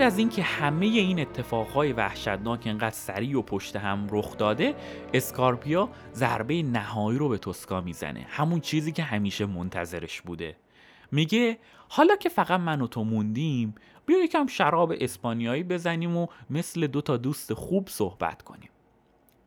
بعد 0.00 0.12
از 0.12 0.18
اینکه 0.18 0.42
همه 0.42 0.86
این 0.86 1.20
اتفاقهای 1.20 1.92
وحشتناک 1.92 2.62
انقدر 2.66 2.94
سریع 2.94 3.38
و 3.38 3.42
پشت 3.42 3.76
هم 3.76 4.08
رخ 4.10 4.36
داده 4.38 4.74
اسکارپیا 5.14 5.88
ضربه 6.14 6.62
نهایی 6.62 7.18
رو 7.18 7.28
به 7.28 7.38
توسکا 7.38 7.80
می‌زنه. 7.80 8.26
همون 8.28 8.60
چیزی 8.60 8.92
که 8.92 9.02
همیشه 9.02 9.46
منتظرش 9.46 10.20
بوده. 10.20 10.56
میگه 11.12 11.58
حالا 11.88 12.16
که 12.16 12.28
فقط 12.28 12.60
من 12.60 12.80
و 12.80 12.86
تو 12.86 13.04
موندیم 13.04 13.74
بیا 14.06 14.24
یکم 14.24 14.46
شراب 14.46 14.92
اسپانیایی 15.00 15.62
بزنیم 15.62 16.16
و 16.16 16.26
مثل 16.50 16.86
دو 16.86 17.00
تا 17.00 17.16
دوست 17.16 17.54
خوب 17.54 17.88
صحبت 17.88 18.42
کنیم. 18.42 18.70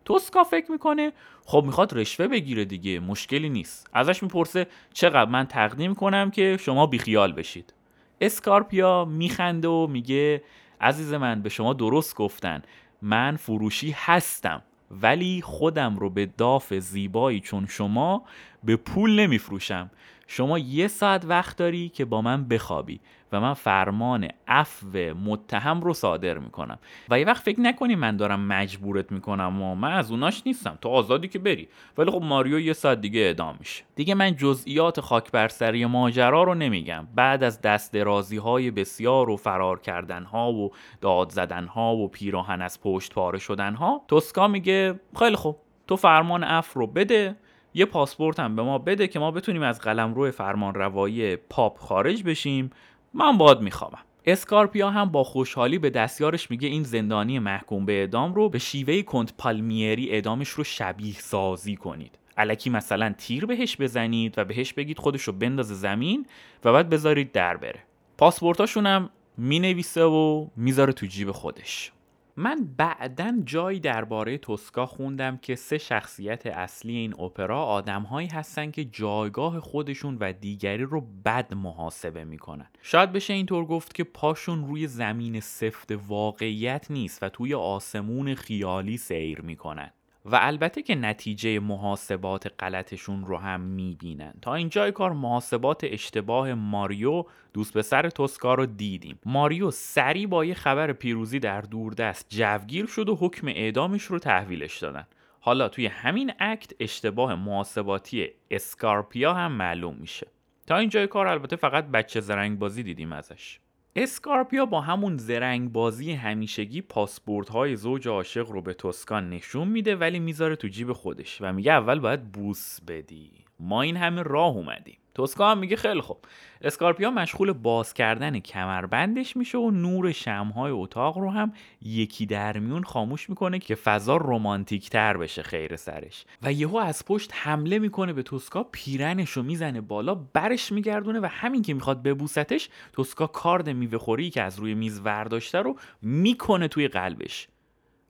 توسکا 0.06 0.44
فکر 0.44 0.72
می‌کنه 0.72 1.12
خب 1.46 1.64
می‌خواد 1.66 1.94
رشوه 1.94 2.28
بگیره 2.28 2.66
دیگه 2.66 3.00
مشکلی 3.00 3.50
نیست. 3.50 3.90
ازش 3.94 4.24
می‌پرسه 4.24 4.68
چقدر 4.94 5.30
من 5.30 5.46
تقدیم 5.46 5.96
کنم 5.96 6.32
که 6.32 6.58
شما 6.60 6.88
بیخیال 6.88 7.34
بشید؟ 7.34 7.74
اسکارپیا 8.22 9.06
میخنده 9.06 9.68
و 9.68 9.88
میگه 9.88 10.44
عزیز 10.82 11.14
من 11.14 11.42
به 11.42 11.50
شما 11.50 11.74
درست 11.74 12.16
گفتن. 12.16 12.62
من 13.02 13.36
فروشی 13.36 13.96
هستم 13.98 14.62
ولی 14.92 15.42
خودم 15.42 15.98
رو 15.98 16.10
به 16.10 16.26
داف 16.26 16.74
زیبایی 16.74 17.40
چون 17.40 17.66
شما 17.68 18.24
به 18.64 18.76
پول 18.76 19.20
نمیفروشم. 19.20 19.92
شما 20.28 20.60
یه 20.60 20.88
ساعت 20.88 21.26
وقت 21.26 21.58
داری 21.58 21.90
که 21.90 22.06
با 22.06 22.22
من 22.22 22.48
بخوابی. 22.48 23.00
و 23.34 23.40
من 23.40 23.54
فرمان 23.54 24.28
عفو 24.48 24.98
متهم 25.26 25.82
رو 25.82 25.94
صادر 25.94 26.38
می‌کنم. 26.38 26.80
و 27.10 27.20
یه 27.20 27.26
وقت 27.26 27.44
فکر 27.44 27.60
نکنی 27.60 27.96
من 27.96 28.18
دارم 28.18 28.48
مجبورت 28.48 29.12
می‌کنم 29.12 29.62
و 29.62 29.76
من 29.76 29.94
از 29.94 30.12
اوناش 30.12 30.44
نیستم. 30.46 30.78
تو 30.82 30.90
آزادی 30.90 31.28
که 31.28 31.40
بری. 31.40 31.68
ولی 31.98 32.12
خب 32.12 32.22
ماریو 32.22 32.60
یه 32.60 32.74
ساعت 32.74 33.02
دیگه 33.02 33.20
اعدام 33.20 33.56
میشه. 33.60 33.84
دیگه 33.96 34.16
من 34.16 34.36
جزئیات 34.36 35.02
خاک 35.02 35.32
بر 35.32 35.48
سری 35.48 35.86
ماجرا 35.86 36.44
رو 36.44 36.56
نمیگم. 36.56 37.08
بعد 37.16 37.44
از 37.44 37.62
دست 37.62 37.94
درازی 37.94 38.38
های 38.38 38.72
بسیار 38.72 39.30
و 39.30 39.38
فرار 39.38 39.80
کردن 39.80 40.24
ها 40.24 40.54
و 40.54 40.72
داد 41.02 41.30
زدن 41.30 41.66
ها 41.66 41.96
و 41.96 42.08
پیراهن 42.08 42.62
از 42.62 42.82
پشت 42.82 43.14
پاره 43.14 43.40
شدن 43.40 43.74
ها 43.74 44.02
توسکا 44.08 44.48
میگه 44.48 45.00
خیلی 45.20 45.36
خوب. 45.36 45.58
تو 45.88 45.96
فرمان 45.96 46.44
عفو 46.44 46.80
رو 46.80 46.88
بده. 46.88 47.36
یه 47.74 47.86
پاسپورت 47.86 48.40
هم 48.40 48.56
به 48.56 48.64
ما 48.64 48.78
بده 48.78 49.08
که 49.08 49.20
ما 49.20 49.32
بتونیم 49.32 49.62
از 49.62 49.82
قلمرو 49.82 50.32
فرمان 50.32 50.74
روایی 50.74 51.36
پاپ 51.36 51.78
خارج 51.78 52.24
بشیم 52.24 52.70
من 53.14 53.38
باد 53.38 53.62
میخوامم 53.62 54.00
اسکارپیا 54.26 54.90
هم 54.90 55.10
با 55.10 55.24
خوشحالی 55.24 55.78
به 55.80 55.90
دستیارش 55.90 56.52
میگه 56.52 56.68
این 56.68 56.84
زندانی 56.84 57.40
محکوم 57.40 57.86
به 57.86 57.94
اعدام 57.94 58.34
رو 58.34 58.50
به 58.50 58.60
شیوه 58.60 59.02
کنت 59.02 59.34
پالمیری 59.38 60.10
اعدامش 60.10 60.50
رو 60.50 60.64
شبیه 60.64 61.14
سازی 61.14 61.76
کنید. 61.76 62.20
علکی 62.38 62.70
مثلا 62.70 63.14
تیر 63.18 63.46
بهش 63.46 63.78
بزنید 63.78 64.38
و 64.38 64.46
بهش 64.46 64.74
بگید 64.74 65.00
خودش 65.00 65.22
رو 65.22 65.34
بندازه 65.34 65.74
زمین 65.74 66.26
و 66.64 66.74
بعد 66.74 66.90
بذارید 66.90 67.32
در 67.32 67.58
بره. 67.58 67.80
پاسپورتاشون 68.18 68.86
هم 68.86 69.10
می‌نویسه 69.38 70.04
و 70.04 70.48
می‌ذاره 70.56 70.94
تو 70.94 71.06
جیب 71.06 71.32
خودش. 71.32 71.92
من 72.38 72.70
بعدا 72.78 73.42
جایی 73.46 73.80
درباره 73.80 74.38
توسکا 74.38 74.86
خوندم 74.86 75.38
که 75.38 75.56
سه 75.56 75.78
شخصیت 75.78 76.46
اصلی 76.46 76.96
این 76.96 77.20
اپرا 77.20 77.64
آدمهایی 77.64 78.28
هستن 78.28 78.72
که 78.72 78.86
جایگاه 78.86 79.60
خودشون 79.60 80.18
و 80.20 80.34
دیگری 80.34 80.84
رو 80.84 81.02
بد 81.26 81.54
محاسبه 81.54 82.24
می‌کنن. 82.24 82.68
شاید 82.82 83.12
بشه 83.12 83.34
اینطور 83.34 83.66
گفت 83.66 83.94
که 83.94 84.04
پاشون 84.04 84.68
روی 84.68 84.88
زمین 84.88 85.40
سفت 85.40 85.92
واقعیت 86.08 86.92
نیست 86.92 87.24
و 87.24 87.30
توی 87.30 87.54
آسمون 87.54 88.36
خیالی 88.36 88.98
سیر 88.98 89.42
می‌کنن. 89.42 89.92
و 90.26 90.40
البته 90.42 90.82
که 90.82 90.96
نتیجه 90.96 91.60
محاسبات 91.60 92.54
غلطشون 92.60 93.26
رو 93.26 93.38
هم 93.38 93.62
می‌بینن. 93.62 94.34
تا 94.42 94.56
اینجای 94.56 94.92
کار 94.92 95.12
محاسبات 95.12 95.82
اشتباه 95.84 96.54
ماریو 96.54 97.26
دوست 97.54 97.78
پسر 97.78 98.10
توسکا 98.10 98.54
رو 98.54 98.66
دیدیم. 98.66 99.20
ماریو 99.26 99.72
سری 99.72 100.28
با 100.28 100.46
یه 100.46 100.54
خبر 100.54 100.94
پیروزی 100.94 101.40
در 101.40 101.62
دوردست 101.62 102.26
جوگیر 102.30 102.86
شد 102.86 103.10
و 103.10 103.16
حکم 103.16 103.48
اعدامش 103.48 104.04
رو 104.04 104.20
تحویلش 104.20 104.78
دادن. 104.78 105.08
حالا 105.40 105.70
توی 105.70 105.86
همین 105.86 106.32
اکت 106.40 106.72
اشتباه 106.80 107.36
محاسباتی 107.36 108.30
اسکارپیا 108.52 109.34
هم 109.34 109.52
معلوم 109.52 109.96
میشه. 109.96 110.28
تا 110.68 110.78
اینجای 110.78 111.08
کار 111.08 111.28
البته 111.28 111.56
فقط 111.56 111.86
بچه 111.86 112.20
زرنگ 112.20 112.60
بازی 112.60 112.84
دیدیم 112.84 113.14
ازش. 113.14 113.60
اسکارپیا 113.96 114.66
با 114.66 114.82
همون 114.82 115.18
زرنگ 115.18 115.72
بازی 115.72 116.12
همیشگی 116.12 116.82
پاسپورت 116.82 117.50
های 117.50 117.76
زوج 117.76 118.08
عاشق 118.08 118.50
رو 118.50 118.62
به 118.62 118.74
توسکان 118.74 119.30
نشون 119.30 119.68
میده 119.68 119.96
ولی 119.96 120.20
می‌ذاره 120.20 120.56
تو 120.56 120.68
جیب 120.68 120.94
خودش 120.94 121.38
و 121.42 121.54
میگه 121.54 121.72
اول 121.72 122.00
باید 122.00 122.32
بوس 122.32 122.82
بدی. 122.88 123.32
ما 123.60 123.82
این 123.82 123.98
همه 123.98 124.22
راه 124.24 124.56
اومدیم. 124.56 124.98
توسکا 125.16 125.52
هم 125.52 125.58
میگه 125.58 125.76
خیلی 125.76 126.02
خوب. 126.02 126.18
اسکارپیا 126.62 127.12
مشغول 127.12 127.52
باز 127.52 127.94
کردن 127.94 128.40
کمربندش 128.40 129.38
میشه 129.38 129.58
و 129.58 129.72
نور 129.72 130.12
شمهای 130.12 130.72
اتاق 130.72 131.18
رو 131.18 131.32
هم 131.32 131.54
یکی 131.82 132.26
در 132.26 132.60
میون 132.60 132.84
خاموش 132.84 133.30
می‌کنه 133.30 133.60
که 133.60 133.76
فضا 133.76 134.18
رومانتیک 134.18 134.90
تر 134.90 135.18
بشه 135.18 135.44
خیر 135.44 135.76
سرش. 135.76 136.26
و 136.42 136.54
یهو 136.54 136.78
از 136.78 137.06
پشت 137.06 137.32
حمله 137.34 137.80
می‌کنه 137.80 138.14
به 138.14 138.24
توسکا 138.24 138.64
پیرنش 138.64 139.30
رو 139.30 139.44
می‌زنه 139.44 139.82
بالا 139.82 140.16
برش 140.16 140.72
میگردونه 140.72 141.20
و 141.20 141.26
همین 141.26 141.62
که 141.62 141.74
می‌خواد 141.74 142.04
ببوستش 142.04 142.70
توسکا 142.94 143.28
کارد 143.28 143.70
میوه 143.70 143.98
خوری 143.98 144.30
که 144.30 144.42
از 144.42 144.60
روی 144.60 144.74
میز 144.74 145.02
ورداشته 145.04 145.58
رو 145.58 145.76
می‌کنه 146.02 146.68
توی 146.68 146.88
قلبش. 146.88 147.48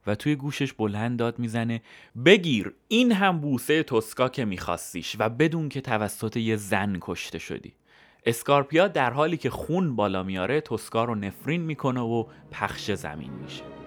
و 0.07 0.15
توی 0.15 0.35
گوشش 0.35 0.73
بلند 0.73 1.19
داد 1.19 1.39
می‌زنه 1.39 1.81
بگیر 2.25 2.73
این 2.87 3.11
هم 3.11 3.39
بوسه 3.39 3.83
توسکا 3.83 4.29
که 4.29 4.45
میخواستیش 4.45 5.15
و 5.19 5.29
بدون 5.29 5.69
که 5.69 5.81
توسط 5.81 6.37
یه 6.37 6.55
زن 6.55 6.97
کشته 7.01 7.39
شدی. 7.39 7.73
اسکارپیا 8.25 8.87
در 8.87 9.13
حالی 9.13 9.37
که 9.37 9.49
خون 9.49 9.95
بالا 9.95 10.23
میاره 10.23 10.61
توسکا 10.61 11.03
رو 11.03 11.15
نفرین 11.15 11.61
می‌کنه 11.61 12.01
و 12.01 12.25
پخش 12.51 12.91
زمین 12.91 13.31
میشه. 13.31 13.82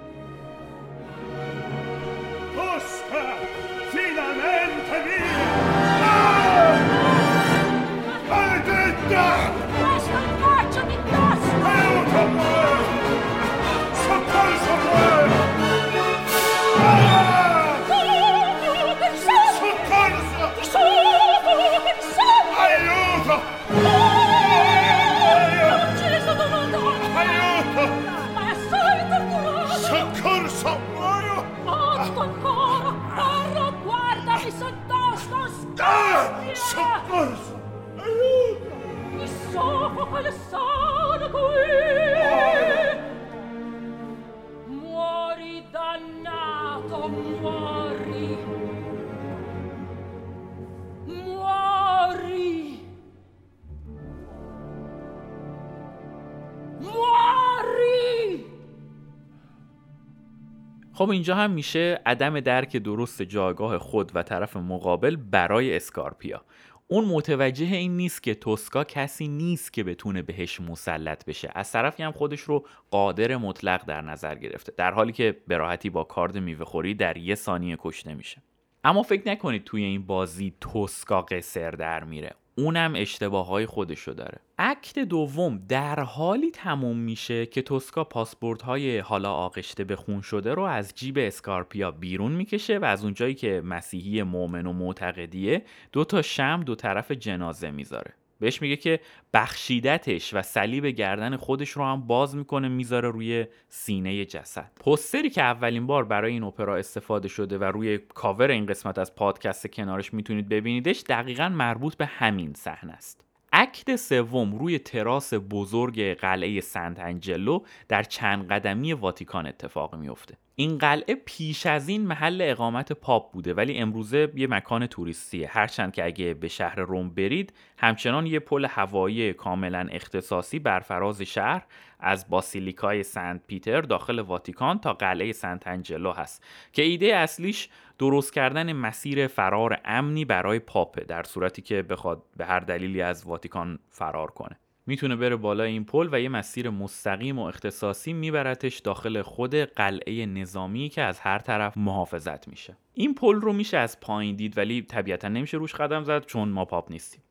خب 60.97 61.11
اینجا 61.11 61.35
هم 61.35 61.51
میشه 61.51 62.01
عدم 62.07 62.41
درک 62.41 62.77
درست 62.77 63.23
جایگاه 63.23 63.79
خود 63.79 64.13
و 64.15 64.23
طرف 64.23 64.57
مقابل 64.57 65.17
برای 65.17 65.77
اسکارپیا. 65.77 66.45
اون 66.89 67.05
متوجه 67.05 67.67
این 67.67 67.97
نیست 67.97 68.23
که 68.23 68.35
توسکا 68.35 68.85
کسی 68.85 69.29
نیست 69.29 69.73
که 69.73 69.85
بتونه 69.85 70.23
بهش 70.23 70.61
مسلط 70.61 71.25
بشه. 71.25 71.51
از 71.55 71.73
طرفی 71.73 72.03
هم 72.03 72.13
خودش 72.13 72.41
رو 72.41 72.67
قادر 72.91 73.37
مطلق 73.37 73.85
در 73.85 74.01
نظر 74.01 74.35
گرفته 74.35 74.73
در 74.77 74.91
حالی 74.91 75.13
که 75.13 75.37
به 75.47 75.79
با 75.93 76.05
کارد 76.05 76.39
میوه 76.39 76.65
خوری 76.65 76.95
در 76.95 77.17
یه 77.17 77.35
ثانیه 77.35 77.77
کشته 77.81 78.15
میشه. 78.15 78.43
اما 78.85 79.03
فکر 79.03 79.29
نکنید 79.29 79.65
توی 79.65 79.83
این 79.83 80.07
بازی 80.07 80.55
توسکا 80.61 81.23
قصر 81.23 81.71
در 81.71 82.05
میره. 82.05 82.35
اونم 82.59 82.93
اشتباه 82.97 83.47
های 83.47 83.67
خودشو 83.67 84.13
داره. 84.13 84.39
اکت 84.59 84.99
دوم 84.99 85.59
در 85.69 86.01
حالی 86.01 86.51
تموم 86.51 86.97
میشه 86.99 87.47
که 87.47 87.63
توسکا 87.63 88.05
پاسپورت 88.05 88.63
های 88.63 88.99
حالا 88.99 89.33
آغشته 89.33 89.85
به 89.85 89.97
خون 89.97 90.21
شده 90.21 90.55
رو 90.55 90.63
از 90.63 90.95
جیب 90.95 91.19
اسکارپیا 91.19 91.91
بیرون 91.91 92.33
می‌کشه 92.33 92.79
و 92.79 92.85
از 92.85 93.05
اونجایی 93.05 93.35
که 93.35 93.63
مسیحی 93.65 94.23
مؤمن 94.23 94.67
و 94.67 94.73
معتقدیه 94.73 95.65
دو 95.93 96.05
تا 96.05 96.23
شمع 96.23 96.63
دو 96.67 96.75
طرف 96.75 97.11
جنازه 97.11 97.71
می‌ذاره. 97.71 98.15
بهش 98.41 98.63
میگه 98.63 98.77
که 98.77 99.01
بخشیدتش 99.35 100.35
و 100.35 100.43
صلیب 100.43 100.87
گردن 100.87 101.37
خودش 101.37 101.71
رو 101.71 101.85
هم 101.85 102.07
باز 102.07 102.37
می‌کنه 102.37 102.69
می‌ذاره 102.69 103.11
روی 103.11 103.47
سینه 103.69 104.25
جسد. 104.25 104.71
پوستری 104.85 105.31
که 105.31 105.43
اولین 105.43 105.87
بار 105.87 106.05
برای 106.05 106.33
این 106.33 106.43
اپرا 106.43 106.77
استفاده 106.77 107.29
شده 107.29 107.59
و 107.59 107.65
روی 107.65 107.99
کاور 107.99 108.51
این 108.51 108.67
قسمت 108.67 108.99
از 108.99 109.15
پادکست 109.15 109.67
کنارش 109.67 110.15
می‌تونید 110.15 110.49
ببینیدش 110.49 111.03
دقیقا 111.09 111.49
مربوط 111.49 111.95
به 111.95 112.07
همین 112.07 112.53
صحنه 112.55 112.93
است. 112.93 113.25
act 113.53 113.97
سوم 113.97 114.59
روی 114.59 114.79
تراس 114.79 115.35
بزرگ 115.51 116.01
قلعه 116.01 116.61
سنت 116.61 117.01
انجلو 117.01 117.61
در 117.89 118.03
چند 118.03 118.49
قدمی 118.49 118.93
واتیکان 118.93 119.47
اتفاق 119.47 119.95
میفته 119.95 120.37
این 120.59 120.79
قلعه 120.79 121.15
پیش 121.15 121.67
از 121.67 121.89
این 121.89 122.07
محل 122.07 122.41
اقامت 122.43 122.93
پاپ 122.93 123.33
بوده 123.33 123.55
ولی 123.55 123.79
امروزه 123.79 124.33
یه 124.35 124.47
مکان 124.47 124.87
توریستیه. 124.87 125.49
هرچند 125.51 125.93
که 125.93 126.05
اگه 126.05 126.35
به 126.35 126.49
شهر 126.49 126.81
روم 126.81 127.11
برید 127.11 127.53
همچنان 127.79 128.27
یه 128.27 128.39
پل 128.39 128.65
هوایی 128.65 129.33
کاملا 129.33 129.89
اختصاصی 129.91 130.59
بر 130.59 130.81
فراز 130.81 131.23
شهر 131.23 131.67
از 132.01 132.29
باسیلیکای 132.29 133.03
سنت 133.03 133.41
پیتر 133.47 133.81
داخل 133.81 134.19
واتیکان 134.19 134.79
تا 134.79 134.93
قلعه 134.93 135.33
سنت 135.33 135.67
انجلو 135.67 136.13
هست 136.13 136.45
که 136.73 136.83
ایده 136.83 137.17
اصلیش 137.17 137.69
درست 137.99 138.33
کردن 138.33 138.73
مسیر 138.73 139.27
فرار 139.27 139.81
امنی 139.85 140.25
برای 140.25 140.59
پاپه 140.59 141.05
در 141.05 141.23
صورتی 141.23 141.63
که 141.63 141.83
بخواد 141.83 142.23
به 142.37 142.47
هر 142.47 142.61
دلیلی 142.61 143.03
از 143.03 143.27
واتیکان 143.27 143.79
فرار 143.91 144.31
کنه. 144.31 144.57
می‌تونه 144.87 145.17
بره 145.17 145.37
بالای 145.37 145.71
این 145.71 145.85
پل 145.85 146.09
و 146.13 146.21
یه 146.21 146.29
مسیر 146.29 146.71
مستقیم 146.71 147.39
و 147.39 147.43
اختصاصی 147.43 148.13
میبرتش 148.13 148.79
داخل 148.79 149.23
خود 149.23 149.55
قلعه 149.55 150.27
نظامی 150.27 150.89
که 150.89 151.03
از 151.03 151.21
هر 151.21 151.39
طرف 151.39 151.77
محافظت 151.77 152.49
میشه. 152.49 152.77
این 152.95 153.15
پل 153.15 153.35
رو 153.35 153.53
میشه 153.53 153.77
از 153.77 154.01
پایین 154.01 154.37
دید 154.37 154.59
ولی 154.59 154.83
طبیعتا 154.83 155.29
نمیشه 155.29 155.57
روش 155.57 155.75
قدم 155.75 156.05
زد 156.05 156.27
چون 156.27 156.49
ما 156.49 156.65
پاپ 156.65 156.91
نیستیم. 156.91 157.23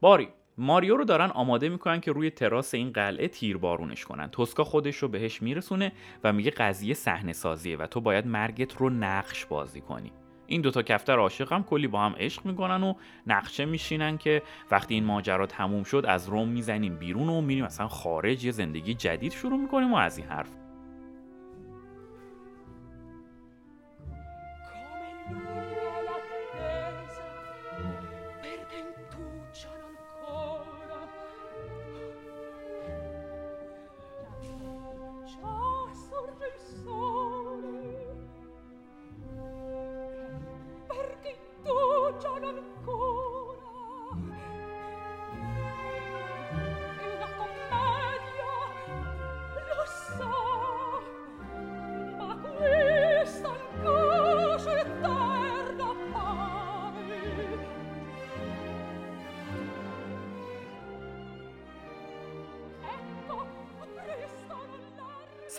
باری 0.00 0.28
ماریو 0.58 0.96
رو 0.96 1.04
دارن 1.04 1.30
آماده 1.30 1.68
می‌کنن 1.68 2.00
که 2.00 2.12
روی 2.12 2.30
تراس 2.30 2.74
این 2.74 2.92
قلعه 2.92 3.28
تیربارونش 3.28 4.04
کنن. 4.04 4.28
توسکا 4.28 4.64
خودش 4.64 4.96
رو 4.96 5.08
بهش 5.08 5.42
میرسونه 5.42 5.92
و 6.24 6.32
میگه 6.32 6.50
قضیه 6.50 6.94
صحنه 6.94 7.32
سازیه 7.32 7.76
و 7.76 7.86
تو 7.86 8.00
باید 8.00 8.26
مرگت 8.26 8.76
رو 8.76 8.90
نقش 8.90 9.46
بازی 9.46 9.80
کنی. 9.80 10.12
این 10.52 10.60
دوتا 10.60 10.82
کفتر 10.82 11.18
عاشق 11.18 11.52
هم 11.52 11.64
کلی 11.64 11.86
با 11.86 12.00
هم 12.00 12.14
عشق 12.18 12.46
می‌کنن 12.46 12.82
و 12.82 12.94
نقشه 13.26 13.64
میشینن 13.64 14.18
که 14.18 14.42
وقتی 14.70 14.94
این 14.94 15.04
ماجرا 15.04 15.46
تموم 15.46 15.84
شد 15.84 16.04
از 16.08 16.28
روم 16.28 16.48
می‌زنیم 16.48 16.96
بیرون 16.96 17.28
و 17.28 17.40
میریم 17.40 17.64
مثلا 17.64 17.88
خارج 17.88 18.44
یه 18.44 18.52
زندگی 18.52 18.94
جدید 18.94 19.32
شروع 19.32 19.58
می‌کنیم 19.58 19.92
و 19.92 19.96
از 19.96 20.18
این 20.18 20.26
حرف 20.26 20.61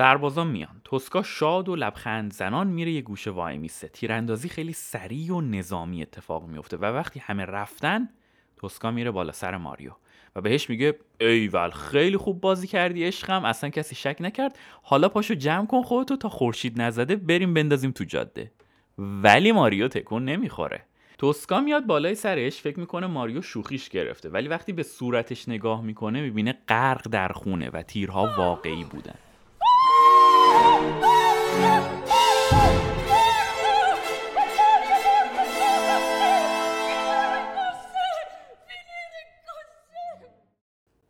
سربازان 0.04 0.48
میان. 0.48 0.82
توسکا 0.84 1.24
شاد 1.24 1.70
و 1.70 1.76
لبخند 1.76 2.34
زنان 2.34 2.68
میره 2.68 2.92
یه 2.92 3.02
گوشه 3.02 3.32
وای 3.32 3.58
میسته 3.58 3.88
تیراندازی 3.88 4.50
خیلی 4.50 4.74
سریع 4.74 5.34
و 5.34 5.42
نظامی 5.42 6.02
اتفاق 6.02 6.48
میفته 6.48 6.78
و 6.78 6.86
وقتی 6.86 7.20
همه 7.20 7.46
رفتن 7.46 8.10
توسکا 8.58 8.92
میره 8.92 9.12
بالا 9.12 9.32
سر 9.32 9.58
ماریو 9.58 9.92
و 10.36 10.42
بهش 10.42 10.70
میگه 10.70 11.00
ایول 11.20 11.70
خیلی 11.70 12.18
خوب 12.18 12.42
بازی 12.42 12.68
کردی 12.68 13.06
عشقم 13.06 13.46
اصلا 13.46 13.70
کسی 13.70 13.96
شک 13.96 14.18
نکرد. 14.20 14.58
حالا 14.82 15.10
پاشو 15.10 15.34
جمع 15.34 15.66
کن 15.66 15.82
خودتو 15.82 16.18
تا 16.18 16.30
خورشید 16.30 16.82
نزده 16.82 17.16
بریم 17.16 17.54
بندازیم 17.54 17.92
تو 17.92 18.04
جاده. 18.04 18.52
ولی 18.98 19.52
ماریو 19.52 19.88
تکون 19.88 20.26
نمی‌خوره. 20.26 20.82
توسکا 21.18 21.62
میاد 21.62 21.86
بالای 21.86 22.16
سرش 22.16 22.62
فکر 22.62 22.80
می‌کنه 22.80 23.08
ماریو 23.08 23.42
شوخیش 23.42 23.90
گرفته. 23.90 24.30
ولی 24.30 24.48
وقتی 24.48 24.74
به 24.74 24.84
صورتش 24.84 25.50
نگاه 25.50 25.82
می‌کنه 25.82 26.22
می‌بینه 26.22 26.58
غرق 26.68 27.08
در 27.08 27.28
خونه 27.28 27.70
و 27.70 27.82
تیرها 27.82 28.30
واقعی 28.38 28.84
بودن. 28.84 29.16
Oh! 30.66 31.13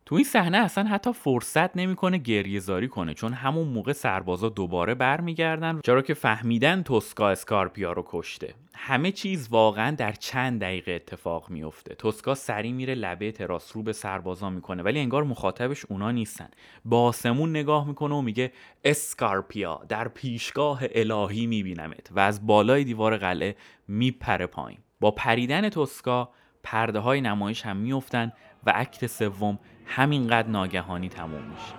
تو 0.06 0.14
این 0.14 0.24
صحنه 0.24 0.58
اصلا 0.58 0.84
حتی 0.84 1.12
فرصت 1.12 1.76
نمی‌کنه 1.76 2.18
گریه 2.18 2.60
زاری 2.60 2.88
کنه 2.88 3.14
چون 3.14 3.32
همون 3.32 3.68
موقع 3.68 3.92
سربازا 3.92 4.48
دوباره 4.48 4.94
برمیگردن. 4.94 5.80
چرا 5.84 6.02
که 6.02 6.14
فهمیدن 6.14 6.82
توسکا 6.82 7.30
اسکارپیا 7.30 7.92
رو 7.92 8.04
کشته. 8.06 8.54
همه 8.74 9.12
چیز 9.12 9.48
واقعا 9.48 9.90
در 9.90 10.12
چند 10.12 10.60
دقیقه 10.60 10.92
اتفاق 10.92 11.50
میفته 11.50 11.94
توسکا 11.94 12.34
سری 12.34 12.72
میره 12.72 12.94
لبه 12.94 13.32
تراس 13.32 13.76
رو 13.76 13.82
به 13.82 13.92
سربازا 13.92 14.50
می‌کنه 14.50 14.82
ولی 14.82 15.00
انگار 15.00 15.24
مخاطبش 15.24 15.84
اونا 15.84 16.10
نیستن. 16.10 16.48
به 16.84 16.96
آسمون 16.96 17.50
نگاه 17.50 17.88
می‌کنه 17.88 18.14
و 18.14 18.20
میگه 18.20 18.52
اسکارپیا 18.84 19.80
در 19.88 20.08
پیشگاه 20.08 20.82
الهی 20.94 21.46
میبینمت 21.46 22.10
و 22.10 22.20
از 22.20 22.46
بالای 22.46 22.84
دیوار 22.84 23.16
قلعه 23.16 23.56
میپره 23.88 24.46
پایین. 24.46 24.78
با 25.00 25.10
پریدن 25.10 25.68
توسکا 25.68 26.30
پرده 26.62 26.98
های 26.98 27.20
نمایش 27.20 27.62
هم 27.62 27.76
میفتن 27.76 28.32
و 28.66 28.72
اکت 28.74 29.06
سوم 29.06 29.58
همینقدر 29.86 30.48
ناگهانی 30.48 31.08
تموم 31.08 31.42
میشه. 31.42 31.74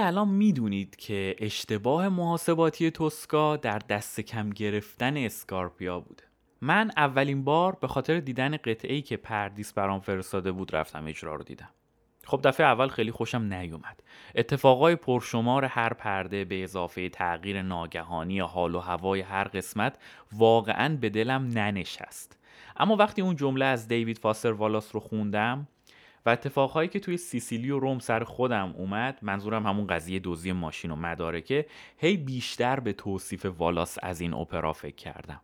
الان 0.00 0.28
می‌دونید 0.28 0.96
که 0.96 1.36
اشتباه 1.38 2.08
محاسباتی 2.08 2.90
توسکا 2.90 3.56
در 3.56 3.78
دست 3.78 4.20
کم 4.20 4.50
گرفتن 4.50 5.16
اسکارپیا 5.16 6.00
بوده. 6.00 6.22
من 6.60 6.90
اولین 6.96 7.44
بار 7.44 7.76
به 7.80 7.88
خاطر 7.88 8.20
دیدن 8.20 8.56
قطعه 8.56 9.00
که 9.00 9.16
پردیس 9.16 9.72
برام 9.72 10.00
فرستاده 10.00 10.52
بود 10.52 10.76
رفتم 10.76 11.06
اجرا 11.06 11.34
رو 11.34 11.44
دیدم. 11.44 11.68
خب 12.24 12.40
دفعه 12.44 12.66
اول 12.66 12.88
خیلی 12.88 13.10
خوشم 13.10 13.42
نیومد. 13.42 14.02
اتفاقای 14.34 14.96
پرشمار 14.96 15.64
هر 15.64 15.92
پرده 15.92 16.44
به 16.44 16.64
اضافه 16.64 17.08
تغییر 17.08 17.62
ناگهانی 17.62 18.40
حال 18.40 18.74
و 18.74 18.78
هوای 18.78 19.20
هر 19.20 19.44
قسمت 19.44 19.98
واقعا 20.32 20.96
به 20.96 21.10
دلم 21.10 21.42
ننشست. 21.46 22.38
اما 22.76 22.96
وقتی 22.96 23.22
اون 23.22 23.36
جمله 23.36 23.64
از 23.64 23.88
دیوید 23.88 24.18
فاستر 24.18 24.52
والاس 24.52 24.94
رو 24.94 25.00
خوندم 25.00 25.68
و 26.26 26.30
اتفاقهایی 26.30 26.88
که 26.88 27.00
توی 27.00 27.16
سیسیلی 27.16 27.70
و 27.70 27.78
روم 27.78 27.98
سر 27.98 28.24
خودم 28.24 28.74
اومد 28.76 29.18
منظورم 29.22 29.66
همون 29.66 29.86
قضیه 29.86 30.20
دزدی 30.24 30.52
ماشین 30.52 30.90
و 30.90 30.96
مدارکه 30.96 31.66
هی 31.98 32.16
بیشتر 32.16 32.80
به 32.80 32.92
توصیف 32.92 33.44
والاس 33.44 33.98
از 34.02 34.20
این 34.20 34.34
اپرا 34.34 34.72
فکر 34.72 34.96
کردم. 34.96 35.40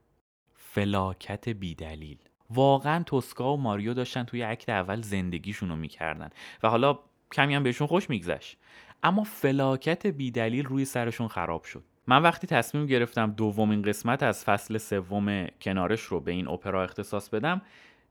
فلاکت 0.55 1.49
بیدلیل. 1.49 2.19
واقعا 2.51 3.03
توسکا 3.03 3.55
و 3.55 3.57
ماریو 3.61 3.95
داشتن 3.95 4.25
توی 4.25 4.43
عکت 4.43 4.69
اول 4.69 5.01
زندگیشون 5.01 5.69
رو 5.69 5.77
می‌کردن 5.77 6.31
و 6.63 6.69
حالا 6.69 6.99
کمی 7.33 7.55
هم 7.55 7.63
بهشون 7.63 7.87
خوش 7.87 8.11
میگذشت. 8.11 8.57
اما 9.03 9.25
فلاکت 9.25 10.07
بیدلیل 10.07 10.65
روی 10.65 10.85
سرشون 10.85 11.29
خراب 11.29 11.65
شد. 11.65 11.85
من 12.07 12.23
وقتی 12.23 12.47
تصمیم 12.47 12.87
گرفتم 12.87 13.31
دومین 13.31 13.83
قسمت 13.83 14.23
از 14.23 14.45
فصل 14.45 14.79
سوم 14.79 15.47
کنارش 15.61 16.01
رو 16.01 16.21
به 16.21 16.33
این 16.33 16.49
اپرا 16.49 16.85
اختصاص 16.85 17.29
بدم 17.29 17.63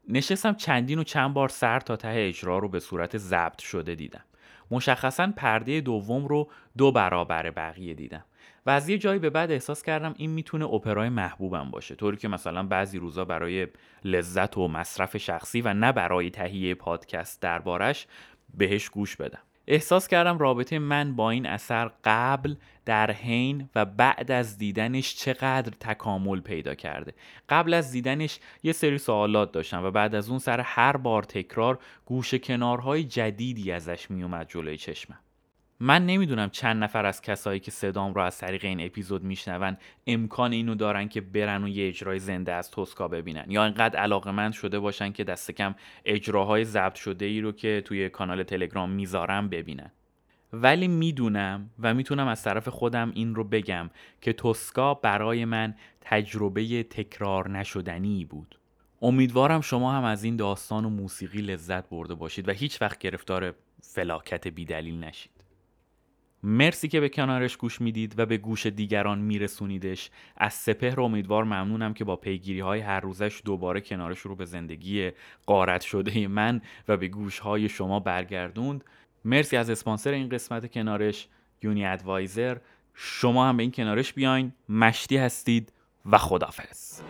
نشستم 0.10 0.54
چندین 0.54 1.00
و 1.00 1.04
چند 1.04 1.34
بار 1.34 1.50
سر 1.50 1.80
تا 1.80 1.96
ته 1.96 2.14
اجرا 2.16 2.58
رو 2.58 2.70
به 2.70 2.80
صورت 2.80 3.18
ضبط 3.18 3.62
شده 3.62 3.96
دیدم. 3.96 4.24
مشخصا 4.72 5.34
پرده 5.38 5.82
دوم 5.82 6.26
رو 6.28 6.50
دو 6.78 6.92
برابر 6.92 7.52
بقیه 7.52 7.94
دیدم. 7.94 8.26
و 8.66 8.70
از 8.70 8.90
یه 8.90 8.98
جایی 8.98 9.20
به 9.20 9.30
بعد 9.30 9.52
احساس 9.52 9.84
کردم 9.84 10.16
این 10.18 10.32
می‌تونه 10.32 10.66
اپرای 10.66 11.10
محبوبم 11.10 11.72
باشه 11.72 11.96
طوری 11.96 12.18
که 12.18 12.28
مثلا 12.28 12.64
بعضی 12.64 12.98
روزا 12.98 13.26
برای 13.26 13.68
لذت 14.04 14.58
و 14.58 14.68
مصرف 14.68 15.18
شخصی 15.18 15.62
و 15.62 15.74
نه 15.74 15.92
برای 15.92 16.30
تهیه 16.30 16.76
پادکست 16.76 17.42
دربارش 17.42 18.08
بهش 18.54 18.90
گوش 18.90 19.16
بدم. 19.16 19.42
احساس 19.68 20.08
کردم 20.08 20.38
رابطه 20.38 20.80
من 20.80 21.16
با 21.16 21.30
این 21.30 21.46
اثر 21.46 21.92
قبل 22.04 22.56
در 22.86 23.12
حین 23.12 23.70
و 23.76 23.86
بعد 23.86 24.32
از 24.32 24.58
دیدنش 24.58 25.16
چقدر 25.16 25.74
تکامل 25.80 26.40
پیدا 26.40 26.76
کرده. 26.76 27.14
قبل 27.50 27.74
از 27.74 27.92
دیدنش 27.92 28.40
یه 28.64 28.72
سری 28.72 28.98
سوالات 28.98 29.52
داشتم 29.52 29.84
و 29.84 29.92
بعد 29.92 30.16
از 30.16 30.30
اون 30.30 30.40
سر 30.40 30.60
هر 30.60 30.98
بار 30.98 31.24
تکرار 31.24 31.80
گوشه 32.06 32.40
کنارهای 32.40 33.04
جدیدی 33.04 33.72
ازش 33.72 34.12
میومد 34.12 34.50
جلوی 34.50 34.78
چشمم. 34.78 35.20
من 35.80 36.06
نمی‌دونم 36.06 36.50
چند 36.50 36.84
نفر 36.84 37.06
از 37.06 37.22
کسایی 37.22 37.60
که 37.60 37.72
صدام 37.72 38.14
رو 38.14 38.22
از 38.22 38.38
طریق 38.38 38.66
این 38.66 38.86
اپیزود 38.86 39.24
میشنون 39.24 39.78
امکان 40.08 40.52
اینو 40.52 40.76
دارن 40.76 41.08
که 41.08 41.22
برن 41.22 41.64
و 41.64 41.68
یه 41.68 41.88
اجرای 41.88 42.20
زنده 42.20 42.54
از 42.54 42.72
توسکا 42.72 43.08
ببینن. 43.08 43.46
یا 43.48 43.64
انقدر 43.64 44.00
علاقه 44.00 44.52
شده 44.52 44.80
باشن 44.80 45.12
که 45.12 45.24
دست 45.24 45.52
کم 45.52 45.76
اجراهای 46.06 46.66
ضبط 46.66 46.96
شده 46.96 47.26
ای 47.26 47.42
رو 47.42 47.52
که 47.52 47.82
توی 47.86 48.10
کانال 48.10 48.44
تلگرام 48.44 48.90
می‌ذارم 48.90 49.50
ببینن. 49.50 49.92
ولی 50.54 50.88
می‌دونم 50.88 51.70
و 51.80 51.94
می‌تونم 51.94 52.28
از 52.28 52.44
طرف 52.44 52.68
خودم 52.68 53.12
این 53.16 53.36
رو 53.36 53.44
بگم 53.44 53.90
که 54.22 54.34
توسکا 54.34 54.94
برای 54.94 55.46
من 55.46 55.76
تجربه 56.02 56.84
تکرار 56.84 57.50
نشدنی 57.50 58.26
بود. 58.26 58.60
امیدوارم 59.02 59.62
شما 59.62 59.94
هم 59.94 60.04
از 60.04 60.24
این 60.24 60.36
داستان 60.36 60.86
و 60.86 60.90
موسیقی 60.90 61.42
لذت 61.42 61.90
برده 61.90 62.16
باشید 62.16 62.50
و 62.50 62.52
هیچ 62.52 62.82
وقت 62.82 63.00
گرفتار 63.00 63.56
فلاکت 63.82 64.48
بیدلیل 64.48 65.00
نشید. 65.04 65.35
مرسی 66.44 66.88
که 66.88 67.00
به 67.00 67.10
کنارش 67.10 67.58
گوش 67.58 67.82
می‌دید 67.82 68.20
و 68.20 68.26
به 68.26 68.38
گوش 68.38 68.66
دیگران 68.66 69.20
میرسونیدش. 69.20 70.10
از 70.38 70.54
سپهر 70.54 71.02
امیدوار 71.02 71.44
ممنونم 71.44 71.94
که 71.94 72.04
با 72.04 72.16
پیگیری 72.16 72.60
های 72.60 72.80
هر 72.80 73.00
روزش 73.00 73.42
دوباره 73.46 73.82
کنارش 73.82 74.20
رو 74.20 74.36
به 74.36 74.46
زندگی 74.46 75.12
قارت 75.46 75.82
شده 75.82 76.28
من 76.28 76.62
و 76.88 76.98
به 76.98 77.08
گوش 77.08 77.40
های 77.40 77.70
شما 77.70 78.00
برگردوند. 78.00 78.84
مرسی 79.26 79.58
از 79.58 79.70
اسپانسر 79.70 80.12
این 80.12 80.30
قسمت 80.30 80.72
کنارش 80.72 81.28
یونی 81.62 81.86
ادوایزر. 81.86 82.58
شما 82.94 83.50
هم 83.50 83.58
به 83.58 83.64
این 83.64 83.72
کنارش 83.72 84.14
بیاین. 84.14 84.54
مشتی 84.70 85.18
هستید 85.18 85.74
و 86.06 86.18
خدافز 86.18 87.02